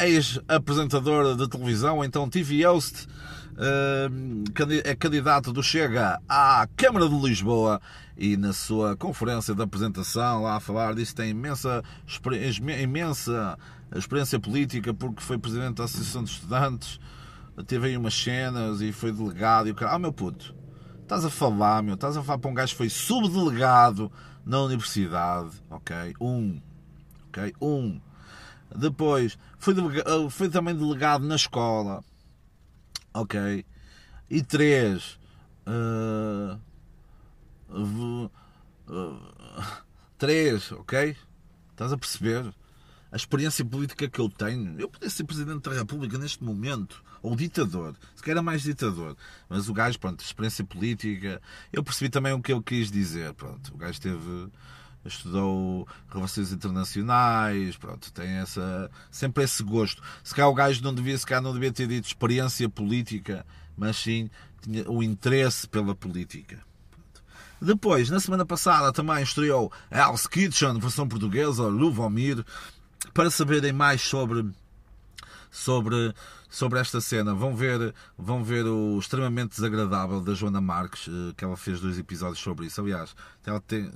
ex-apresentador 0.00 1.36
de 1.36 1.48
televisão, 1.48 2.04
então 2.04 2.28
TV 2.28 2.66
host, 2.66 3.06
é 4.82 4.96
candidato 4.96 5.52
do 5.52 5.62
Chega 5.62 6.20
à 6.28 6.66
Câmara 6.76 7.08
de 7.08 7.14
Lisboa 7.14 7.80
e 8.18 8.36
na 8.36 8.52
sua 8.52 8.96
conferência 8.96 9.54
de 9.54 9.62
apresentação 9.62 10.42
lá 10.42 10.56
a 10.56 10.60
falar 10.60 10.96
disso 10.96 11.14
tem 11.14 11.30
imensa, 11.30 11.84
imensa 12.82 13.56
experiência 13.94 14.40
política 14.40 14.92
porque 14.92 15.22
foi 15.22 15.38
presidente 15.38 15.76
da 15.76 15.84
Associação 15.84 16.24
de 16.24 16.30
Estudantes, 16.30 16.98
teve 17.68 17.86
aí 17.86 17.96
umas 17.96 18.14
cenas 18.14 18.80
e 18.80 18.90
foi 18.90 19.12
delegado 19.12 19.68
e 19.68 19.70
o 19.70 19.74
cara, 19.76 19.92
ah 19.92 19.98
meu 20.00 20.12
puto, 20.12 20.52
Estás 21.06 21.24
a 21.24 21.30
falar, 21.30 21.84
meu, 21.84 21.94
estás 21.94 22.16
a 22.16 22.22
falar 22.24 22.38
para 22.38 22.50
um 22.50 22.54
gajo 22.54 22.72
que 22.72 22.78
foi 22.78 22.88
subdelegado 22.90 24.10
na 24.44 24.60
universidade, 24.62 25.52
ok? 25.70 26.14
Um, 26.20 26.60
ok? 27.28 27.54
Um. 27.62 28.00
Depois, 28.74 29.38
foi, 29.56 29.72
delegado, 29.72 30.28
foi 30.28 30.48
também 30.48 30.74
delegado 30.74 31.24
na 31.24 31.36
escola, 31.36 32.02
ok? 33.14 33.64
E 34.28 34.42
três, 34.42 35.16
uh, 35.68 36.58
uh, 37.70 38.30
três, 40.18 40.72
ok? 40.72 41.16
Estás 41.70 41.92
a 41.92 41.96
perceber? 41.96 42.52
A 43.10 43.16
experiência 43.16 43.64
política 43.64 44.08
que 44.08 44.20
eu 44.20 44.28
tenho, 44.28 44.78
eu 44.80 44.88
podia 44.88 45.08
ser 45.08 45.24
Presidente 45.24 45.68
da 45.68 45.76
República 45.76 46.18
neste 46.18 46.42
momento 46.42 47.02
ou 47.22 47.34
ditador, 47.36 47.94
se 48.14 48.22
calhar 48.22 48.42
mais 48.42 48.62
ditador, 48.62 49.16
mas 49.48 49.68
o 49.68 49.72
gajo, 49.72 49.98
pronto, 49.98 50.24
experiência 50.24 50.64
política, 50.64 51.40
eu 51.72 51.82
percebi 51.82 52.10
também 52.10 52.32
o 52.32 52.42
que 52.42 52.52
ele 52.52 52.62
quis 52.62 52.90
dizer, 52.90 53.32
pronto, 53.34 53.74
o 53.74 53.76
gajo 53.76 54.00
teve 54.00 54.48
estudou 55.04 55.86
relações 56.08 56.52
internacionais, 56.52 57.76
pronto, 57.76 58.12
tem 58.12 58.28
essa 58.28 58.90
sempre 59.10 59.44
esse 59.44 59.62
gosto. 59.62 60.02
Se 60.22 60.34
calhar 60.34 60.50
o 60.50 60.54
gajo 60.54 60.82
não 60.82 60.94
devia, 60.94 61.16
se 61.16 61.24
calhar 61.24 61.42
não 61.42 61.52
devia 61.52 61.72
ter 61.72 61.86
dito 61.86 62.06
experiência 62.06 62.68
política, 62.68 63.46
mas 63.76 63.96
sim 63.96 64.28
tinha 64.62 64.90
o 64.90 65.02
interesse 65.02 65.68
pela 65.68 65.94
política. 65.94 66.58
Depois, 67.60 68.10
na 68.10 68.20
semana 68.20 68.44
passada, 68.44 68.92
também 68.92 69.22
estreou 69.22 69.72
Hell's 69.90 70.26
Kitchen, 70.26 70.78
versão 70.78 71.08
portuguesa, 71.08 71.62
Luvomir, 71.62 72.44
para 73.16 73.30
saberem 73.30 73.72
mais 73.72 74.02
sobre 74.02 74.46
sobre, 75.50 76.14
sobre 76.50 76.78
esta 76.78 77.00
cena. 77.00 77.34
Vão 77.34 77.56
ver, 77.56 77.94
vão 78.16 78.44
ver 78.44 78.66
o 78.66 78.98
extremamente 78.98 79.56
desagradável 79.56 80.20
da 80.20 80.34
Joana 80.34 80.60
Marques, 80.60 81.08
eh, 81.08 81.32
que 81.34 81.42
ela 81.42 81.56
fez 81.56 81.80
dois 81.80 81.98
episódios 81.98 82.40
sobre 82.40 82.66
isso. 82.66 82.78
Aliás, 82.78 83.16
ela 83.46 83.58
tem, 83.58 83.90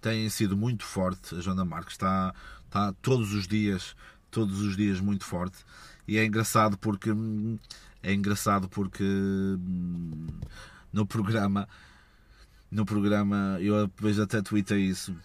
tem 0.00 0.30
sido 0.30 0.56
muito 0.56 0.84
forte. 0.84 1.34
A 1.34 1.40
Joana 1.40 1.64
Marques 1.64 1.94
está, 1.94 2.32
está 2.66 2.92
todos 3.02 3.32
os 3.32 3.48
dias, 3.48 3.96
todos 4.30 4.60
os 4.60 4.76
dias 4.76 5.00
muito 5.00 5.24
forte. 5.24 5.58
E 6.06 6.16
é 6.16 6.24
engraçado 6.24 6.78
porque 6.78 7.10
é 8.00 8.14
engraçado 8.14 8.68
porque 8.68 9.02
hum, 9.02 10.28
no 10.92 11.04
programa 11.04 11.66
no 12.70 12.84
programa 12.84 13.56
eu 13.60 13.86
depois 13.86 14.20
até 14.20 14.42
tuitei 14.42 14.82
isso 14.82 15.16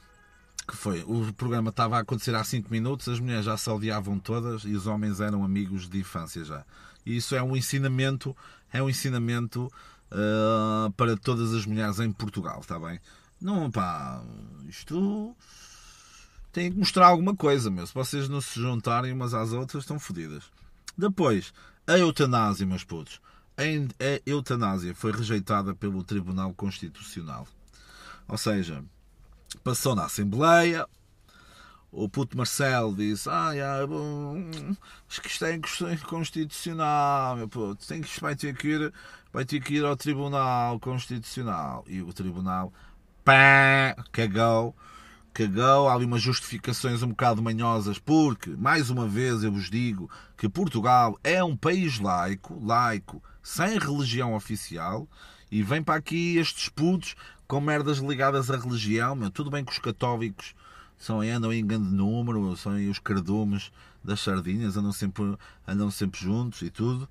que 0.70 0.78
foi, 0.78 1.04
o 1.08 1.34
programa 1.34 1.70
estava 1.70 1.98
a 1.98 2.02
acontecer 2.02 2.36
há 2.36 2.44
5 2.44 2.70
minutos, 2.70 3.10
as 3.10 3.20
mulheres 3.20 3.46
já 3.46 3.58
se 3.58 3.70
odiavam 3.70 4.20
todas 4.20 4.64
e 4.64 4.76
os 4.76 4.86
homens 4.86 5.20
eram 5.20 5.44
amigos 5.44 5.90
de 5.90 6.00
infância 6.00 6.46
já. 6.46 6.64
E 7.06 7.18
isso 7.18 7.36
é 7.36 7.42
um 7.42 7.58
ensinamento, 7.58 8.36
é 8.72 8.82
um 8.82 8.90
ensinamento 8.90 9.72
uh, 10.12 10.92
para 10.92 11.18
todas 11.18 11.54
as 11.54 11.66
mulheres 11.66 12.00
em 12.00 12.12
Portugal, 12.12 12.60
está 12.60 12.80
bem? 12.80 13.00
Não, 13.42 13.72
pá, 13.72 14.22
isto 14.68 15.36
têm 16.52 16.72
que 16.72 16.78
mostrar 16.78 17.08
alguma 17.08 17.36
coisa, 17.36 17.72
meu. 17.72 17.88
Se 17.88 17.94
vocês 17.94 18.30
não 18.30 18.40
se 18.40 18.60
juntarem 18.60 19.12
umas 19.12 19.34
às 19.34 19.52
outras, 19.52 19.84
estão 19.84 20.00
fodidas. 20.00 20.44
Depois, 20.98 21.54
a 21.88 21.98
eutanásia, 21.98 22.66
meus 22.66 22.84
putos. 22.84 23.20
A 23.58 23.64
eutanásia 24.26 24.94
foi 24.94 25.12
rejeitada 25.12 25.74
pelo 25.74 26.04
Tribunal 26.04 26.54
Constitucional. 26.54 27.48
Ou 28.28 28.38
seja, 28.38 28.84
passou 29.64 29.96
na 29.96 30.06
Assembleia, 30.06 30.86
o 31.92 32.08
puto 32.08 32.38
Marcelo 32.38 32.96
disse: 32.96 33.30
Ah, 33.30 33.52
yeah, 33.52 33.86
bom, 33.88 34.50
acho 35.10 35.22
que 35.22 35.28
isto 35.28 35.46
é 35.46 35.56
inconstitucional, 35.94 37.36
meu 37.36 37.48
puto, 37.48 37.86
tem 37.88 38.02
que, 38.02 38.22
vai, 38.22 38.36
ter 38.36 38.56
que 38.56 38.68
ir, 38.68 38.94
vai 39.34 39.46
ter 39.46 39.60
que 39.60 39.76
ir 39.76 39.86
ao 39.86 39.96
Tribunal 39.96 40.80
Constitucional. 40.80 41.84
E 41.88 42.02
o 42.02 42.14
Tribunal, 42.14 42.72
pá, 43.24 43.96
cagou, 44.12 44.76
cagou. 45.34 45.90
Há 45.90 45.96
ali 45.96 46.06
umas 46.06 46.22
justificações 46.22 47.02
um 47.02 47.10
bocado 47.10 47.42
manhosas, 47.42 47.98
porque, 47.98 48.52
mais 48.52 48.90
uma 48.90 49.08
vez, 49.08 49.44
eu 49.44 49.52
vos 49.52 49.70
digo 49.70 50.10
que 50.38 50.48
Portugal 50.48 51.18
é 51.24 51.44
um 51.44 51.58
país 51.58 52.00
laico, 52.00 52.64
laico, 52.64 53.22
sem 53.42 53.80
religião 53.80 54.36
oficial, 54.36 55.08
e 55.52 55.64
vem 55.64 55.82
para 55.82 55.96
aqui 55.96 56.38
estes 56.38 56.70
putos 56.70 57.16
com 57.50 57.60
merdas 57.60 57.98
ligadas 57.98 58.52
à 58.52 58.56
religião, 58.56 59.16
meu. 59.16 59.32
Tudo 59.32 59.50
bem 59.50 59.66
que 59.66 59.72
os 59.72 59.80
católicos 59.80 60.54
são, 61.00 61.22
andam 61.22 61.52
em 61.52 61.66
grande 61.66 61.90
número, 61.90 62.56
são 62.56 62.76
os 62.92 63.00
cardumes 63.00 63.72
das 64.04 64.20
sardinhas, 64.20 64.78
andam 64.78 64.92
sempre, 64.94 65.36
andam 65.68 65.90
sempre 65.90 66.22
juntos 66.22 66.62
e 66.62 66.70
tudo. 66.70 67.10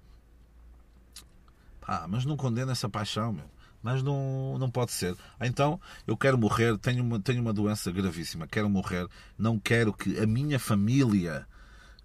Pá, 1.80 2.06
mas 2.08 2.24
não 2.24 2.36
condena 2.36 2.70
essa 2.70 2.88
paixão, 2.88 3.32
meu. 3.32 3.50
Mas 3.82 4.00
não, 4.00 4.56
não 4.58 4.70
pode 4.70 4.92
ser. 4.92 5.16
Então, 5.40 5.80
eu 6.06 6.16
quero 6.16 6.38
morrer, 6.38 6.78
tenho 6.78 7.02
uma, 7.02 7.18
tenho 7.18 7.42
uma 7.42 7.52
doença 7.52 7.90
gravíssima, 7.90 8.46
quero 8.46 8.70
morrer, 8.70 9.08
não 9.36 9.58
quero 9.58 9.92
que 9.92 10.20
a 10.20 10.26
minha 10.26 10.60
família 10.60 11.48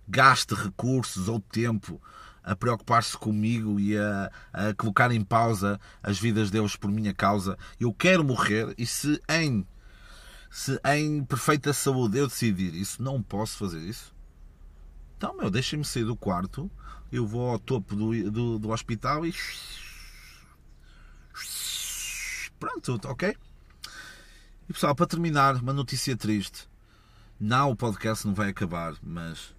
gaste 0.08 0.56
recursos 0.56 1.30
ou 1.30 1.40
tempo 1.40 2.02
a 2.44 2.56
preocupar-se 2.56 3.18
comigo 3.18 3.80
e 3.80 3.98
a, 3.98 4.32
a, 4.52 4.74
colocar 4.74 5.12
em 5.12 5.24
pausa 5.24 5.80
as 6.02 6.20
vidas 6.20 6.52
deles 6.52 6.76
por 6.76 6.92
minha 6.92 7.14
causa. 7.14 7.58
Eu 7.80 7.94
quero 7.94 8.24
morrer 8.24 8.74
e 8.78 8.86
se 8.86 9.22
em 9.30 9.66
se 10.52 10.80
em 10.86 11.24
perfeita 11.24 11.74
saúde 11.74 12.20
eu 12.20 12.28
decidir 12.28 12.76
isso, 12.76 13.02
não 13.02 13.24
posso 13.24 13.58
fazer 13.58 13.80
isso. 13.80 14.14
Então, 15.18 15.36
meu, 15.36 15.50
deixem-me 15.50 15.84
sair 15.84 16.04
do 16.04 16.16
quarto, 16.16 16.70
eu 17.12 17.26
vou 17.26 17.50
ao 17.50 17.58
topo 17.58 17.96
do, 17.96 18.32
do, 18.32 18.60
do 18.60 18.70
hospital 18.70 19.26
e. 19.26 19.34
Pronto, 22.60 23.00
ok? 23.06 23.36
E 24.70 24.74
pessoal, 24.74 24.94
para 24.94 25.08
terminar, 25.08 25.56
uma 25.56 25.74
notícia 25.74 26.16
triste. 26.16 26.70
Não, 27.40 27.72
o 27.72 27.76
podcast 27.76 28.28
não 28.28 28.34
vai 28.34 28.50
acabar, 28.50 28.94
mas 29.02 29.56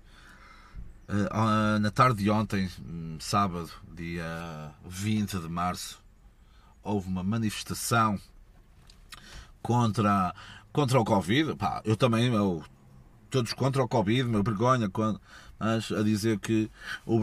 na 1.80 1.90
tarde 1.90 2.22
de 2.22 2.30
ontem, 2.30 2.68
hum, 2.80 3.16
sábado, 3.20 3.70
dia 3.94 4.72
20 4.86 5.38
de 5.38 5.48
março, 5.48 6.02
houve 6.82 7.09
uma 7.09 7.22
manifestação 7.22 8.18
contra 9.62 10.34
contra 10.72 10.98
o 10.98 11.05
Covid, 11.05 11.55
pá, 11.55 11.80
eu 11.84 11.96
também, 11.96 12.34
eu, 12.34 12.64
todos 13.30 13.52
contra 13.52 13.80
o 13.80 13.86
Covid, 13.86 14.24
meu 14.24 14.42
vergonha, 14.42 14.90
mas 15.57 15.92
a 15.92 16.02
dizer 16.02 16.40
que 16.40 16.68
o, 17.07 17.20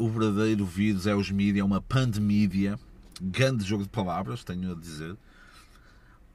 o 0.00 0.08
verdadeiro 0.10 0.66
vírus 0.66 1.06
é 1.06 1.14
os 1.14 1.30
mídias, 1.30 1.62
é 1.62 1.64
uma 1.64 1.80
pandemia, 1.80 2.76
grande 3.20 3.64
jogo 3.64 3.84
de 3.84 3.88
palavras, 3.88 4.42
tenho 4.42 4.72
a 4.72 4.74
dizer. 4.74 5.16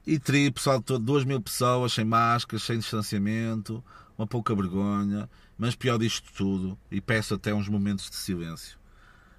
E 0.06 0.18
teria 0.18 0.50
pessoal 0.50 0.80
todo, 0.80 1.04
duas 1.04 1.22
mil 1.22 1.38
pessoas 1.38 1.92
sem 1.92 2.04
máscaras, 2.06 2.62
sem 2.62 2.78
distanciamento, 2.78 3.84
uma 4.16 4.26
pouca 4.26 4.54
vergonha, 4.54 5.28
mas 5.58 5.74
pior 5.74 5.98
disto 5.98 6.32
tudo, 6.32 6.78
e 6.90 7.00
peço 7.00 7.34
até 7.34 7.52
uns 7.52 7.68
momentos 7.68 8.08
de 8.08 8.16
silêncio. 8.16 8.78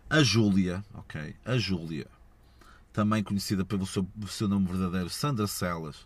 A 0.10 0.22
Júlia, 0.22 0.84
ok? 0.94 1.36
A 1.46 1.58
Júlia, 1.58 2.08
também 2.92 3.24
conhecida 3.24 3.64
pelo 3.64 3.88
seu, 3.88 4.06
seu 4.28 4.48
nome 4.48 4.68
verdadeiro, 4.68 5.10
Sandra 5.10 5.48
Celas, 5.48 6.06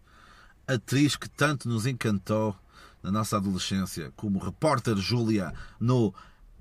atriz 0.67 1.15
que 1.15 1.27
tanto 1.27 1.67
nos 1.67 1.87
encantou 1.87 2.55
na 3.01 3.11
nossa 3.11 3.37
adolescência, 3.37 4.13
como 4.15 4.39
repórter 4.39 4.95
Júlia 4.97 5.53
no 5.79 6.13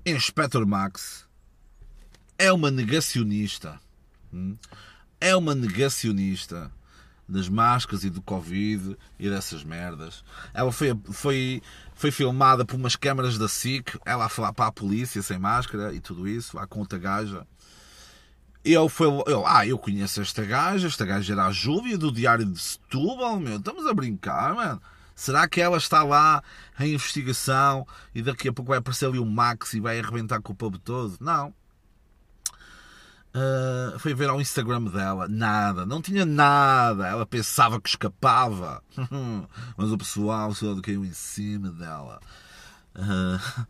Inspector 0.05 0.65
Max, 0.65 1.25
é 2.37 2.51
uma 2.51 2.71
negacionista. 2.71 3.79
Hum? 4.33 4.57
É 5.21 5.35
uma 5.35 5.55
negacionista 5.55 6.71
das 7.27 7.47
máscaras 7.49 8.03
e 8.03 8.09
do 8.09 8.21
Covid 8.21 8.97
e 9.19 9.29
dessas 9.29 9.63
merdas. 9.63 10.23
Ela 10.53 10.71
foi, 10.71 10.97
foi, 11.11 11.61
foi 11.95 12.11
filmada 12.11 12.65
por 12.65 12.75
umas 12.75 12.95
câmaras 12.95 13.37
da 13.37 13.47
SIC, 13.47 13.97
ela 14.05 14.25
a 14.25 14.29
falar 14.29 14.53
para 14.53 14.67
a 14.67 14.71
polícia 14.71 15.21
sem 15.21 15.39
máscara 15.39 15.93
e 15.93 15.99
tudo 15.99 16.27
isso, 16.27 16.57
lá 16.57 16.67
com 16.67 16.79
outra 16.79 16.99
gaja 16.99 17.45
eu 18.63 18.87
foi 18.87 19.07
eu, 19.27 19.45
ah, 19.45 19.67
eu 19.67 19.77
conheço 19.77 20.21
esta 20.21 20.43
gaja, 20.43 20.87
esta 20.87 21.05
gaja 21.05 21.33
era 21.33 21.45
a 21.45 21.51
Júlia 21.51 21.97
do 21.97 22.11
Diário 22.11 22.45
de 22.45 22.57
Setúbal, 22.57 23.39
meu, 23.39 23.57
estamos 23.57 23.85
a 23.85 23.93
brincar, 23.93 24.55
mano. 24.55 24.81
Será 25.15 25.47
que 25.47 25.61
ela 25.61 25.77
está 25.77 26.01
lá 26.01 26.41
em 26.79 26.93
investigação 26.93 27.85
e 28.15 28.21
daqui 28.21 28.47
a 28.47 28.53
pouco 28.53 28.69
vai 28.69 28.79
aparecer 28.79 29.05
ali 29.05 29.19
o 29.19 29.25
Max 29.25 29.73
e 29.73 29.79
vai 29.79 29.99
arrebentar 29.99 30.41
com 30.41 30.53
o 30.53 30.55
povo 30.55 30.79
todo? 30.79 31.17
Não. 31.19 31.53
Uh, 33.35 33.97
foi 33.97 34.13
ver 34.13 34.29
ao 34.29 34.39
Instagram 34.39 34.83
dela, 34.83 35.27
nada, 35.27 35.87
não 35.87 36.01
tinha 36.01 36.23
nada. 36.23 37.07
Ela 37.07 37.25
pensava 37.25 37.81
que 37.81 37.89
escapava, 37.89 38.83
mas 39.75 39.91
o 39.91 39.97
pessoal 39.97 40.53
só 40.53 40.79
caiu 40.81 41.03
em 41.03 41.13
cima 41.13 41.71
dela. 41.71 42.21
Uh, 42.95 43.65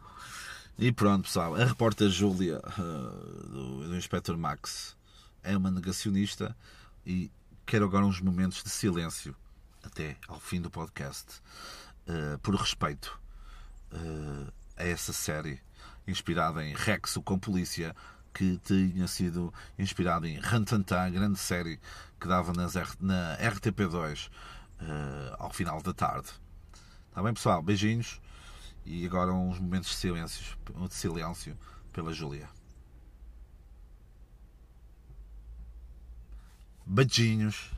e 0.77 0.91
pronto, 0.91 1.23
pessoal, 1.23 1.55
a 1.55 1.63
repórter 1.63 2.09
Júlia 2.09 2.59
uh, 2.77 3.47
do, 3.47 3.87
do 3.87 3.95
Inspector 3.95 4.37
Max 4.37 4.97
é 5.41 5.55
uma 5.55 5.71
negacionista 5.71 6.53
e 7.05 7.31
quero 7.65 7.85
agora 7.85 8.05
uns 8.05 8.19
momentos 8.19 8.61
de 8.63 8.69
silêncio 8.69 9.33
até 9.81 10.17
ao 10.27 10.39
fim 10.39 10.61
do 10.61 10.69
podcast 10.69 11.41
por 12.41 12.55
respeito 12.55 13.17
a 14.77 14.83
essa 14.83 15.13
série 15.13 15.61
inspirada 16.07 16.63
em 16.63 16.73
Rex, 16.73 17.15
o 17.15 17.21
com 17.21 17.39
polícia, 17.39 17.95
que 18.33 18.57
tinha 18.63 19.07
sido 19.07 19.53
inspirada 19.77 20.27
em 20.27 20.39
Rantantan, 20.39 21.11
grande 21.11 21.37
série 21.37 21.79
que 22.19 22.27
dava 22.27 22.53
nas, 22.53 22.73
na 22.99 23.37
RTP2 23.37 24.29
ao 25.37 25.51
final 25.51 25.81
da 25.81 25.93
tarde. 25.93 26.29
Está 27.09 27.21
bem, 27.21 27.33
pessoal? 27.33 27.61
Beijinhos. 27.61 28.21
E 28.85 29.05
agora 29.05 29.31
uns 29.31 29.59
momentos 29.59 29.89
de 29.89 29.95
silêncio, 29.95 30.57
de 30.87 30.93
silêncio 30.93 31.57
pela 31.93 32.11
Júlia. 32.11 32.49
Beijinhos. 36.85 37.71